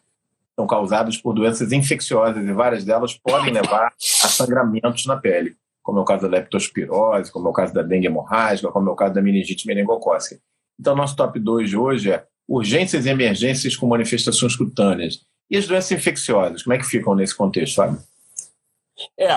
são 0.58 0.66
causadas 0.66 1.18
por 1.18 1.34
doenças 1.34 1.72
infecciosas 1.72 2.44
e 2.44 2.52
várias 2.52 2.84
delas 2.84 3.14
podem 3.14 3.54
levar 3.54 3.94
a 4.24 4.28
sangramentos 4.28 5.06
na 5.06 5.16
pele, 5.16 5.56
como 5.84 6.00
é 6.00 6.02
o 6.02 6.06
caso 6.06 6.24
da 6.24 6.30
leptospirose, 6.30 7.32
como 7.32 7.48
é 7.48 7.52
o 7.52 7.54
caso 7.54 7.74
da 7.74 7.84
dengue 7.84 8.08
hemorrágica, 8.08 8.72
como 8.72 8.90
é 8.90 8.92
o 8.92 8.96
caso 8.96 9.14
da 9.14 9.22
meningite 9.22 9.68
meningocócica. 9.68 10.42
Então, 10.80 10.96
nosso 10.96 11.16
top 11.16 11.40
2 11.40 11.70
de 11.70 11.78
hoje 11.78 12.12
é 12.12 12.26
urgências 12.48 13.06
e 13.06 13.10
emergências 13.10 13.76
com 13.76 13.86
manifestações 13.86 14.56
cutâneas. 14.56 15.22
E 15.50 15.58
as 15.58 15.68
doenças 15.68 15.92
infecciosas, 15.92 16.64
como 16.64 16.74
é 16.74 16.80
que 16.80 16.86
ficam 16.86 17.14
nesse 17.14 17.36
contexto, 17.36 17.76
Fábio? 17.76 18.00
É, 19.18 19.30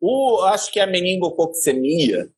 o, 0.00 0.42
acho 0.44 0.72
que 0.72 0.78
a 0.78 0.86
meningococcemia 0.86 2.30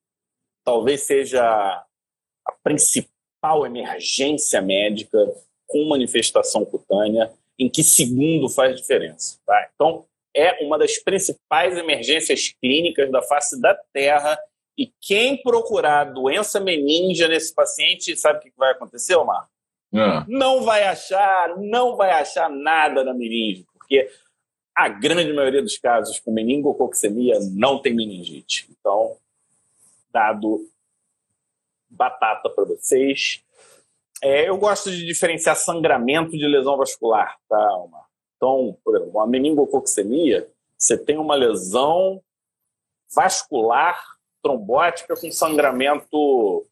talvez 0.64 1.02
seja 1.02 1.42
a 1.42 2.52
principal 2.62 3.66
emergência 3.66 4.62
médica 4.62 5.18
com 5.66 5.88
manifestação 5.88 6.64
cutânea 6.64 7.30
em 7.60 7.68
que 7.68 7.84
segundo 7.84 8.48
faz 8.48 8.74
diferença. 8.74 9.38
Tá? 9.46 9.68
Então, 9.74 10.06
é 10.34 10.64
uma 10.64 10.78
das 10.78 10.96
principais 10.96 11.76
emergências 11.76 12.54
clínicas 12.58 13.12
da 13.12 13.20
face 13.20 13.60
da 13.60 13.78
Terra. 13.92 14.38
E 14.78 14.90
quem 14.98 15.36
procurar 15.42 16.04
doença 16.04 16.58
meningia 16.58 17.28
nesse 17.28 17.54
paciente, 17.54 18.16
sabe 18.16 18.38
o 18.38 18.42
que 18.42 18.52
vai 18.56 18.72
acontecer, 18.72 19.14
Omar? 19.14 19.46
É. 19.92 20.24
Não 20.26 20.62
vai 20.62 20.84
achar, 20.84 21.58
não 21.58 21.96
vai 21.96 22.12
achar 22.12 22.48
nada 22.48 23.04
na 23.04 23.12
meninge, 23.12 23.66
porque 23.72 24.08
a 24.74 24.88
grande 24.88 25.32
maioria 25.32 25.60
dos 25.60 25.76
casos 25.76 26.18
com 26.20 26.32
meningococcemia 26.32 27.38
não 27.52 27.82
tem 27.82 27.92
meningite. 27.92 28.68
Então, 28.70 29.16
dado 30.10 30.66
batata 31.90 32.48
para 32.48 32.64
vocês. 32.64 33.42
É, 34.22 34.48
eu 34.48 34.58
gosto 34.58 34.90
de 34.90 35.06
diferenciar 35.06 35.56
sangramento 35.56 36.32
de 36.32 36.46
lesão 36.46 36.76
vascular, 36.76 37.38
tá, 37.48 37.76
Omar? 37.76 38.06
Então, 38.36 38.76
por 38.84 38.96
exemplo, 38.96 39.14
uma 39.14 39.26
meningococcemia, 39.26 40.48
você 40.78 40.96
tem 40.96 41.18
uma 41.18 41.34
lesão 41.34 42.22
vascular 43.14 44.02
trombótica 44.42 45.14
com 45.16 45.30
sangramento 45.30 46.66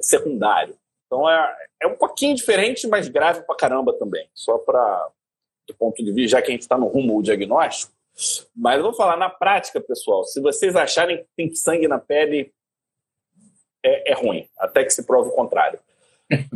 secundário. 0.00 0.76
Então 1.06 1.28
é, 1.28 1.56
é 1.82 1.86
um 1.86 1.96
pouquinho 1.96 2.34
diferente, 2.34 2.86
mas 2.86 3.08
grave 3.08 3.42
pra 3.42 3.56
caramba 3.56 3.92
também. 3.98 4.28
Só 4.34 4.58
para 4.58 5.10
do 5.66 5.74
ponto 5.74 6.02
de 6.02 6.12
vista, 6.12 6.36
já 6.36 6.42
que 6.42 6.48
a 6.48 6.52
gente 6.52 6.62
está 6.62 6.76
no 6.76 6.86
rumo 6.86 7.14
ao 7.14 7.22
diagnóstico. 7.22 7.92
Mas 8.54 8.76
eu 8.76 8.84
vou 8.84 8.94
falar 8.94 9.16
na 9.16 9.30
prática, 9.30 9.80
pessoal. 9.80 10.24
Se 10.24 10.40
vocês 10.40 10.74
acharem 10.76 11.18
que 11.18 11.28
tem 11.36 11.54
sangue 11.54 11.88
na 11.88 11.98
pele, 11.98 12.52
é, 13.84 14.12
é 14.12 14.14
ruim, 14.14 14.48
até 14.58 14.84
que 14.84 14.90
se 14.90 15.04
prove 15.04 15.30
o 15.30 15.34
contrário. 15.34 15.78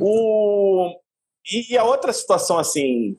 O... 0.01 1.01
E 1.49 1.77
a 1.79 1.85
outra 1.85 2.13
situação 2.13 2.59
assim 2.59 3.17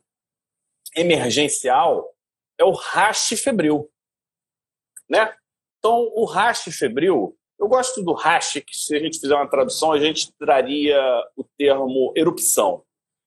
emergencial 0.95 2.13
é 2.57 2.63
o 2.63 2.71
raste 2.71 3.37
febril, 3.37 3.89
né? 5.09 5.33
Então, 5.79 6.11
o 6.15 6.25
raste 6.25 6.71
febril, 6.71 7.37
eu 7.59 7.67
gosto 7.67 8.03
do 8.03 8.13
raste, 8.13 8.61
que 8.61 8.75
se 8.75 8.95
a 8.95 8.99
gente 8.99 9.19
fizer 9.19 9.35
uma 9.35 9.49
tradução, 9.49 9.91
a 9.91 9.99
gente 9.99 10.33
traria 10.33 10.99
o 11.35 11.43
termo 11.57 12.11
erupção. 12.15 12.83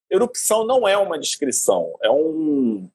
Erupção 0.09 0.65
não 0.65 0.87
é 0.87 0.97
uma 0.97 1.17
descrição, 1.17 1.97
é 2.03 2.11
um, 2.11 2.89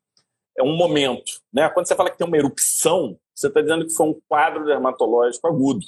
é 0.57 0.63
um 0.63 0.77
momento. 0.77 1.41
Né? 1.53 1.69
Quando 1.71 1.87
você 1.87 1.97
fala 1.97 2.11
que 2.11 2.19
tem 2.19 2.27
uma 2.27 2.37
erupção, 2.37 3.19
você 3.35 3.49
está 3.49 3.61
dizendo 3.61 3.87
que 3.87 3.95
foi 3.95 4.07
um 4.07 4.21
quadro 4.29 4.65
dermatológico 4.65 5.47
agudo. 5.47 5.87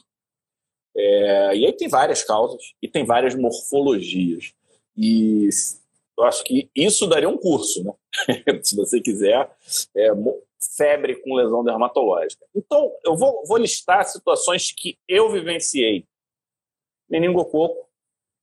É, 0.99 1.57
e 1.57 1.64
aí 1.64 1.72
tem 1.72 1.88
várias 1.88 2.24
causas 2.24 2.74
e 2.82 2.88
tem 2.88 3.05
várias 3.05 3.36
morfologias. 3.36 4.53
E 4.96 5.49
eu 6.18 6.24
acho 6.24 6.42
que 6.42 6.68
isso 6.74 7.07
daria 7.07 7.28
um 7.28 7.38
curso, 7.38 7.84
né? 7.84 7.92
se 8.64 8.74
você 8.74 9.01
quiser, 9.01 9.57
é, 9.96 10.09
febre 10.76 11.14
com 11.22 11.36
lesão 11.36 11.62
dermatológica. 11.62 12.44
Então, 12.53 12.92
eu 13.05 13.16
vou, 13.16 13.44
vou 13.46 13.57
listar 13.57 14.05
situações 14.05 14.72
que 14.72 14.99
eu 15.07 15.30
vivenciei. 15.30 16.05
Meningococo, 17.09 17.88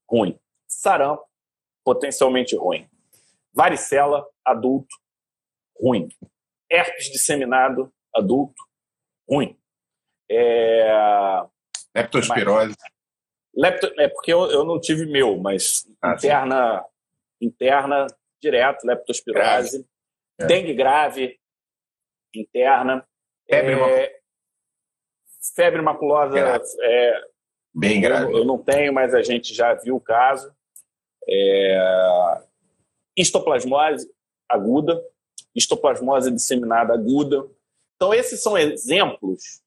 ruim. 0.09 0.39
Sarampo, 0.65 1.25
potencialmente 1.83 2.55
ruim. 2.55 2.87
Varicela, 3.53 4.25
adulto, 4.45 4.95
ruim. 5.77 6.07
Herpes 6.71 7.11
disseminado, 7.11 7.93
adulto, 8.13 8.63
ruim. 9.29 9.57
É... 10.31 11.45
Leptospirose. 11.95 12.75
Lepto, 13.55 13.91
é 13.97 14.09
porque 14.09 14.33
eu, 14.33 14.51
eu 14.51 14.65
não 14.65 14.79
tive 14.79 15.05
meu, 15.05 15.37
mas 15.37 15.87
ah, 16.01 16.13
interna, 16.13 16.85
interna, 17.41 18.07
direto, 18.41 18.85
leptospirose. 18.85 19.87
É. 20.39 20.45
Dengue 20.45 20.73
grave, 20.73 21.39
interna. 22.35 23.07
Febre, 23.49 23.73
é, 23.73 24.19
febre 25.55 25.81
maculosa. 25.81 26.37
É, 26.37 27.21
Bem 27.73 28.01
grave. 28.01 28.25
Eu, 28.25 28.39
eu, 28.39 28.45
não 28.45 28.57
tenho, 28.57 28.93
mas 28.93 29.13
a 29.13 29.21
gente 29.21 29.53
já 29.53 29.73
viu 29.73 29.95
o 29.95 30.01
caso. 30.01 30.53
É, 31.27 32.41
histoplasmose 33.17 34.09
aguda, 34.49 35.01
histoplasmose 35.55 36.31
disseminada 36.31 36.93
aguda. 36.93 37.49
Então, 37.95 38.13
esses 38.13 38.41
são 38.43 38.57
exemplos 38.57 39.61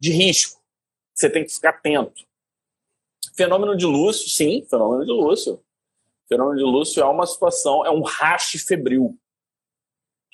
de 0.00 0.10
risco 0.10 0.61
você 1.14 1.30
tem 1.30 1.44
que 1.44 1.52
ficar 1.52 1.70
atento. 1.70 2.24
Fenômeno 3.34 3.76
de 3.76 3.86
Lúcio, 3.86 4.28
sim, 4.28 4.66
fenômeno 4.68 5.04
de 5.04 5.12
Lúcio. 5.12 5.62
Fenômeno 6.28 6.56
de 6.56 6.64
Lúcio 6.64 7.02
é 7.02 7.06
uma 7.06 7.26
situação, 7.26 7.84
é 7.84 7.90
um 7.90 8.02
rache 8.02 8.58
febril. 8.58 9.18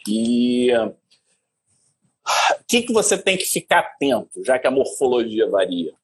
E 0.07 0.71
o 0.75 2.65
que, 2.67 2.83
que 2.83 2.93
você 2.93 3.17
tem 3.17 3.37
que 3.37 3.45
ficar 3.45 3.81
atento, 3.81 4.45
já 4.45 4.59
que 4.59 4.67
a 4.67 4.71
morfologia 4.71 5.49
varia? 5.49 5.95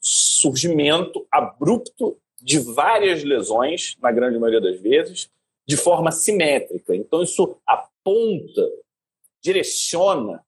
Surgimento 0.00 1.26
abrupto 1.30 2.18
de 2.40 2.58
várias 2.58 3.22
lesões, 3.22 3.96
na 4.00 4.10
grande 4.10 4.38
maioria 4.38 4.60
das 4.60 4.80
vezes, 4.80 5.30
de 5.66 5.76
forma 5.76 6.10
simétrica. 6.10 6.94
Então, 6.94 7.22
isso 7.22 7.56
aponta, 7.66 8.68
direciona 9.40 10.44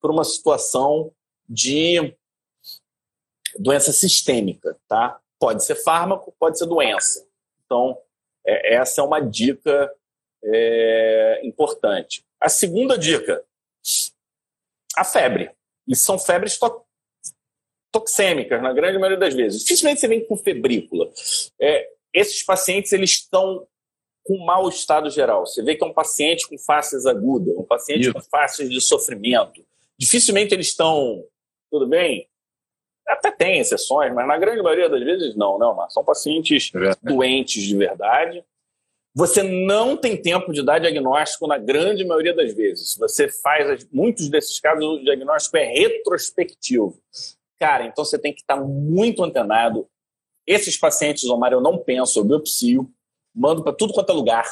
para 0.00 0.10
uma 0.12 0.24
situação 0.24 1.12
de 1.48 2.14
doença 3.58 3.92
sistêmica, 3.92 4.76
tá? 4.88 5.20
Pode 5.38 5.64
ser 5.64 5.76
fármaco, 5.76 6.34
pode 6.38 6.58
ser 6.58 6.66
doença. 6.66 7.26
Então, 7.64 7.98
é, 8.46 8.74
essa 8.74 9.00
é 9.00 9.04
uma 9.04 9.20
dica 9.20 9.92
é, 10.42 11.40
importante. 11.44 12.24
A 12.40 12.48
segunda 12.48 12.96
dica, 12.96 13.44
a 14.96 15.04
febre. 15.04 15.50
E 15.86 15.96
são 15.96 16.18
febres 16.18 16.58
to 16.58 16.84
toxêmicas, 17.90 18.62
na 18.62 18.72
grande 18.72 18.98
maioria 18.98 19.18
das 19.18 19.34
vezes. 19.34 19.62
Dificilmente 19.62 20.00
você 20.00 20.08
vem 20.08 20.24
com 20.24 20.36
febrícula. 20.36 21.10
É, 21.58 21.88
esses 22.12 22.42
pacientes 22.42 22.92
eles 22.92 23.10
estão 23.10 23.66
com 24.22 24.44
mau 24.44 24.68
estado 24.68 25.08
geral. 25.08 25.46
Você 25.46 25.62
vê 25.62 25.74
que 25.74 25.82
é 25.82 25.86
um 25.86 25.92
paciente 25.92 26.46
com 26.46 26.58
faces 26.58 27.06
agudas, 27.06 27.56
um 27.56 27.64
paciente 27.64 28.02
Isso. 28.02 28.12
com 28.12 28.20
faces 28.20 28.68
de 28.68 28.80
sofrimento. 28.80 29.64
Dificilmente 29.98 30.52
eles 30.52 30.68
estão, 30.68 31.24
tudo 31.70 31.86
bem? 31.88 32.28
Até 33.08 33.30
tem 33.30 33.58
exceções, 33.58 34.12
mas 34.12 34.26
na 34.26 34.36
grande 34.36 34.62
maioria 34.62 34.88
das 34.88 35.02
vezes 35.02 35.34
não, 35.34 35.58
não, 35.58 35.74
mas 35.74 35.92
são 35.92 36.04
pacientes 36.04 36.70
é 36.74 36.94
doentes 37.02 37.62
de 37.62 37.76
verdade. 37.76 38.44
Você 39.14 39.42
não 39.42 39.96
tem 39.96 40.20
tempo 40.20 40.52
de 40.52 40.62
dar 40.62 40.78
diagnóstico 40.78 41.46
na 41.46 41.58
grande 41.58 42.04
maioria 42.04 42.34
das 42.34 42.54
vezes. 42.54 42.96
Você 42.96 43.28
faz, 43.28 43.88
muitos 43.90 44.28
desses 44.28 44.60
casos, 44.60 44.84
o 44.84 45.02
diagnóstico 45.02 45.56
é 45.56 45.64
retrospectivo. 45.64 47.00
Cara, 47.58 47.84
então 47.84 48.04
você 48.04 48.18
tem 48.18 48.32
que 48.32 48.40
estar 48.42 48.56
muito 48.56 49.24
antenado. 49.24 49.88
Esses 50.46 50.78
pacientes, 50.78 51.24
Omar, 51.24 51.52
eu 51.52 51.60
não 51.60 51.78
penso, 51.78 52.18
eu 52.18 52.24
biopsio, 52.24 52.88
mando 53.34 53.64
para 53.64 53.72
tudo 53.72 53.92
quanto 53.92 54.10
é 54.10 54.14
lugar, 54.14 54.46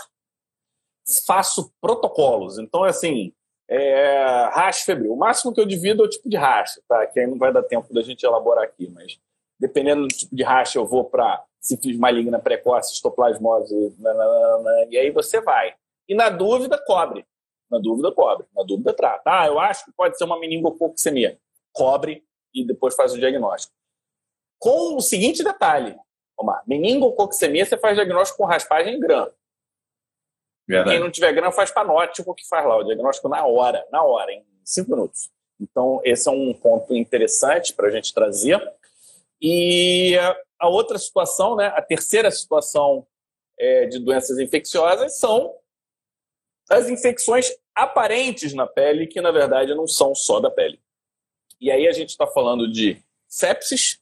faço 1.26 1.72
protocolos. 1.80 2.58
Então, 2.58 2.84
é 2.84 2.90
assim, 2.90 3.32
é, 3.68 4.48
racha 4.52 4.84
febril. 4.84 5.12
O 5.12 5.16
máximo 5.16 5.52
que 5.52 5.60
eu 5.60 5.66
divido 5.66 6.02
é 6.02 6.06
o 6.06 6.08
tipo 6.08 6.28
de 6.28 6.36
racha, 6.36 6.80
tá? 6.88 7.06
Que 7.06 7.20
aí 7.20 7.26
não 7.26 7.38
vai 7.38 7.52
dar 7.52 7.62
tempo 7.62 7.92
da 7.92 8.02
gente 8.02 8.24
elaborar 8.24 8.64
aqui, 8.64 8.88
mas 8.88 9.18
dependendo 9.58 10.02
do 10.02 10.08
tipo 10.08 10.34
de 10.34 10.42
racha, 10.42 10.78
eu 10.78 10.86
vou 10.86 11.04
para 11.04 11.44
sífilis 11.60 11.98
maligna 11.98 12.38
precoce, 12.38 12.94
histoplasmose, 12.94 13.94
nananana, 13.98 14.86
e 14.90 14.96
aí 14.96 15.10
você 15.10 15.40
vai. 15.40 15.74
E 16.08 16.14
na 16.14 16.28
dúvida, 16.28 16.78
cobre. 16.86 17.26
Na 17.70 17.78
dúvida, 17.78 18.12
cobre. 18.12 18.46
Na 18.54 18.62
dúvida, 18.62 18.92
trata. 18.92 19.22
Ah, 19.26 19.46
eu 19.46 19.58
acho 19.58 19.84
que 19.84 19.92
pode 19.92 20.16
ser 20.16 20.24
uma 20.24 20.38
meningococcemia. 20.38 21.38
Cobre 21.72 22.22
e 22.54 22.64
depois 22.64 22.94
faz 22.94 23.12
o 23.12 23.18
diagnóstico. 23.18 23.74
Com 24.58 24.96
o 24.96 25.00
seguinte 25.00 25.42
detalhe, 25.42 25.96
Omar, 26.38 26.62
meningococcemia 26.66 27.64
você 27.64 27.76
faz 27.76 27.96
diagnóstico 27.96 28.38
com 28.38 28.44
raspagem 28.44 28.94
em 28.94 29.00
grã. 29.00 29.28
Verdade. 30.66 30.90
Quem 30.90 31.00
não 31.00 31.10
tiver 31.10 31.32
grana 31.32 31.52
faz 31.52 31.70
panótico 31.70 32.34
que 32.34 32.46
faz 32.48 32.66
lá, 32.66 32.76
o 32.76 32.84
diagnóstico 32.84 33.28
na 33.28 33.46
hora, 33.46 33.86
na 33.90 34.02
hora, 34.02 34.32
em 34.32 34.44
cinco 34.64 34.90
minutos. 34.90 35.30
Então, 35.60 36.00
esse 36.04 36.28
é 36.28 36.32
um 36.32 36.52
ponto 36.52 36.94
interessante 36.94 37.72
para 37.72 37.88
a 37.88 37.90
gente 37.90 38.12
trazer. 38.12 38.60
E 39.40 40.16
a 40.58 40.68
outra 40.68 40.98
situação, 40.98 41.56
né, 41.56 41.66
a 41.68 41.82
terceira 41.82 42.30
situação 42.30 43.06
é, 43.58 43.86
de 43.86 43.98
doenças 43.98 44.38
infecciosas 44.38 45.18
são 45.18 45.54
as 46.68 46.88
infecções 46.88 47.50
aparentes 47.74 48.52
na 48.54 48.66
pele, 48.66 49.06
que 49.06 49.20
na 49.20 49.30
verdade 49.30 49.74
não 49.74 49.86
são 49.86 50.14
só 50.14 50.40
da 50.40 50.50
pele. 50.50 50.80
E 51.60 51.70
aí 51.70 51.86
a 51.86 51.92
gente 51.92 52.10
está 52.10 52.26
falando 52.26 52.70
de 52.70 53.00
sepsis, 53.28 54.00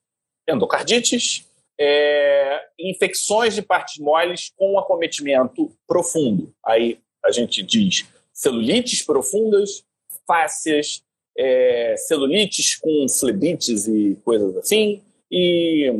endocardites, 0.49 1.49
é, 1.79 2.63
infecções 2.79 3.55
de 3.55 3.63
partes 3.63 3.99
moles 3.99 4.53
com 4.57 4.79
acometimento 4.79 5.71
profundo. 5.87 6.55
Aí 6.65 6.99
a 7.25 7.31
gente 7.31 7.63
diz 7.63 8.07
celulites 8.33 9.03
profundas, 9.03 9.85
fáscias, 10.27 11.03
é, 11.37 11.95
celulites 11.97 12.77
com 12.77 13.07
flebites 13.09 13.89
e 13.89 14.17
coisas 14.25 14.57
assim, 14.57 15.03
e 15.31 15.91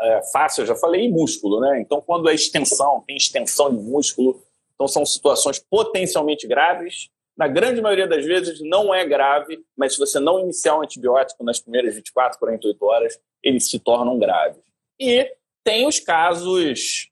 é, 0.00 0.20
eu 0.58 0.66
já 0.66 0.76
falei, 0.76 1.06
e 1.06 1.10
músculo, 1.10 1.60
né? 1.60 1.80
Então, 1.80 2.00
quando 2.00 2.28
é 2.28 2.34
extensão, 2.34 3.02
tem 3.06 3.16
extensão 3.16 3.74
de 3.74 3.82
músculo, 3.82 4.42
então 4.74 4.86
são 4.86 5.04
situações 5.06 5.58
potencialmente 5.58 6.46
graves. 6.46 7.08
Na 7.36 7.48
grande 7.48 7.80
maioria 7.80 8.06
das 8.06 8.24
vezes 8.24 8.60
não 8.60 8.94
é 8.94 9.04
grave, 9.04 9.58
mas 9.76 9.94
se 9.94 9.98
você 9.98 10.20
não 10.20 10.40
iniciar 10.40 10.78
um 10.78 10.82
antibiótico 10.82 11.42
nas 11.42 11.60
primeiras 11.60 11.94
24, 11.94 12.38
48 12.38 12.84
horas, 12.84 13.20
eles 13.42 13.68
se 13.68 13.78
tornam 13.78 14.18
graves. 14.18 14.62
E 14.98 15.30
tem 15.64 15.86
os 15.86 16.00
casos 16.00 17.10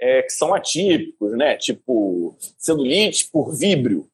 é, 0.00 0.22
que 0.22 0.30
são 0.30 0.54
atípicos, 0.54 1.32
né? 1.36 1.56
Tipo 1.56 2.36
celulite 2.58 3.28
por 3.30 3.56
víbrio. 3.56 4.08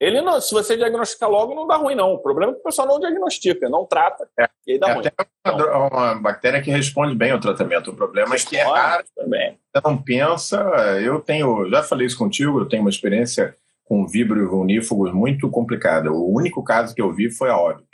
Ele 0.00 0.20
não, 0.20 0.40
se 0.40 0.54
você 0.54 0.76
diagnosticar 0.76 1.28
logo, 1.28 1.56
não 1.56 1.66
dá 1.66 1.76
ruim, 1.76 1.96
não. 1.96 2.12
O 2.12 2.18
problema 2.18 2.52
é 2.52 2.54
que 2.54 2.60
o 2.60 2.64
pessoal 2.64 2.86
não 2.86 3.00
diagnostica, 3.00 3.68
não 3.68 3.84
trata, 3.84 4.28
é, 4.38 4.48
e 4.64 4.72
aí 4.72 4.78
dá 4.78 4.90
é 4.90 4.92
ruim. 4.94 5.06
Até 5.06 5.52
uma, 5.52 5.88
uma, 5.88 6.14
bactéria 6.14 6.62
que 6.62 6.70
responde 6.70 7.16
bem 7.16 7.32
ao 7.32 7.40
tratamento. 7.40 7.90
O 7.90 7.96
problema 7.96 8.36
é 8.36 8.38
que 8.38 8.56
é 8.56 8.62
raro. 8.62 9.04
Também. 9.16 9.58
Você 9.74 9.82
não 9.84 10.00
pensa. 10.00 10.56
Eu 11.02 11.20
tenho, 11.20 11.68
já 11.68 11.82
falei 11.82 12.06
isso 12.06 12.16
contigo, 12.16 12.60
eu 12.60 12.68
tenho 12.68 12.82
uma 12.82 12.90
experiência 12.90 13.56
com 13.84 14.06
víbrios 14.06 14.52
unífugos 14.52 15.12
muito 15.12 15.50
complicada. 15.50 16.12
O 16.12 16.32
único 16.32 16.62
caso 16.62 16.94
que 16.94 17.02
eu 17.02 17.12
vi 17.12 17.30
foi 17.30 17.50
a 17.50 17.58
óbito. 17.58 17.87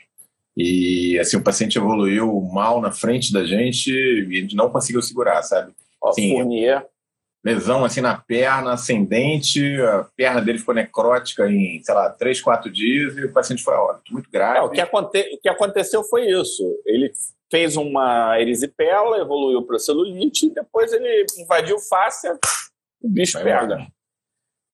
E 0.57 1.19
assim, 1.19 1.37
o 1.37 1.43
paciente 1.43 1.79
evoluiu 1.79 2.41
mal 2.53 2.81
na 2.81 2.93
frente 2.93 3.33
da 3.33 3.45
gente 3.45 3.91
e 3.91 4.39
a 4.39 4.41
gente 4.41 4.57
não 4.57 4.71
conseguiu 4.71 5.03
segurar, 5.03 5.43
sabe? 5.43 5.73
Assim, 6.03 6.31
Fournier. 6.31 6.87
lesão 7.45 7.85
assim 7.85 8.01
na 8.01 8.17
perna, 8.17 8.75
ascendente, 8.75 9.61
a 9.81 10.07
perna 10.17 10.41
dele 10.41 10.59
ficou 10.59 10.75
necrótica 10.75 11.51
em, 11.51 11.83
sei 11.83 11.95
lá, 11.95 12.11
três, 12.11 12.41
quatro 12.41 12.71
dias 12.71 13.17
e 13.17 13.25
o 13.25 13.33
paciente 13.33 13.63
foi 13.63 13.75
a 13.75 13.83
óbito. 13.83 14.13
Muito 14.13 14.31
grave. 14.31 14.61
O, 14.61 14.71
que 14.71 14.81
aconte... 14.81 15.21
o 15.35 15.41
que 15.41 15.49
aconteceu 15.49 16.05
foi 16.05 16.27
isso. 16.31 16.63
Ele 16.87 17.11
fez 17.51 17.77
uma 17.77 18.41
erisipela, 18.41 19.19
evoluiu 19.19 19.63
para 19.63 19.79
celulite, 19.79 20.47
e 20.47 20.51
depois 20.51 20.93
ele 20.93 21.27
invadiu 21.39 21.79
fáscia, 21.79 22.39
o 23.03 23.09
bicho 23.09 23.35
vai 23.35 23.45
pega. 23.45 23.65
Embora. 23.65 23.87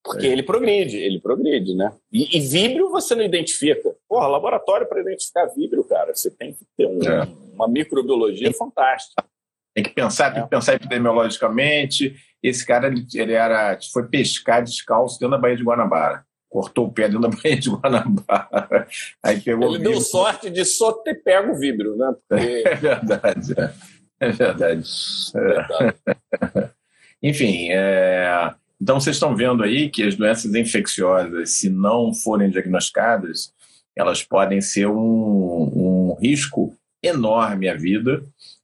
Porque 0.03 0.27
é. 0.27 0.31
ele 0.31 0.43
progride, 0.43 0.97
ele 0.97 1.21
progride, 1.21 1.75
né? 1.75 1.93
E, 2.13 2.37
e 2.37 2.41
víbrio 2.41 2.91
você 2.91 3.15
não 3.15 3.23
identifica. 3.23 3.95
Porra, 4.09 4.27
laboratório 4.27 4.89
para 4.89 5.01
identificar 5.01 5.47
víbrio, 5.47 5.85
cara, 5.85 6.15
você 6.15 6.31
tem 6.31 6.55
que 6.55 6.65
ter 6.77 6.87
um, 6.87 7.03
é. 7.03 7.29
uma 7.53 7.69
microbiologia 7.69 8.53
fantástica. 8.55 9.25
Tem 9.75 9.85
que 9.85 9.91
pensar, 9.91 10.33
tem 10.33 10.43
que 10.43 10.47
é. 10.47 10.51
pensar 10.51 10.75
epidemiologicamente. 10.75 12.17
Esse 12.43 12.67
cara, 12.67 12.89
ele, 12.89 13.07
ele 13.15 13.33
era, 13.33 13.79
foi 13.93 14.09
pescar 14.09 14.63
descalço 14.63 15.19
dentro 15.21 15.37
da 15.37 15.39
Baía 15.41 15.57
de 15.57 15.63
Guanabara. 15.63 16.25
Cortou 16.49 16.87
o 16.87 16.93
pé 16.93 17.09
dentro 17.09 17.21
da 17.21 17.29
Baía 17.37 17.59
de 17.59 17.71
Guanabara. 17.71 18.89
Aí 19.23 19.41
pegou 19.41 19.75
ele 19.75 19.85
deu 19.85 20.01
sorte 20.01 20.51
de 20.51 20.65
só 20.65 20.93
ter 20.93 21.23
pego 21.23 21.53
o 21.53 21.59
víbrio, 21.59 21.97
né? 21.97 22.15
Porque... 22.29 22.65
É 22.67 22.75
verdade. 22.75 23.55
É 24.19 24.31
verdade. 24.31 24.91
É 25.35 25.41
verdade. 25.41 26.71
Enfim, 27.23 27.69
é... 27.71 28.55
Então, 28.81 28.99
vocês 28.99 29.17
estão 29.17 29.37
vendo 29.37 29.63
aí 29.63 29.91
que 29.91 30.03
as 30.03 30.17
doenças 30.17 30.55
infecciosas, 30.55 31.51
se 31.51 31.69
não 31.69 32.15
forem 32.15 32.51
diagnosticadas, 32.51 33.53
elas 33.95 34.23
podem 34.23 34.61
ser 34.61 34.87
um, 34.87 34.93
um 34.95 36.17
risco 36.21 36.75
enorme 37.03 37.69
à 37.69 37.75
vida. 37.75 38.23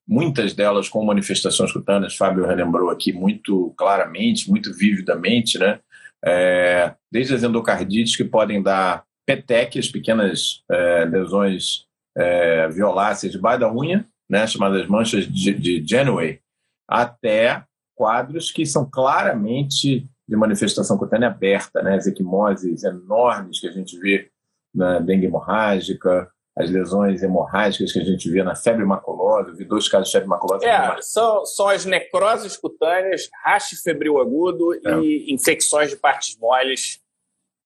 Muitas 0.09 0.55
delas 0.55 0.89
com 0.89 1.05
manifestações 1.05 1.73
cutâneas, 1.73 2.17
Fábio 2.17 2.47
relembrou 2.47 2.91
aqui 2.91 3.13
muito 3.13 3.75
claramente, 3.77 4.49
muito 4.49 4.73
vividamente, 4.73 5.59
né? 5.59 5.81
É, 6.25 6.95
desde 7.13 7.35
as 7.35 7.43
endocardites 7.43 8.17
que 8.17 8.25
podem 8.25 8.63
dar 8.63 9.05
petequias, 9.27 9.89
pequenas 9.89 10.63
é, 10.71 11.05
lesões 11.05 11.85
é, 12.17 12.69
violáceas 12.69 13.33
debaixo 13.33 13.61
da 13.61 13.73
unha, 13.73 14.07
né, 14.29 14.47
chamadas 14.47 14.87
manchas 14.87 15.27
de, 15.27 15.53
de 15.53 15.85
Genway, 15.87 16.41
até 16.89 17.65
quadros 17.97 18.53
que 18.53 18.65
são 18.65 18.89
claramente 18.89 20.09
de 20.29 20.37
manifestação 20.37 20.99
cutânea 20.99 21.29
aberta, 21.29 21.83
né? 21.83 21.97
as 21.97 22.07
equimoses 22.07 22.85
enormes 22.85 23.59
que 23.59 23.67
a 23.67 23.73
gente 23.73 23.99
vê 23.99 24.29
na 24.75 24.99
dengue 24.99 25.27
hemorrágica, 25.27 26.31
as 26.57 26.71
lesões 26.71 27.23
hemorrágicas 27.23 27.93
que 27.93 27.99
a 27.99 28.05
gente 28.05 28.31
vê 28.31 28.43
na 28.43 28.55
febre 28.55 28.85
maculosa, 28.85 29.51
eu 29.51 29.57
vi 29.57 29.65
dois 29.65 29.89
casos 29.89 30.09
de 30.09 30.13
febre 30.13 30.29
maculosa. 30.29 30.67
É, 30.67 31.01
são, 31.01 31.45
são 31.45 31.69
as 31.69 31.85
necroses 31.85 32.57
cutâneas, 32.57 33.29
rache 33.45 33.77
febril 33.77 34.19
agudo 34.19 34.75
é. 34.75 34.99
e 35.01 35.33
infecções 35.33 35.91
de 35.91 35.97
partes 35.97 36.37
moles 36.39 37.01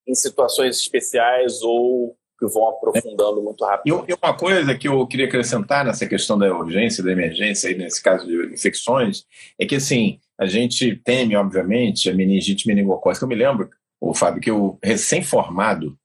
em 0.07 0.15
situações 0.15 0.77
especiais 0.77 1.61
ou 1.61 2.17
que 2.41 2.47
vão 2.47 2.69
aprofundando 2.69 3.39
muito 3.43 3.63
rápido. 3.63 4.03
E 4.07 4.13
uma 4.13 4.33
coisa 4.33 4.75
que 4.75 4.87
eu 4.87 5.05
queria 5.05 5.27
acrescentar 5.27 5.85
nessa 5.85 6.07
questão 6.07 6.39
da 6.39 6.51
urgência, 6.51 7.03
da 7.03 7.11
emergência, 7.11 7.69
e 7.69 7.77
nesse 7.77 8.01
caso 8.01 8.25
de 8.25 8.51
infecções, 8.51 9.25
é 9.59 9.65
que 9.65 9.75
assim, 9.75 10.19
a 10.39 10.47
gente 10.47 10.95
teme, 11.05 11.35
obviamente, 11.35 12.09
a 12.09 12.13
meningite 12.15 12.67
meningocócica. 12.67 13.25
Eu 13.25 13.29
me 13.29 13.35
lembro, 13.35 13.69
o 13.99 14.11
Fábio, 14.15 14.41
que 14.41 14.49
eu, 14.49 14.79
recém-formado, 14.83 15.95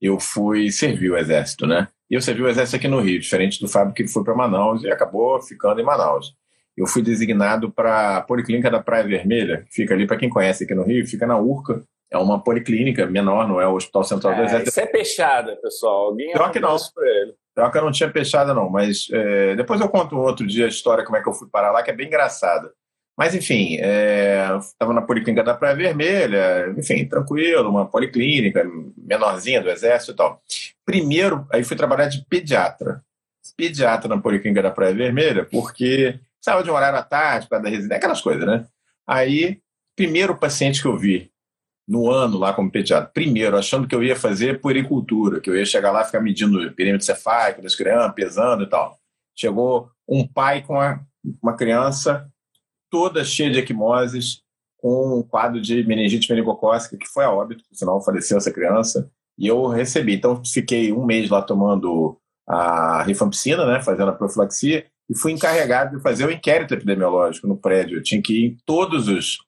eu 0.00 0.20
fui 0.20 0.70
servir 0.70 1.10
o 1.10 1.16
Exército, 1.16 1.66
né? 1.66 1.88
E 2.08 2.14
eu 2.14 2.20
servi 2.20 2.42
o 2.42 2.48
Exército 2.48 2.76
aqui 2.76 2.86
no 2.86 3.00
Rio, 3.00 3.18
diferente 3.18 3.60
do 3.60 3.66
Fábio 3.66 3.94
que 3.94 4.06
foi 4.06 4.22
para 4.22 4.34
Manaus 4.34 4.84
e 4.84 4.90
acabou 4.90 5.42
ficando 5.42 5.80
em 5.80 5.84
Manaus. 5.84 6.36
Eu 6.76 6.86
fui 6.86 7.02
designado 7.02 7.70
para 7.70 8.16
a 8.16 8.20
Policlínica 8.20 8.70
da 8.70 8.82
Praia 8.82 9.04
Vermelha, 9.04 9.64
que 9.68 9.74
fica 9.74 9.94
ali, 9.94 10.06
para 10.06 10.16
quem 10.16 10.28
conhece 10.28 10.64
aqui 10.64 10.74
no 10.74 10.82
Rio, 10.82 11.06
fica 11.06 11.26
na 11.26 11.38
Urca. 11.38 11.82
É 12.10 12.18
uma 12.18 12.42
policlínica 12.42 13.06
menor, 13.06 13.48
não 13.48 13.60
é 13.60 13.66
o 13.66 13.74
Hospital 13.74 14.04
Central 14.04 14.34
é, 14.34 14.36
do 14.36 14.42
Exército. 14.42 14.70
Isso 14.70 14.80
é 14.80 14.86
peixada, 14.86 15.56
pessoal. 15.56 16.06
Alguém 16.06 16.32
Pior 16.32 16.52
que 16.52 16.60
não. 16.60 16.76
Pior 17.54 17.70
que 17.70 17.78
eu 17.78 17.82
não 17.82 17.92
tinha 17.92 18.10
peixada, 18.10 18.54
não. 18.54 18.68
Mas 18.68 19.08
é, 19.12 19.56
depois 19.56 19.80
eu 19.80 19.88
conto 19.88 20.16
outro 20.16 20.46
dia 20.46 20.66
a 20.66 20.68
história, 20.68 21.04
como 21.04 21.16
é 21.16 21.22
que 21.22 21.28
eu 21.28 21.32
fui 21.32 21.48
parar 21.48 21.72
lá, 21.72 21.82
que 21.82 21.90
é 21.90 21.94
bem 21.94 22.06
engraçada. 22.06 22.72
Mas, 23.16 23.34
enfim, 23.34 23.74
estava 23.74 24.92
é, 24.92 24.94
na 24.94 25.02
Policlínica 25.02 25.44
da 25.44 25.54
Praia 25.54 25.76
Vermelha, 25.76 26.74
enfim, 26.76 27.06
tranquilo, 27.06 27.70
uma 27.70 27.86
policlínica 27.86 28.68
menorzinha 28.96 29.60
do 29.60 29.70
Exército 29.70 30.12
e 30.12 30.16
tal. 30.16 30.42
Primeiro, 30.84 31.46
aí 31.52 31.62
fui 31.62 31.76
trabalhar 31.76 32.08
de 32.08 32.24
pediatra. 32.28 33.02
Pediatra 33.56 34.08
na 34.08 34.20
Policlínica 34.20 34.62
da 34.62 34.70
Praia 34.70 34.94
Vermelha, 34.94 35.44
porque 35.44 36.18
precisava 36.44 36.62
de 36.62 36.70
um 36.70 36.74
horário 36.74 36.98
à 36.98 37.02
tarde 37.02 37.48
para 37.48 37.58
dar 37.58 37.70
residência, 37.70 37.96
aquelas 37.96 38.20
coisas, 38.20 38.46
né? 38.46 38.66
Aí, 39.06 39.60
primeiro 39.96 40.36
paciente 40.36 40.82
que 40.82 40.86
eu 40.86 40.98
vi 40.98 41.30
no 41.88 42.10
ano 42.10 42.38
lá 42.38 42.52
como 42.52 42.70
pediatra, 42.70 43.10
primeiro, 43.12 43.56
achando 43.56 43.88
que 43.88 43.94
eu 43.94 44.02
ia 44.02 44.14
fazer 44.14 44.60
puericultura, 44.60 45.40
que 45.40 45.48
eu 45.48 45.56
ia 45.56 45.64
chegar 45.64 45.90
lá 45.90 46.04
ficar 46.04 46.20
medindo 46.20 46.58
o 46.58 46.72
perímetro 46.72 47.06
cefálico 47.06 47.62
das 47.62 47.74
crianças, 47.74 48.14
pesando 48.14 48.62
e 48.62 48.68
tal. 48.68 48.98
Chegou 49.34 49.90
um 50.06 50.26
pai 50.26 50.62
com 50.62 50.74
uma, 50.74 51.00
uma 51.42 51.56
criança 51.56 52.28
toda 52.90 53.24
cheia 53.24 53.50
de 53.50 53.58
equimoses, 53.58 54.42
com 54.78 55.18
um 55.18 55.22
quadro 55.22 55.60
de 55.60 55.82
meningite 55.84 56.30
meningocócica, 56.30 56.96
que 56.96 57.08
foi 57.08 57.24
a 57.24 57.30
óbito, 57.30 57.64
senão 57.72 58.02
faleceu 58.02 58.36
essa 58.36 58.52
criança, 58.52 59.10
e 59.38 59.46
eu 59.46 59.66
recebi. 59.66 60.14
Então, 60.14 60.42
fiquei 60.44 60.92
um 60.92 61.04
mês 61.04 61.30
lá 61.30 61.40
tomando 61.40 62.18
a 62.46 63.02
rifampicina, 63.02 63.66
né, 63.66 63.82
fazendo 63.82 64.10
a 64.10 64.14
profilaxia, 64.14 64.86
e 65.08 65.16
fui 65.16 65.32
encarregado 65.32 65.96
de 65.96 66.02
fazer 66.02 66.26
o 66.26 66.30
inquérito 66.30 66.74
epidemiológico 66.74 67.46
no 67.46 67.56
prédio. 67.56 67.98
Eu 67.98 68.02
tinha 68.02 68.22
que 68.22 68.32
ir 68.32 68.46
em 68.46 68.56
todos 68.64 69.08
os 69.08 69.38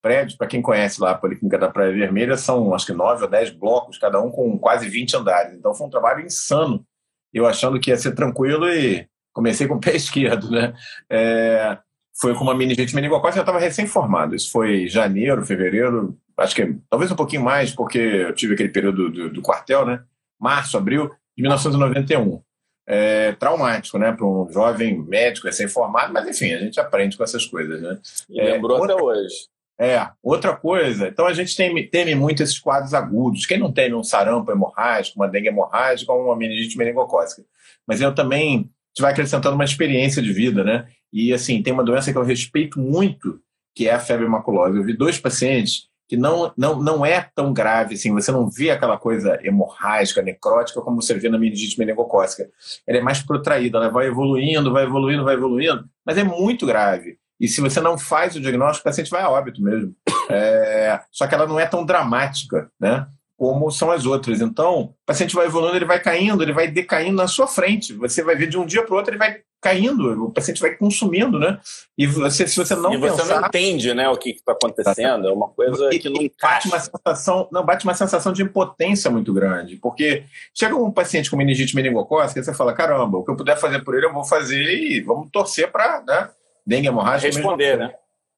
prédios, 0.00 0.36
para 0.36 0.48
quem 0.48 0.60
conhece 0.60 1.00
lá 1.00 1.12
a 1.12 1.14
Policlínica 1.14 1.56
da 1.56 1.70
Praia 1.70 1.92
Vermelha, 1.92 2.36
são 2.36 2.74
acho 2.74 2.86
que 2.86 2.92
nove 2.92 3.22
ou 3.22 3.30
dez 3.30 3.50
blocos, 3.50 3.98
cada 3.98 4.20
um 4.20 4.30
com 4.30 4.58
quase 4.58 4.88
20 4.88 5.16
andares. 5.16 5.54
Então 5.54 5.74
foi 5.74 5.86
um 5.86 5.90
trabalho 5.90 6.24
insano. 6.24 6.84
Eu 7.32 7.46
achando 7.46 7.78
que 7.78 7.90
ia 7.90 7.96
ser 7.96 8.12
tranquilo 8.12 8.68
e 8.68 9.06
comecei 9.32 9.66
com 9.66 9.76
o 9.76 9.80
pé 9.80 9.94
esquerdo, 9.96 10.50
né? 10.50 10.74
É, 11.08 11.78
foi 12.20 12.34
com 12.34 12.42
uma 12.42 12.54
meningite 12.54 12.94
meningocócica, 12.94 13.38
eu 13.38 13.42
estava 13.42 13.60
recém-formado. 13.60 14.34
Isso 14.34 14.50
foi 14.50 14.88
janeiro, 14.88 15.46
fevereiro, 15.46 16.18
acho 16.36 16.54
que 16.54 16.76
talvez 16.90 17.10
um 17.10 17.16
pouquinho 17.16 17.42
mais, 17.42 17.72
porque 17.72 17.98
eu 17.98 18.34
tive 18.34 18.54
aquele 18.54 18.68
período 18.68 19.10
do, 19.10 19.30
do 19.30 19.42
quartel, 19.42 19.86
né? 19.86 20.02
Março, 20.38 20.76
abril 20.76 21.08
de 21.36 21.42
1991. 21.42 22.42
É, 22.86 23.32
traumático, 23.32 23.96
né, 23.96 24.10
para 24.10 24.26
um 24.26 24.50
jovem 24.50 24.98
médico 24.98 25.46
recém-formado, 25.46 26.12
mas 26.12 26.26
enfim, 26.26 26.52
a 26.52 26.58
gente 26.58 26.80
aprende 26.80 27.16
com 27.16 27.22
essas 27.22 27.46
coisas, 27.46 27.80
né? 27.80 27.98
E 28.28 28.42
lembrou 28.42 28.78
outra, 28.78 28.94
até 28.94 29.02
hoje. 29.02 29.34
É, 29.78 30.08
outra 30.22 30.56
coisa, 30.56 31.08
então 31.08 31.26
a 31.26 31.32
gente 31.32 31.56
teme, 31.56 31.86
teme 31.86 32.14
muito 32.14 32.42
esses 32.42 32.58
quadros 32.58 32.92
agudos. 32.92 33.46
Quem 33.46 33.58
não 33.58 33.72
teme 33.72 33.94
um 33.94 34.02
sarampo 34.02 34.50
hemorrágico, 34.50 35.18
uma 35.18 35.28
dengue 35.28 35.48
hemorrágica 35.48 36.12
ou 36.12 36.24
uma 36.24 36.36
meningite 36.36 36.76
meningocócica? 36.76 37.44
Mas 37.86 38.00
eu 38.00 38.14
também, 38.14 38.56
a 38.56 38.58
gente 38.58 39.00
vai 39.00 39.12
acrescentando 39.12 39.54
uma 39.54 39.64
experiência 39.64 40.20
de 40.20 40.32
vida, 40.32 40.64
né? 40.64 40.88
E 41.12 41.32
assim, 41.32 41.62
tem 41.62 41.72
uma 41.72 41.84
doença 41.84 42.12
que 42.12 42.18
eu 42.18 42.24
respeito 42.24 42.80
muito, 42.80 43.40
que 43.74 43.88
é 43.88 43.94
a 43.94 44.00
febre 44.00 44.26
maculosa. 44.26 44.76
Eu 44.76 44.84
vi 44.84 44.96
dois 44.96 45.18
pacientes 45.18 45.88
que 46.12 46.16
não, 46.18 46.52
não, 46.58 46.78
não 46.78 47.06
é 47.06 47.26
tão 47.34 47.54
grave 47.54 47.94
assim, 47.94 48.12
você 48.12 48.30
não 48.30 48.46
vê 48.46 48.68
aquela 48.68 48.98
coisa 48.98 49.40
hemorrágica, 49.42 50.20
necrótica, 50.20 50.82
como 50.82 51.00
você 51.00 51.14
vê 51.14 51.30
na 51.30 51.38
meningite 51.38 51.78
meningocócica. 51.78 52.50
Ela 52.86 52.98
é 52.98 53.00
mais 53.00 53.22
protraída, 53.22 53.78
ela 53.78 53.88
vai 53.88 54.08
evoluindo, 54.08 54.70
vai 54.70 54.84
evoluindo, 54.84 55.24
vai 55.24 55.36
evoluindo, 55.36 55.88
mas 56.04 56.18
é 56.18 56.22
muito 56.22 56.66
grave. 56.66 57.16
E 57.40 57.48
se 57.48 57.62
você 57.62 57.80
não 57.80 57.96
faz 57.96 58.36
o 58.36 58.40
diagnóstico, 58.42 58.86
o 58.86 58.90
paciente 58.90 59.10
vai 59.10 59.22
a 59.22 59.30
óbito 59.30 59.62
mesmo. 59.62 59.94
É, 60.28 61.00
só 61.10 61.26
que 61.26 61.34
ela 61.34 61.46
não 61.46 61.58
é 61.58 61.64
tão 61.64 61.82
dramática, 61.82 62.70
né? 62.78 63.06
como 63.38 63.70
são 63.70 63.90
as 63.90 64.04
outras. 64.04 64.42
Então, 64.42 64.80
o 64.82 64.94
paciente 65.06 65.34
vai 65.34 65.46
evoluindo, 65.46 65.76
ele 65.76 65.86
vai 65.86 65.98
caindo, 65.98 66.42
ele 66.42 66.52
vai 66.52 66.68
decaindo 66.68 67.16
na 67.16 67.26
sua 67.26 67.46
frente. 67.46 67.94
Você 67.94 68.22
vai 68.22 68.36
ver 68.36 68.48
de 68.48 68.58
um 68.58 68.66
dia 68.66 68.84
para 68.84 68.92
o 68.92 68.96
outro, 68.96 69.12
ele 69.12 69.18
vai 69.18 69.40
caindo, 69.62 70.24
o 70.24 70.30
paciente 70.30 70.60
vai 70.60 70.74
consumindo, 70.74 71.38
né? 71.38 71.60
E 71.96 72.04
você, 72.04 72.48
se 72.48 72.56
você 72.56 72.74
não 72.74 72.92
e 72.92 72.96
você 72.96 73.22
pensar... 73.22 73.40
não 73.40 73.46
entende, 73.46 73.94
né, 73.94 74.08
o 74.08 74.16
que 74.16 74.30
está 74.30 74.52
acontecendo. 74.52 75.28
É 75.28 75.32
uma 75.32 75.48
coisa 75.48 75.88
que 75.88 76.08
não 76.08 76.28
bate 76.42 76.66
uma 76.66 76.80
sensação, 76.80 77.48
não 77.52 77.64
bate 77.64 77.84
uma 77.84 77.94
sensação 77.94 78.32
de 78.32 78.42
impotência 78.42 79.08
muito 79.08 79.32
grande, 79.32 79.76
porque 79.76 80.24
chega 80.52 80.74
um 80.74 80.90
paciente 80.90 81.30
com 81.30 81.36
meningite 81.36 81.76
meningocócica, 81.76 82.42
você 82.42 82.52
fala, 82.52 82.72
caramba, 82.72 83.18
o 83.18 83.24
que 83.24 83.30
eu 83.30 83.36
puder 83.36 83.56
fazer 83.56 83.84
por 83.84 83.94
ele 83.94 84.06
eu 84.06 84.12
vou 84.12 84.24
fazer 84.24 84.62
e 84.62 85.00
vamos 85.00 85.30
torcer 85.30 85.70
para, 85.70 86.02
né? 86.02 86.28
Dengue 86.66 86.88
hemorrágica. 86.88 87.32
Responder, 87.32 87.78
né? 87.78 87.94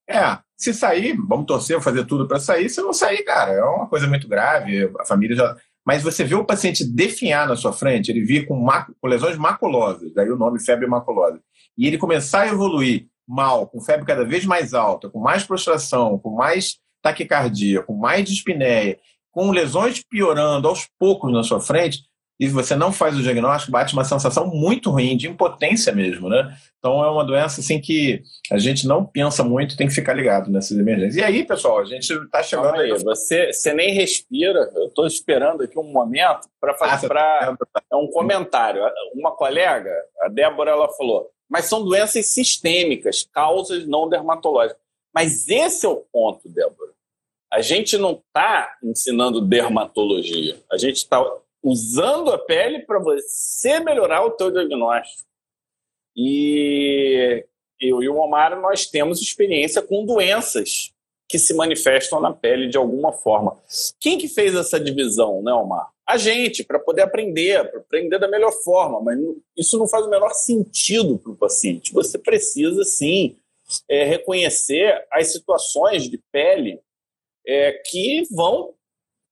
É, 0.06 0.38
se 0.54 0.74
sair, 0.74 1.16
vamos 1.26 1.46
torcer, 1.46 1.80
fazer 1.80 2.04
tudo 2.04 2.28
para 2.28 2.38
sair. 2.38 2.68
Se 2.68 2.82
não 2.82 2.92
sair, 2.92 3.22
cara, 3.22 3.52
é 3.52 3.64
uma 3.64 3.86
coisa 3.86 4.06
muito 4.06 4.28
grave. 4.28 4.90
A 5.00 5.06
família 5.06 5.34
já. 5.34 5.56
Mas 5.84 6.02
você 6.02 6.24
vê 6.24 6.34
o 6.34 6.44
paciente 6.44 6.84
definhar 6.84 7.46
na 7.46 7.56
sua 7.56 7.72
frente, 7.72 8.10
ele 8.10 8.24
vir 8.24 8.46
com, 8.46 8.66
com 9.00 9.06
lesões 9.06 9.36
maculosas, 9.36 10.12
daí 10.14 10.30
o 10.30 10.36
nome 10.36 10.58
febre 10.58 10.86
maculosa, 10.86 11.40
e 11.76 11.86
ele 11.86 11.98
começar 11.98 12.42
a 12.42 12.48
evoluir 12.48 13.06
mal, 13.26 13.66
com 13.66 13.80
febre 13.80 14.06
cada 14.06 14.24
vez 14.24 14.44
mais 14.44 14.74
alta, 14.74 15.08
com 15.10 15.18
mais 15.18 15.44
prostração, 15.44 16.18
com 16.18 16.30
mais 16.30 16.78
taquicardia, 17.02 17.82
com 17.82 17.94
mais 17.94 18.24
dispneia, 18.24 18.98
com 19.30 19.50
lesões 19.50 20.02
piorando 20.02 20.68
aos 20.68 20.88
poucos 20.98 21.32
na 21.32 21.42
sua 21.42 21.60
frente, 21.60 22.02
e 22.38 22.48
você 22.48 22.74
não 22.74 22.92
faz 22.92 23.16
o 23.16 23.22
diagnóstico, 23.22 23.70
bate 23.70 23.92
uma 23.92 24.04
sensação 24.04 24.46
muito 24.46 24.90
ruim, 24.90 25.16
de 25.16 25.28
impotência 25.28 25.92
mesmo, 25.92 26.28
né? 26.28 26.56
Então 26.78 27.02
é 27.04 27.10
uma 27.10 27.24
doença 27.24 27.60
assim 27.60 27.80
que 27.80 28.22
a 28.50 28.58
gente 28.58 28.86
não 28.86 29.06
pensa 29.06 29.44
muito, 29.44 29.76
tem 29.76 29.86
que 29.86 29.94
ficar 29.94 30.14
ligado 30.14 30.50
nessas 30.50 30.76
emergências. 30.76 31.16
E 31.16 31.22
aí, 31.22 31.44
pessoal, 31.44 31.78
a 31.78 31.84
gente 31.84 32.12
está 32.12 32.42
chegando 32.42 32.80
aí. 32.80 32.90
Você, 33.04 33.52
você 33.52 33.72
nem 33.72 33.94
respira, 33.94 34.70
eu 34.74 34.88
estou 34.88 35.06
esperando 35.06 35.62
aqui 35.62 35.78
um 35.78 35.92
momento 35.92 36.48
para 36.60 36.74
fazer 36.74 37.06
ah, 37.06 37.08
pra, 37.08 37.56
tá 37.72 37.82
é 37.90 37.96
um 37.96 38.08
comentário. 38.08 38.82
Uma 39.14 39.30
colega, 39.30 39.90
a 40.22 40.28
Débora, 40.28 40.72
ela 40.72 40.92
falou, 40.92 41.30
mas 41.48 41.66
são 41.66 41.84
doenças 41.84 42.26
sistêmicas, 42.26 43.28
causas 43.32 43.86
não 43.86 44.08
dermatológicas. 44.08 44.82
Mas 45.14 45.48
esse 45.48 45.86
é 45.86 45.88
o 45.88 46.04
ponto, 46.12 46.48
Débora. 46.48 46.92
A 47.52 47.60
gente 47.60 47.96
não 47.96 48.20
está 48.26 48.76
ensinando 48.82 49.40
dermatologia. 49.40 50.56
A 50.70 50.76
gente 50.76 50.96
está 50.96 51.24
usando 51.64 52.30
a 52.30 52.38
pele 52.38 52.80
para 52.80 52.98
você 52.98 53.80
melhorar 53.80 54.24
o 54.24 54.32
teu 54.32 54.50
diagnóstico. 54.50 55.24
E 56.14 57.44
eu 57.80 58.02
e 58.02 58.08
o 58.08 58.16
Omar, 58.16 58.60
nós 58.60 58.86
temos 58.86 59.20
experiência 59.20 59.80
com 59.80 60.04
doenças 60.04 60.92
que 61.26 61.38
se 61.38 61.54
manifestam 61.54 62.20
na 62.20 62.32
pele 62.32 62.68
de 62.68 62.76
alguma 62.76 63.12
forma. 63.12 63.58
Quem 63.98 64.18
que 64.18 64.28
fez 64.28 64.54
essa 64.54 64.78
divisão, 64.78 65.42
né, 65.42 65.52
Omar? 65.52 65.90
A 66.06 66.18
gente, 66.18 66.62
para 66.62 66.78
poder 66.78 67.00
aprender, 67.00 67.68
para 67.70 67.80
aprender 67.80 68.18
da 68.18 68.28
melhor 68.28 68.52
forma, 68.62 69.00
mas 69.00 69.18
isso 69.56 69.78
não 69.78 69.88
faz 69.88 70.06
o 70.06 70.10
menor 70.10 70.34
sentido 70.34 71.18
para 71.18 71.32
o 71.32 71.36
paciente. 71.36 71.94
Você 71.94 72.18
precisa, 72.18 72.84
sim, 72.84 73.38
é, 73.88 74.04
reconhecer 74.04 75.06
as 75.10 75.32
situações 75.32 76.08
de 76.10 76.18
pele 76.30 76.78
é, 77.46 77.72
que 77.72 78.22
vão 78.30 78.73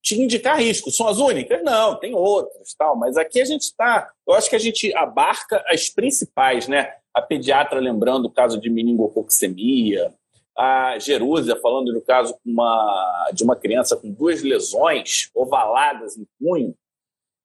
te 0.03 0.20
indicar 0.20 0.59
riscos. 0.59 0.96
São 0.96 1.07
as 1.07 1.18
únicas? 1.18 1.62
Não, 1.62 1.98
tem 1.98 2.14
outras, 2.14 2.74
tal. 2.74 2.96
Mas 2.96 3.16
aqui 3.16 3.40
a 3.40 3.44
gente 3.44 3.62
está. 3.62 4.11
Eu 4.26 4.34
acho 4.34 4.50
que 4.50 4.57
a 4.57 4.61
gente 4.61 4.94
abarca 4.96 5.64
as 5.68 5.88
principais, 5.88 6.66
né? 6.66 6.94
A 7.14 7.22
pediatra 7.22 7.78
lembrando 7.78 8.26
o 8.26 8.30
caso 8.30 8.61
de 8.61 8.68
meningococcemia, 8.68 10.12
a 10.57 10.98
Jerúsia 10.98 11.57
falando 11.57 11.92
do 11.92 12.00
caso 12.00 12.36
uma, 12.44 13.30
de 13.32 13.44
uma 13.44 13.55
criança 13.55 13.96
com 13.96 14.11
duas 14.11 14.42
lesões 14.42 15.30
ovaladas 15.34 16.16
em 16.16 16.26
punho. 16.38 16.74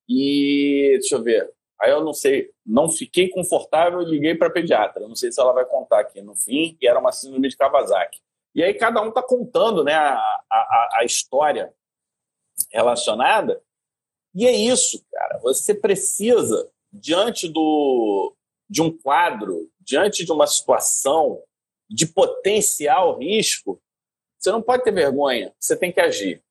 E 0.09 0.97
deixa 0.99 1.15
eu 1.15 1.23
ver. 1.23 1.49
Aí 1.79 1.91
eu 1.91 2.03
não 2.03 2.13
sei, 2.13 2.49
não 2.65 2.89
fiquei 2.89 3.29
confortável 3.29 4.01
e 4.01 4.05
liguei 4.05 4.33
para 4.33 4.47
a 4.47 4.51
pediatra. 4.51 5.07
Não 5.07 5.15
sei 5.15 5.31
se 5.31 5.39
ela 5.39 5.53
vai 5.53 5.65
contar 5.65 5.99
aqui 5.99 6.21
no 6.21 6.33
fim, 6.33 6.75
e 6.81 6.87
era 6.87 6.99
uma 6.99 7.11
síndrome 7.11 7.49
de 7.49 7.55
Kawasaki. 7.55 8.19
E 8.55 8.63
aí 8.63 8.73
cada 8.73 9.01
um 9.03 9.09
está 9.09 9.21
contando 9.21 9.83
né, 9.83 9.93
a, 9.93 10.17
a, 10.49 10.89
a 11.01 11.05
história 11.05 11.71
relacionada. 12.71 13.61
E 14.33 14.45
é 14.45 14.51
isso, 14.51 15.03
cara. 15.11 15.39
Você 15.39 15.73
precisa, 15.73 16.69
diante 16.91 17.47
do, 17.47 18.35
de 18.69 18.81
um 18.81 18.95
quadro, 18.95 19.69
diante 19.79 20.25
de 20.25 20.31
uma 20.31 20.47
situação 20.47 21.41
de 21.89 22.05
potencial 22.05 23.17
risco, 23.17 23.81
você 24.37 24.51
não 24.51 24.61
pode 24.61 24.83
ter 24.83 24.91
vergonha, 24.91 25.53
você 25.59 25.75
tem 25.75 25.91
que 25.91 25.99
agir. 25.99 26.43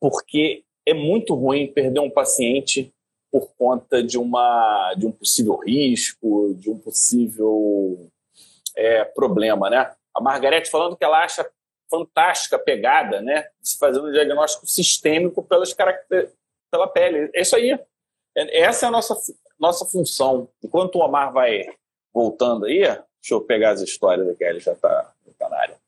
Porque 0.00 0.64
é 0.86 0.94
muito 0.94 1.34
ruim 1.34 1.72
perder 1.72 2.00
um 2.00 2.10
paciente 2.10 2.92
por 3.30 3.52
conta 3.56 4.02
de, 4.02 4.18
uma, 4.18 4.94
de 4.94 5.06
um 5.06 5.12
possível 5.12 5.56
risco, 5.56 6.54
de 6.54 6.68
um 6.68 6.78
possível 6.78 8.10
é, 8.76 9.04
problema, 9.04 9.70
né? 9.70 9.94
A 10.14 10.20
Margarete 10.20 10.70
falando 10.70 10.96
que 10.96 11.04
ela 11.04 11.22
acha 11.22 11.48
fantástica 11.90 12.58
pegada, 12.58 13.20
né? 13.20 13.48
Se 13.60 13.76
fazer 13.76 14.00
um 14.00 14.12
diagnóstico 14.12 14.66
sistêmico 14.66 15.42
pelas 15.42 15.74
pela 16.70 16.86
pele. 16.86 17.30
É 17.34 17.42
isso 17.42 17.56
aí. 17.56 17.72
É, 18.36 18.60
essa 18.60 18.86
é 18.86 18.88
a 18.88 18.92
nossa, 18.92 19.16
nossa 19.58 19.84
função. 19.84 20.48
Enquanto 20.62 20.96
o 20.96 21.00
Omar 21.00 21.32
vai 21.32 21.66
voltando 22.14 22.66
aí, 22.66 22.80
deixa 22.80 23.32
eu 23.32 23.40
pegar 23.40 23.70
as 23.70 23.80
histórias 23.80 24.28
aqui, 24.28 24.44
ele 24.44 24.60
já 24.60 24.72
está 24.72 25.12
tá 25.38 25.48
na 25.48 25.56
área. 25.56 25.80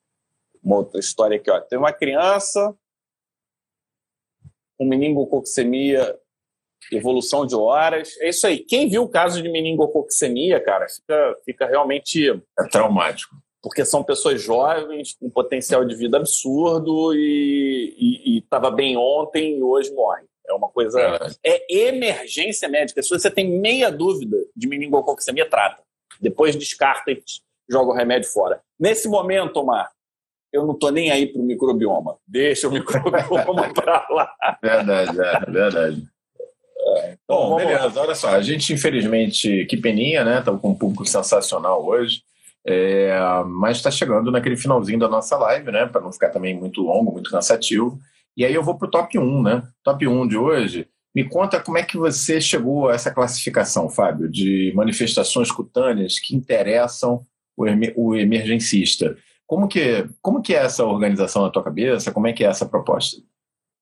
Uma 0.62 0.76
outra 0.76 1.00
história 1.00 1.36
aqui, 1.36 1.50
ó. 1.50 1.61
Tem 1.61 1.78
uma 1.78 1.92
criança 1.92 2.74
com 4.76 4.86
meningococcemia, 4.86 6.18
evolução 6.90 7.46
de 7.46 7.55
horas. 7.55 8.16
É 8.20 8.28
isso 8.28 8.46
aí. 8.46 8.59
Quem 8.59 8.88
viu 8.88 9.03
o 9.03 9.09
caso 9.09 9.42
de 9.42 9.48
meningococcemia, 9.48 10.61
cara, 10.61 10.88
fica, 10.88 11.36
fica 11.44 11.66
realmente. 11.66 12.28
É 12.59 12.68
traumático. 12.68 13.36
Porque 13.62 13.84
são 13.84 14.02
pessoas 14.02 14.42
jovens, 14.42 15.14
com 15.14 15.30
potencial 15.30 15.84
de 15.84 15.94
vida 15.94 16.16
absurdo 16.16 17.14
e 17.14 18.38
estava 18.38 18.70
bem 18.70 18.96
ontem 18.96 19.58
e 19.58 19.62
hoje 19.62 19.92
morre. 19.94 20.24
É 20.48 20.52
uma 20.52 20.68
coisa. 20.68 21.00
É. 21.44 21.54
é 21.54 21.88
emergência 21.88 22.68
médica. 22.68 23.02
Se 23.02 23.10
você 23.10 23.30
tem 23.30 23.48
meia 23.48 23.90
dúvida 23.90 24.36
de 24.54 24.68
meningococcemia, 24.68 25.48
trata. 25.48 25.82
Depois 26.20 26.56
descarta 26.56 27.10
e 27.10 27.22
joga 27.70 27.90
o 27.90 27.94
remédio 27.94 28.28
fora. 28.28 28.60
Nesse 28.78 29.08
momento, 29.08 29.56
Omar, 29.58 29.90
eu 30.52 30.66
não 30.66 30.74
estou 30.74 30.90
nem 30.90 31.10
aí 31.10 31.26
para 31.26 31.40
o 31.40 31.44
microbioma. 31.44 32.18
Deixa 32.26 32.68
o 32.68 32.72
microbioma 32.72 33.72
para 33.74 34.06
lá. 34.10 34.58
Verdade, 34.62 35.20
é, 35.20 35.50
verdade. 35.50 36.08
É, 36.84 37.12
então, 37.12 37.50
Bom, 37.50 37.56
beleza, 37.56 37.88
lá. 37.94 38.02
olha 38.02 38.14
só, 38.14 38.28
a 38.28 38.42
gente 38.42 38.72
infelizmente, 38.72 39.64
que 39.66 39.76
peninha, 39.76 40.24
né? 40.24 40.40
Estamos 40.40 40.60
com 40.60 40.70
um 40.70 40.74
público 40.74 41.06
sensacional 41.06 41.84
hoje, 41.86 42.22
é, 42.66 43.12
mas 43.46 43.78
está 43.78 43.90
chegando 43.90 44.30
naquele 44.30 44.56
finalzinho 44.56 44.98
da 44.98 45.08
nossa 45.08 45.36
live, 45.36 45.70
né? 45.70 45.86
Para 45.86 46.00
não 46.00 46.12
ficar 46.12 46.30
também 46.30 46.58
muito 46.58 46.82
longo, 46.82 47.12
muito 47.12 47.30
cansativo. 47.30 47.98
E 48.36 48.44
aí 48.44 48.54
eu 48.54 48.62
vou 48.62 48.76
para 48.76 48.88
o 48.88 48.90
top 48.90 49.18
1, 49.18 49.42
né? 49.42 49.62
Top 49.82 50.06
1 50.06 50.28
de 50.28 50.36
hoje. 50.36 50.88
Me 51.14 51.28
conta 51.28 51.60
como 51.60 51.76
é 51.76 51.82
que 51.82 51.98
você 51.98 52.40
chegou 52.40 52.88
a 52.88 52.94
essa 52.94 53.10
classificação, 53.10 53.88
Fábio, 53.88 54.30
de 54.30 54.72
manifestações 54.74 55.50
cutâneas 55.50 56.18
que 56.18 56.34
interessam 56.34 57.26
o, 57.56 57.66
o 57.96 58.16
emergencista. 58.16 59.16
Como 59.46 59.68
que, 59.68 60.08
como 60.22 60.40
que 60.40 60.54
é 60.54 60.64
essa 60.64 60.84
organização 60.84 61.42
na 61.42 61.50
tua 61.50 61.62
cabeça? 61.62 62.12
Como 62.12 62.26
é 62.26 62.32
que 62.32 62.44
é 62.44 62.48
essa 62.48 62.64
proposta? 62.64 63.20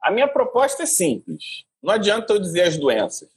A 0.03 0.11
minha 0.11 0.27
proposta 0.27 0.83
é 0.83 0.87
simples. 0.87 1.65
Não 1.81 1.95
adianta 1.95 2.33
eu 2.33 2.41
dizer 2.41 2.63
as 2.63 2.77
doenças, 2.77 3.29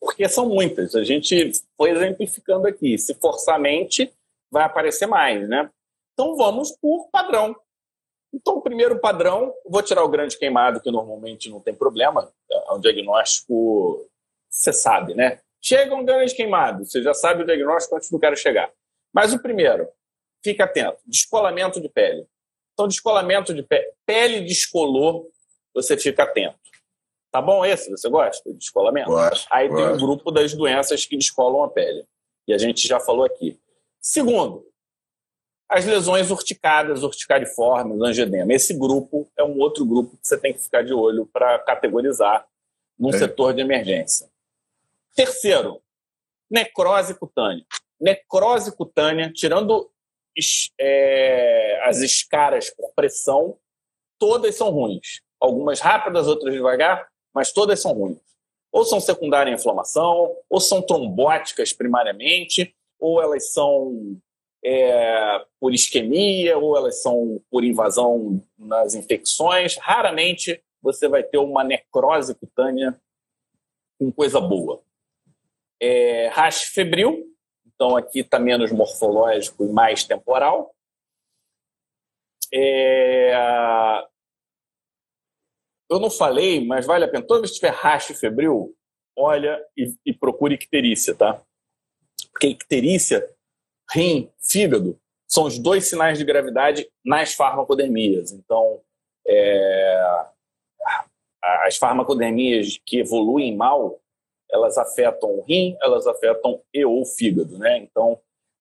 porque 0.00 0.28
são 0.28 0.48
muitas. 0.48 0.96
A 0.96 1.04
gente 1.04 1.52
foi 1.76 1.90
exemplificando 1.90 2.66
aqui. 2.66 2.98
Se 2.98 3.14
forçar 3.14 3.54
a 3.54 3.58
mente, 3.58 4.10
vai 4.54 4.62
aparecer 4.62 5.06
mais, 5.06 5.48
né? 5.48 5.68
Então 6.12 6.36
vamos 6.36 6.70
por 6.80 7.08
padrão. 7.10 7.56
Então, 8.32 8.56
o 8.56 8.62
primeiro 8.62 8.98
padrão, 9.00 9.52
vou 9.66 9.82
tirar 9.82 10.02
o 10.02 10.08
grande 10.08 10.38
queimado, 10.38 10.80
que 10.80 10.90
normalmente 10.90 11.50
não 11.50 11.60
tem 11.60 11.74
problema, 11.74 12.32
é 12.50 12.72
um 12.72 12.80
diagnóstico, 12.80 14.08
você 14.48 14.72
sabe, 14.72 15.14
né? 15.14 15.40
Chega 15.60 15.94
um 15.94 16.04
grande 16.04 16.34
queimado, 16.34 16.84
você 16.84 17.02
já 17.02 17.14
sabe 17.14 17.42
o 17.42 17.46
diagnóstico 17.46 17.96
antes 17.96 18.10
do 18.10 18.18
cara 18.18 18.34
chegar. 18.34 18.70
Mas 19.12 19.32
o 19.32 19.40
primeiro, 19.40 19.88
fica 20.42 20.64
atento, 20.64 20.98
descolamento 21.06 21.80
de 21.80 21.88
pele. 21.88 22.26
Então, 22.72 22.88
descolamento 22.88 23.54
de 23.54 23.62
pele, 23.62 23.86
pele 24.04 24.40
descolou, 24.40 25.30
você 25.72 25.96
fica 25.96 26.24
atento. 26.24 26.58
Tá 27.30 27.40
bom 27.40 27.64
esse? 27.64 27.90
Você 27.90 28.08
gosta 28.08 28.50
de 28.50 28.58
descolamento? 28.58 29.10
Gosto, 29.10 29.48
Aí 29.50 29.68
gosto. 29.68 29.80
tem 29.80 29.94
um 29.94 29.98
grupo 29.98 30.30
das 30.30 30.54
doenças 30.54 31.06
que 31.06 31.16
descolam 31.16 31.64
a 31.64 31.70
pele. 31.70 32.04
E 32.46 32.52
a 32.52 32.58
gente 32.58 32.86
já 32.86 33.00
falou 33.00 33.24
aqui. 33.24 33.58
Segundo, 34.04 34.70
as 35.66 35.86
lesões 35.86 36.30
urticadas, 36.30 37.02
urticariformes, 37.02 38.02
angedema. 38.02 38.52
Esse 38.52 38.74
grupo 38.74 39.26
é 39.34 39.42
um 39.42 39.58
outro 39.58 39.82
grupo 39.86 40.18
que 40.18 40.28
você 40.28 40.38
tem 40.38 40.52
que 40.52 40.60
ficar 40.60 40.84
de 40.84 40.92
olho 40.92 41.24
para 41.32 41.58
categorizar 41.60 42.46
num 42.98 43.08
é. 43.08 43.18
setor 43.18 43.54
de 43.54 43.62
emergência. 43.62 44.28
Terceiro, 45.14 45.80
necrose 46.50 47.14
cutânea. 47.14 47.64
Necrose 47.98 48.76
cutânea, 48.76 49.32
tirando 49.32 49.90
é, 50.78 51.80
as 51.84 52.02
escaras 52.02 52.68
por 52.68 52.92
pressão, 52.94 53.56
todas 54.18 54.54
são 54.54 54.68
ruins. 54.68 55.22
Algumas 55.40 55.80
rápidas, 55.80 56.28
outras 56.28 56.52
devagar, 56.52 57.08
mas 57.32 57.52
todas 57.52 57.80
são 57.80 57.94
ruins. 57.94 58.20
Ou 58.70 58.84
são 58.84 59.00
secundária 59.00 59.50
à 59.50 59.54
inflamação, 59.54 60.36
ou 60.50 60.60
são 60.60 60.82
trombóticas 60.82 61.72
primariamente, 61.72 62.76
ou 62.98 63.20
elas 63.20 63.52
são 63.52 64.20
é, 64.64 65.44
por 65.60 65.74
isquemia 65.74 66.56
ou 66.56 66.76
elas 66.76 67.02
são 67.02 67.40
por 67.50 67.64
invasão 67.64 68.42
nas 68.58 68.94
infecções. 68.94 69.76
Raramente 69.76 70.62
você 70.80 71.08
vai 71.08 71.22
ter 71.22 71.38
uma 71.38 71.62
necrose 71.62 72.34
cutânea 72.34 72.98
com 73.98 74.10
coisa 74.10 74.40
boa. 74.40 74.82
É, 75.80 76.28
rash 76.28 76.64
febril, 76.64 77.24
então 77.66 77.96
aqui 77.96 78.20
está 78.20 78.38
menos 78.38 78.72
morfológico 78.72 79.64
e 79.64 79.68
mais 79.72 80.04
temporal. 80.04 80.74
É, 82.52 83.34
eu 85.90 86.00
não 86.00 86.10
falei, 86.10 86.64
mas 86.64 86.86
vale 86.86 87.04
a 87.04 87.08
pena. 87.08 87.26
Toda 87.26 87.40
vez 87.40 87.52
que 87.52 87.56
tiver 87.56 87.72
rash 87.72 88.06
febril, 88.18 88.74
olha 89.16 89.60
e, 89.76 89.94
e 90.06 90.12
procure 90.12 90.54
icterícia, 90.54 91.14
tá? 91.14 91.42
Porque 92.30 92.48
icterícia 92.48 93.28
rim, 93.92 94.30
fígado, 94.40 94.98
são 95.28 95.44
os 95.44 95.58
dois 95.58 95.88
sinais 95.88 96.18
de 96.18 96.24
gravidade 96.24 96.88
nas 97.04 97.34
farmacodermias. 97.34 98.32
Então, 98.32 98.80
é, 99.26 100.26
as 101.64 101.76
farmacodermias 101.76 102.78
que 102.84 102.98
evoluem 102.98 103.56
mal, 103.56 104.00
elas 104.50 104.78
afetam 104.78 105.30
o 105.30 105.42
rim, 105.42 105.76
elas 105.82 106.06
afetam 106.06 106.60
e 106.72 106.84
ou 106.84 107.02
o 107.02 107.06
fígado, 107.06 107.58
né? 107.58 107.78
Então, 107.78 108.18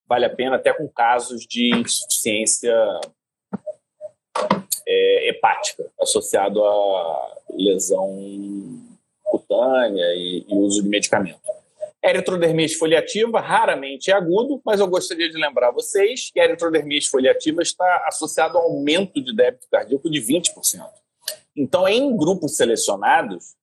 vale 0.08 0.26
a 0.26 0.36
pena 0.36 0.56
até 0.56 0.74
com 0.74 0.88
casos 0.88 1.46
de 1.46 1.70
insuficiência 1.76 2.76
é, 4.88 5.30
hepática 5.30 5.90
associado 6.00 6.64
a 6.64 7.38
lesão 7.52 8.10
cutânea 9.24 10.14
e, 10.16 10.46
e 10.48 10.56
uso 10.56 10.82
de 10.82 10.90
medicamento. 10.90 11.42
Eritrodermia 12.04 12.66
esfoliativa 12.66 13.40
raramente 13.40 14.12
é 14.12 14.14
agudo, 14.14 14.62
mas 14.66 14.80
eu 14.82 14.88
gostaria 14.88 15.30
de 15.30 15.38
lembrar 15.38 15.72
vocês 15.72 16.30
que 16.32 16.40
a 16.40 16.44
eritrodermia 16.44 16.98
esfoliativa 16.98 17.62
está 17.62 18.04
associada 18.08 18.58
ao 18.58 18.66
aumento 18.66 19.24
de 19.24 19.34
débito 19.34 19.68
cardíaco 19.72 20.10
de 20.10 20.20
20%. 20.20 20.52
Então, 21.56 21.88
em 21.88 22.16
grupos 22.18 22.58
selecionados, 22.58 23.56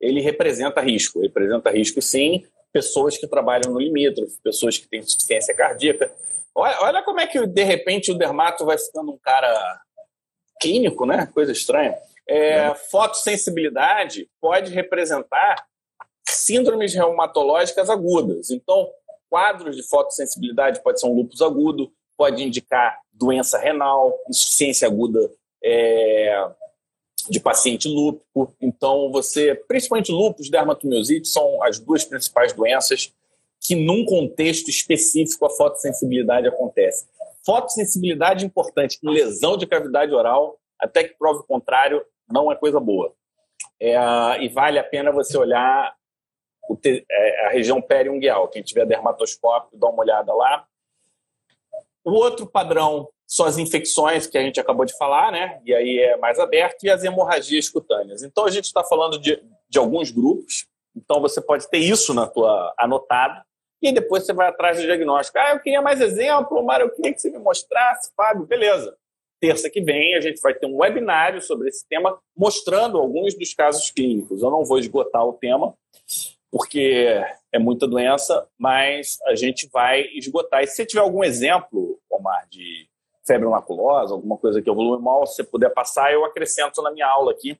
ele 0.00 0.20
representa 0.20 0.80
risco. 0.80 1.20
Representa 1.20 1.70
risco, 1.70 2.00
sim, 2.00 2.44
pessoas 2.72 3.18
que 3.18 3.26
trabalham 3.26 3.72
no 3.72 3.80
limítrofe, 3.80 4.38
pessoas 4.44 4.78
que 4.78 4.88
têm 4.88 5.00
insuficiência 5.00 5.54
cardíaca. 5.54 6.10
Olha, 6.54 6.78
olha 6.82 7.02
como 7.02 7.20
é 7.20 7.26
que, 7.26 7.44
de 7.46 7.64
repente, 7.64 8.12
o 8.12 8.18
dermato 8.18 8.64
vai 8.64 8.78
ficando 8.78 9.10
um 9.12 9.18
cara 9.18 9.80
clínico, 10.60 11.04
né? 11.04 11.26
Coisa 11.34 11.50
estranha. 11.50 11.96
É, 12.28 12.50
é. 12.50 12.74
Fotossensibilidade 12.74 14.28
pode 14.40 14.72
representar 14.72 15.66
síndromes 16.30 16.94
reumatológicas 16.94 17.88
agudas. 17.90 18.50
Então, 18.50 18.90
quadros 19.28 19.76
de 19.76 19.82
fotossensibilidade 19.82 20.82
pode 20.82 21.00
ser 21.00 21.06
um 21.06 21.14
lúpus 21.14 21.42
agudo, 21.42 21.92
pode 22.16 22.42
indicar 22.42 22.98
doença 23.12 23.58
renal, 23.58 24.18
insuficiência 24.28 24.86
aguda 24.86 25.30
é, 25.62 26.50
de 27.28 27.40
paciente 27.40 27.88
lúpico. 27.88 28.54
Então, 28.60 29.10
você, 29.12 29.54
principalmente 29.66 30.12
lúpus, 30.12 30.50
dermatomiosite, 30.50 31.28
são 31.28 31.62
as 31.62 31.78
duas 31.78 32.04
principais 32.04 32.52
doenças 32.52 33.12
que, 33.60 33.74
num 33.74 34.04
contexto 34.04 34.68
específico, 34.68 35.44
a 35.44 35.50
fotossensibilidade 35.50 36.48
acontece. 36.48 37.06
Fotossensibilidade 37.44 38.44
importante 38.44 38.98
em 39.02 39.10
lesão 39.10 39.56
de 39.56 39.66
cavidade 39.66 40.12
oral, 40.12 40.58
até 40.78 41.04
que 41.04 41.16
prove 41.18 41.40
o 41.40 41.46
contrário, 41.46 42.04
não 42.30 42.52
é 42.52 42.56
coisa 42.56 42.78
boa. 42.78 43.12
É, 43.80 43.96
e 44.42 44.48
vale 44.48 44.78
a 44.78 44.84
pena 44.84 45.10
você 45.10 45.36
olhar 45.36 45.94
é, 46.84 47.46
a 47.46 47.50
região 47.50 47.80
periungueal. 47.80 48.48
Quem 48.48 48.62
tiver 48.62 48.86
dermatoscópio, 48.86 49.78
dá 49.78 49.88
uma 49.88 50.02
olhada 50.02 50.32
lá. 50.34 50.66
O 52.04 52.12
outro 52.12 52.46
padrão 52.46 53.08
são 53.26 53.44
as 53.44 53.58
infecções 53.58 54.26
que 54.26 54.38
a 54.38 54.42
gente 54.42 54.58
acabou 54.58 54.86
de 54.86 54.96
falar, 54.96 55.30
né? 55.30 55.60
E 55.64 55.74
aí 55.74 55.98
é 55.98 56.16
mais 56.16 56.38
aberto, 56.38 56.84
e 56.84 56.90
as 56.90 57.04
hemorragias 57.04 57.68
cutâneas. 57.68 58.22
Então 58.22 58.46
a 58.46 58.50
gente 58.50 58.64
está 58.64 58.82
falando 58.82 59.18
de, 59.18 59.42
de 59.68 59.78
alguns 59.78 60.10
grupos. 60.10 60.66
Então 60.96 61.20
você 61.20 61.40
pode 61.40 61.68
ter 61.68 61.78
isso 61.78 62.14
na 62.14 62.26
tua 62.26 62.74
anotado 62.78 63.42
e 63.82 63.92
depois 63.92 64.24
você 64.24 64.32
vai 64.32 64.48
atrás 64.48 64.78
do 64.78 64.82
diagnóstico. 64.84 65.38
Ah, 65.38 65.50
eu 65.50 65.60
queria 65.60 65.82
mais 65.82 66.00
exemplo, 66.00 66.64
Mário, 66.64 66.86
eu 66.86 66.90
queria 66.90 67.12
que 67.12 67.20
você 67.20 67.30
me 67.30 67.38
mostrasse, 67.38 68.10
Fábio. 68.16 68.46
Beleza. 68.46 68.96
Terça 69.40 69.70
que 69.70 69.80
vem 69.80 70.16
a 70.16 70.20
gente 70.20 70.40
vai 70.40 70.52
ter 70.52 70.66
um 70.66 70.78
webinário 70.78 71.40
sobre 71.40 71.68
esse 71.68 71.86
tema, 71.86 72.18
mostrando 72.36 72.98
alguns 72.98 73.34
dos 73.38 73.54
casos 73.54 73.90
clínicos. 73.90 74.42
Eu 74.42 74.50
não 74.50 74.64
vou 74.64 74.78
esgotar 74.78 75.24
o 75.24 75.34
tema, 75.34 75.74
porque 76.50 77.22
é 77.52 77.58
muita 77.58 77.86
doença, 77.86 78.46
mas 78.58 79.18
a 79.26 79.34
gente 79.34 79.68
vai 79.72 80.02
esgotar. 80.14 80.62
E 80.62 80.66
se 80.66 80.86
tiver 80.86 81.00
algum 81.00 81.22
exemplo, 81.24 81.98
Omar, 82.10 82.46
de 82.50 82.88
febre 83.26 83.48
maculosa, 83.48 84.14
alguma 84.14 84.38
coisa 84.38 84.62
que 84.62 84.70
evolui 84.70 85.00
mal, 85.00 85.26
se 85.26 85.36
você 85.36 85.44
puder 85.44 85.70
passar, 85.70 86.12
eu 86.12 86.24
acrescento 86.24 86.82
na 86.82 86.90
minha 86.90 87.06
aula 87.06 87.32
aqui. 87.32 87.58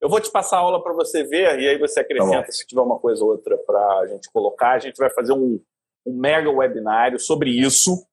Eu 0.00 0.08
vou 0.08 0.20
te 0.20 0.30
passar 0.30 0.58
a 0.58 0.60
aula 0.60 0.82
para 0.82 0.92
você 0.92 1.24
ver 1.24 1.58
e 1.58 1.68
aí 1.68 1.78
você 1.78 2.00
acrescenta 2.00 2.46
tá 2.46 2.52
se 2.52 2.66
tiver 2.66 2.82
uma 2.82 2.98
coisa 2.98 3.24
ou 3.24 3.30
outra 3.30 3.56
para 3.58 4.00
a 4.00 4.06
gente 4.08 4.30
colocar. 4.30 4.72
A 4.72 4.78
gente 4.78 4.96
vai 4.96 5.08
fazer 5.08 5.32
um, 5.32 5.60
um 6.04 6.12
mega 6.12 6.50
webinário 6.50 7.18
sobre 7.18 7.50
isso, 7.50 8.06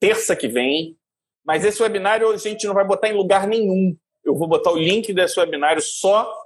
terça 0.00 0.34
que 0.34 0.48
vem. 0.48 0.98
Mas 1.44 1.64
esse 1.64 1.82
webinário 1.82 2.30
a 2.30 2.36
gente 2.36 2.66
não 2.66 2.74
vai 2.74 2.84
botar 2.84 3.08
em 3.08 3.16
lugar 3.16 3.46
nenhum. 3.46 3.96
Eu 4.24 4.34
vou 4.34 4.48
botar 4.48 4.72
o 4.72 4.78
link 4.78 5.12
desse 5.12 5.38
webinário 5.38 5.82
só 5.82 6.43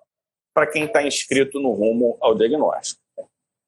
para 0.58 0.66
quem 0.66 0.86
está 0.86 1.06
inscrito 1.06 1.60
no 1.60 1.70
rumo 1.70 2.18
ao 2.20 2.34
diagnóstico. 2.34 3.00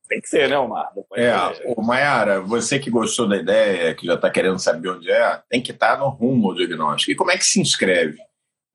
Tem 0.09 0.20
que 0.20 0.28
ser, 0.28 0.49
né, 0.51 0.59
Omar? 0.59 0.91
É, 1.14 1.32
o 1.76 1.80
Maiara, 1.80 2.41
você 2.41 2.80
que 2.80 2.91
gostou 2.91 3.28
da 3.28 3.36
ideia, 3.36 3.95
que 3.95 4.05
já 4.05 4.14
está 4.14 4.28
querendo 4.28 4.59
saber 4.59 4.88
onde 4.88 5.09
é, 5.09 5.41
tem 5.49 5.62
que 5.62 5.70
estar 5.70 5.97
tá 5.97 5.99
no 6.01 6.09
rumo 6.09 6.49
ao 6.49 6.57
diagnóstico. 6.57 7.12
E 7.12 7.14
como 7.14 7.30
é 7.30 7.38
que 7.38 7.45
se 7.45 7.61
inscreve? 7.61 8.18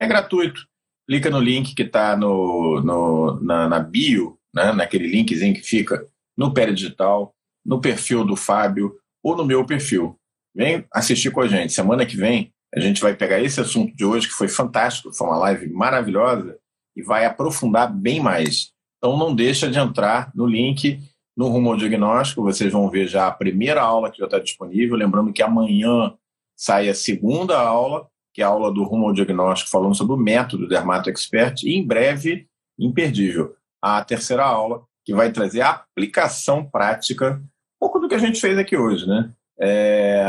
É 0.00 0.06
gratuito. 0.06 0.62
Clica 1.06 1.28
no 1.28 1.38
link 1.38 1.74
que 1.74 1.82
está 1.82 2.16
no, 2.16 2.80
no, 2.80 3.38
na, 3.42 3.68
na 3.68 3.80
bio, 3.80 4.38
né, 4.54 4.72
naquele 4.72 5.08
linkzinho 5.08 5.52
que 5.52 5.60
fica 5.60 6.02
no 6.34 6.54
Pé 6.54 6.72
Digital, 6.72 7.34
no 7.62 7.82
perfil 7.82 8.24
do 8.24 8.34
Fábio 8.34 8.96
ou 9.22 9.36
no 9.36 9.44
meu 9.44 9.66
perfil. 9.66 10.18
Vem 10.54 10.86
assistir 10.90 11.30
com 11.30 11.42
a 11.42 11.46
gente. 11.46 11.74
Semana 11.74 12.06
que 12.06 12.16
vem 12.16 12.50
a 12.74 12.80
gente 12.80 13.00
vai 13.00 13.14
pegar 13.14 13.40
esse 13.40 13.60
assunto 13.60 13.94
de 13.94 14.06
hoje, 14.06 14.26
que 14.26 14.34
foi 14.34 14.48
fantástico, 14.48 15.12
foi 15.12 15.26
uma 15.26 15.38
live 15.38 15.68
maravilhosa, 15.70 16.58
e 16.96 17.02
vai 17.02 17.26
aprofundar 17.26 17.92
bem 17.92 18.20
mais. 18.20 18.72
Então 18.98 19.16
não 19.16 19.34
deixa 19.34 19.68
de 19.68 19.78
entrar 19.78 20.32
no 20.34 20.46
link 20.46 20.98
no 21.36 21.48
Rumo 21.48 21.70
ao 21.70 21.76
Diagnóstico, 21.76 22.42
vocês 22.42 22.72
vão 22.72 22.88
ver 22.88 23.06
já 23.06 23.26
a 23.26 23.32
primeira 23.32 23.82
aula 23.82 24.10
que 24.10 24.18
já 24.18 24.24
está 24.24 24.38
disponível. 24.38 24.96
Lembrando 24.96 25.32
que 25.32 25.42
amanhã 25.42 26.14
sai 26.56 26.88
a 26.88 26.94
segunda 26.94 27.60
aula, 27.60 28.08
que 28.32 28.40
é 28.40 28.44
a 28.44 28.48
aula 28.48 28.72
do 28.72 28.82
Rumo 28.84 29.08
ao 29.08 29.12
Diagnóstico, 29.12 29.70
falando 29.70 29.94
sobre 29.94 30.14
o 30.14 30.18
método 30.18 30.66
Dermato 30.66 31.10
Expert. 31.10 31.62
E 31.62 31.76
em 31.76 31.86
breve, 31.86 32.48
imperdível, 32.78 33.54
a 33.82 34.02
terceira 34.02 34.44
aula, 34.44 34.82
que 35.04 35.14
vai 35.14 35.30
trazer 35.30 35.60
a 35.60 35.70
aplicação 35.70 36.64
prática, 36.64 37.34
um 37.34 37.78
pouco 37.78 37.98
do 37.98 38.08
que 38.08 38.14
a 38.14 38.18
gente 38.18 38.40
fez 38.40 38.56
aqui 38.56 38.76
hoje, 38.76 39.06
né? 39.06 39.30
É, 39.58 40.22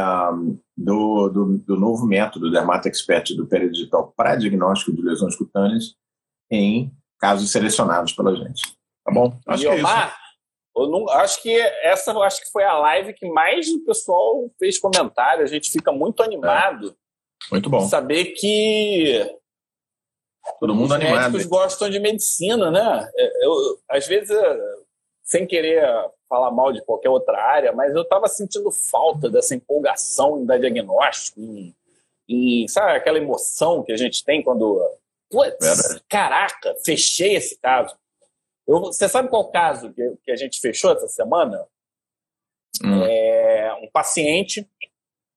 do, 0.77 1.29
do, 1.29 1.57
do, 1.57 1.75
novo 1.77 2.05
método 2.05 2.49
Dermato 2.49 2.87
Expert 2.87 3.35
do 3.35 3.45
Peridigital 3.45 4.13
para 4.15 4.37
diagnóstico 4.37 4.95
de 4.95 5.01
lesões 5.01 5.35
cutâneas 5.35 5.95
em 6.51 6.91
casos 7.19 7.51
selecionados 7.51 8.13
pela 8.13 8.35
gente. 8.35 8.61
Tá 9.03 9.11
bom? 9.11 9.37
Acho 9.47 9.63
e 9.63 9.65
que 9.67 9.71
é 9.71 9.79
Omar, 9.79 10.07
isso. 10.07 10.27
Eu 10.77 10.89
não, 10.89 11.09
acho 11.09 11.41
que 11.41 11.59
essa 11.81 12.11
acho 12.19 12.41
que 12.41 12.51
foi 12.51 12.63
a 12.63 12.77
live 12.77 13.13
que 13.13 13.27
mais 13.27 13.67
o 13.69 13.83
pessoal 13.83 14.49
fez 14.59 14.77
comentário. 14.77 15.43
A 15.43 15.47
gente 15.47 15.71
fica 15.71 15.91
muito 15.91 16.21
animado. 16.21 16.89
É. 16.89 17.51
Muito 17.51 17.69
bom. 17.69 17.87
Saber 17.87 18.25
que 18.33 19.25
todo 20.59 20.75
mundo 20.75 20.87
os 20.87 20.91
animado. 20.91 21.31
médicos 21.31 21.45
gostam 21.45 21.89
de 21.89 21.99
medicina, 21.99 22.69
né? 22.69 23.09
É, 23.15 23.45
eu, 23.45 23.79
às 23.89 24.07
vezes, 24.07 24.35
sem 25.23 25.45
querer 25.45 25.83
falar 26.29 26.51
mal 26.51 26.71
de 26.71 26.83
qualquer 26.83 27.09
outra 27.09 27.37
área, 27.41 27.71
mas 27.71 27.95
eu 27.95 28.01
estava 28.01 28.27
sentindo 28.27 28.71
falta 28.71 29.29
dessa 29.29 29.55
empolgação 29.55 30.39
em 30.39 30.45
dar 30.45 30.59
diagnóstico, 30.59 31.39
em, 31.39 31.75
em, 32.27 32.67
sabe 32.67 32.93
aquela 32.93 33.17
emoção 33.17 33.83
que 33.83 33.91
a 33.91 33.97
gente 33.97 34.23
tem 34.23 34.43
quando, 34.43 34.79
putz, 35.29 36.01
caraca, 36.09 36.75
fechei 36.85 37.35
esse 37.35 37.57
caso. 37.59 37.95
Eu, 38.67 38.79
você 38.79 39.07
sabe 39.07 39.29
qual 39.29 39.49
caso 39.49 39.93
que, 39.93 40.15
que, 40.23 40.31
a 40.31 40.35
gente 40.35 40.59
fechou 40.59 40.91
essa 40.91 41.07
semana? 41.07 41.65
Hum. 42.83 43.03
É, 43.03 43.73
um 43.81 43.89
paciente 43.89 44.69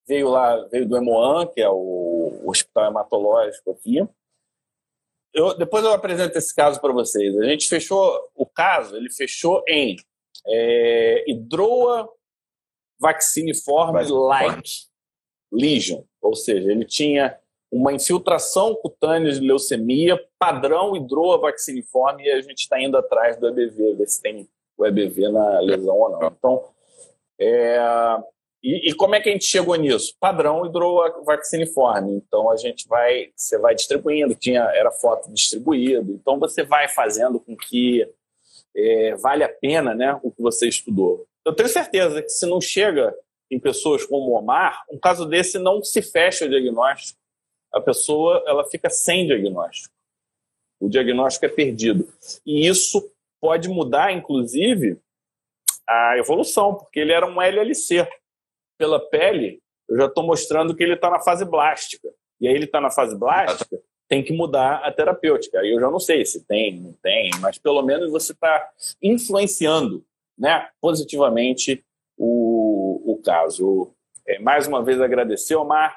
veio 0.07 0.29
lá, 0.29 0.57
veio 0.69 0.89
do 0.89 0.97
Emoan, 0.97 1.47
que 1.47 1.61
é 1.61 1.69
o, 1.69 2.41
o 2.43 2.51
hospital 2.51 2.91
hematológico 2.91 3.71
aqui. 3.71 3.99
Eu, 5.33 5.57
depois 5.57 5.85
eu 5.85 5.93
apresento 5.93 6.37
esse 6.37 6.55
caso 6.55 6.81
para 6.81 6.93
vocês. 6.93 7.39
A 7.39 7.45
gente 7.45 7.69
fechou 7.69 8.31
o 8.35 8.45
caso, 8.45 8.97
ele 8.97 9.11
fechou 9.11 9.63
em 9.69 9.97
é, 10.47 11.31
hidroa 11.31 12.13
vacciniforme 12.99 14.03
like 14.11 14.71
lesion, 15.51 16.03
ou 16.21 16.35
seja, 16.35 16.71
ele 16.71 16.85
tinha 16.85 17.40
uma 17.71 17.93
infiltração 17.93 18.75
cutânea 18.75 19.33
de 19.33 19.41
leucemia, 19.41 20.21
padrão 20.39 20.97
hidroa 20.97 21.39
vacciniforme, 21.39 22.25
e 22.25 22.31
a 22.31 22.41
gente 22.41 22.59
está 22.59 22.81
indo 22.81 22.97
atrás 22.97 23.37
do 23.37 23.49
EBV, 23.49 23.95
ver 23.95 24.09
se 24.09 24.21
tem 24.21 24.49
o 24.77 24.87
EBV 24.87 25.29
na 25.29 25.61
lesão 25.61 25.97
ou 25.97 26.11
não. 26.11 26.27
Então, 26.27 26.65
é, 27.39 27.79
e, 28.63 28.91
e, 28.91 28.95
como 28.95 29.15
é 29.15 29.21
que 29.21 29.29
a 29.29 29.33
gente 29.33 29.45
chegou 29.45 29.75
nisso? 29.77 30.15
Padrão 30.21 30.67
hidroa 30.67 31.23
vacciniforme. 31.25 32.17
Então, 32.17 32.51
a 32.51 32.57
gente 32.57 32.87
vai, 32.89 33.31
você 33.35 33.57
vai 33.57 33.75
distribuindo, 33.75 34.35
tinha, 34.35 34.63
era 34.75 34.91
foto 34.91 35.33
distribuído, 35.33 36.13
então 36.13 36.39
você 36.39 36.63
vai 36.63 36.89
fazendo 36.89 37.41
com 37.41 37.57
que 37.57 38.07
é, 38.77 39.15
vale 39.15 39.45
a 39.45 39.49
pena 39.49 39.95
né, 39.95 40.19
o 40.23 40.31
que 40.31 40.43
você 40.43 40.69
estudou. 40.69 41.27
Eu 41.47 41.55
tenho 41.55 41.69
certeza 41.69 42.21
que 42.21 42.29
se 42.29 42.47
não 42.47 42.61
chega 42.61 43.15
em 43.51 43.59
pessoas 43.59 44.05
como 44.05 44.31
o 44.31 44.39
Omar, 44.39 44.85
um 44.91 44.99
caso 44.99 45.25
desse 45.25 45.59
não 45.59 45.83
se 45.83 46.03
fecha 46.03 46.45
o 46.45 46.49
diagnóstico 46.49 47.20
a 47.73 47.81
pessoa 47.81 48.43
ela 48.47 48.65
fica 48.65 48.91
sem 48.91 49.27
diagnóstico. 49.27 49.95
O 50.81 50.89
diagnóstico 50.89 51.47
é 51.47 51.49
perdido. 51.49 52.09
E 52.45 52.67
isso 52.67 53.13
pode 53.41 53.69
mudar, 53.69 54.13
inclusive, 54.13 54.99
a 55.87 56.17
evolução, 56.17 56.75
porque 56.75 57.01
ele 57.01 57.13
era 57.13 57.27
um 57.27 57.41
LLC. 57.41 58.09
Pela 58.79 58.99
pele, 58.99 59.61
eu 59.89 59.97
já 59.99 60.07
estou 60.07 60.25
mostrando 60.25 60.75
que 60.75 60.83
ele 60.83 60.95
está 60.95 61.11
na 61.11 61.21
fase 61.21 61.45
blástica. 61.45 62.09
E 62.41 62.49
aí 62.49 62.55
ele 62.55 62.65
está 62.65 62.81
na 62.81 62.91
fase 62.91 63.15
blástica, 63.15 63.79
tem 64.09 64.25
que 64.25 64.33
mudar 64.33 64.77
a 64.77 64.91
terapêutica. 64.91 65.61
Aí 65.61 65.71
eu 65.71 65.81
já 65.81 65.91
não 65.91 66.01
sei 66.01 66.25
se 66.25 66.45
tem, 66.47 66.81
não 66.81 66.93
tem, 66.95 67.31
mas 67.41 67.59
pelo 67.59 67.83
menos 67.83 68.11
você 68.11 68.33
está 68.33 68.71
influenciando 69.03 70.05
né, 70.39 70.69
positivamente 70.81 71.85
o, 72.17 73.13
o 73.13 73.23
caso. 73.23 73.95
É, 74.27 74.39
mais 74.39 74.67
uma 74.67 74.83
vez 74.83 75.01
agradecer, 75.01 75.55
Omar. 75.55 75.95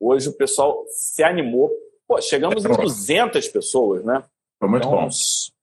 Hoje 0.00 0.28
o 0.30 0.36
pessoal 0.36 0.84
se 0.88 1.22
animou. 1.22 1.70
Pô, 2.08 2.20
chegamos 2.20 2.64
é 2.64 2.68
em 2.68 2.72
200 2.72 3.46
pessoas, 3.48 4.02
né? 4.02 4.24
Foi 4.58 4.68
muito 4.68 4.86
então, 4.86 5.02
bom. 5.02 5.08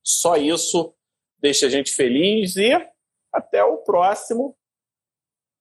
Só 0.04 0.38
isso 0.38 0.94
deixa 1.40 1.66
a 1.66 1.70
gente 1.70 1.92
feliz 1.92 2.56
e 2.56 2.72
até 3.34 3.64
o 3.64 3.78
próximo. 3.78 4.56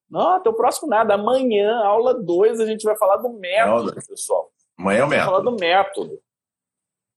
Não, 0.09 0.37
até 0.37 0.49
o 0.49 0.55
próximo 0.55 0.89
nada. 0.89 1.15
Amanhã, 1.15 1.79
aula 1.79 2.15
2, 2.15 2.61
a 2.61 2.67
gente 2.67 2.85
vai 2.85 2.97
falar 2.97 3.17
do 3.17 3.31
método, 3.31 3.95
pessoal. 4.07 4.53
Amanhã 4.79 5.01
é 5.01 5.05
o 5.05 5.09
método. 5.09 5.31
falar 5.31 5.43
do 5.43 5.57
método. 5.57 6.21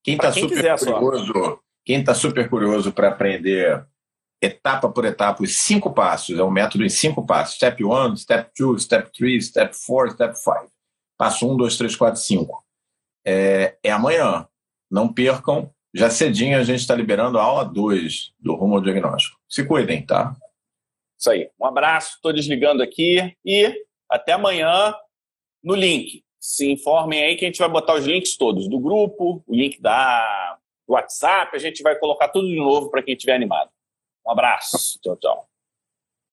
Quem 0.03 0.15
está 0.15 0.31
super, 0.31 0.55
quiser, 0.55 0.79
curioso, 0.79 1.59
quem 1.85 2.03
tá 2.03 2.15
super 2.15 2.49
curioso 2.49 2.91
para 2.91 3.09
aprender 3.09 3.85
etapa 4.41 4.89
por 4.89 5.03
etapa, 5.03 5.43
os 5.43 5.57
cinco 5.57 5.93
passos, 5.93 6.39
é 6.39 6.43
um 6.43 6.49
método 6.49 6.85
em 6.85 6.89
cinco 6.89 7.25
passos. 7.25 7.55
Step 7.55 7.83
1, 7.83 8.15
Step 8.17 8.49
2, 8.57 8.83
Step 8.83 9.11
3, 9.11 9.45
Step 9.45 9.75
4, 9.85 10.13
Step 10.13 10.35
5. 10.35 10.71
Passo 11.19 11.51
1, 11.51 11.57
2, 11.57 11.77
3, 11.77 11.95
4, 11.97 12.21
5. 12.21 12.65
É, 13.27 13.77
é 13.83 13.91
amanhã. 13.91 14.47
Não 14.89 15.11
percam. 15.11 15.69
Já 15.93 16.09
cedinho 16.09 16.57
a 16.57 16.63
gente 16.63 16.79
está 16.79 16.95
liberando 16.95 17.37
a 17.37 17.43
aula 17.43 17.65
2 17.65 18.33
do 18.39 18.55
Rumo 18.55 18.75
ao 18.75 18.81
Diagnóstico. 18.81 19.37
Se 19.49 19.65
cuidem, 19.65 20.05
tá? 20.05 20.33
Isso 21.19 21.29
aí. 21.29 21.49
Um 21.59 21.65
abraço, 21.65 22.15
estou 22.15 22.31
desligando 22.31 22.81
aqui 22.81 23.35
e 23.45 23.85
até 24.09 24.31
amanhã 24.31 24.95
no 25.61 25.75
link. 25.75 26.23
Se 26.39 26.71
informem 26.71 27.21
aí 27.21 27.35
que 27.35 27.43
a 27.43 27.47
gente 27.49 27.59
vai 27.59 27.67
botar 27.67 27.95
os 27.95 28.05
links 28.05 28.37
todos 28.37 28.69
do 28.69 28.79
grupo, 28.79 29.43
o 29.45 29.53
link 29.53 29.81
da 29.81 30.57
do 30.87 30.93
WhatsApp, 30.93 31.55
a 31.55 31.59
gente 31.59 31.83
vai 31.83 31.99
colocar 31.99 32.29
tudo 32.29 32.47
de 32.47 32.55
novo 32.55 32.89
para 32.89 33.03
quem 33.03 33.13
estiver 33.13 33.35
animado. 33.35 33.69
Um 34.25 34.31
abraço. 34.31 34.99
Tchau, 35.01 35.17
tchau. 35.17 35.48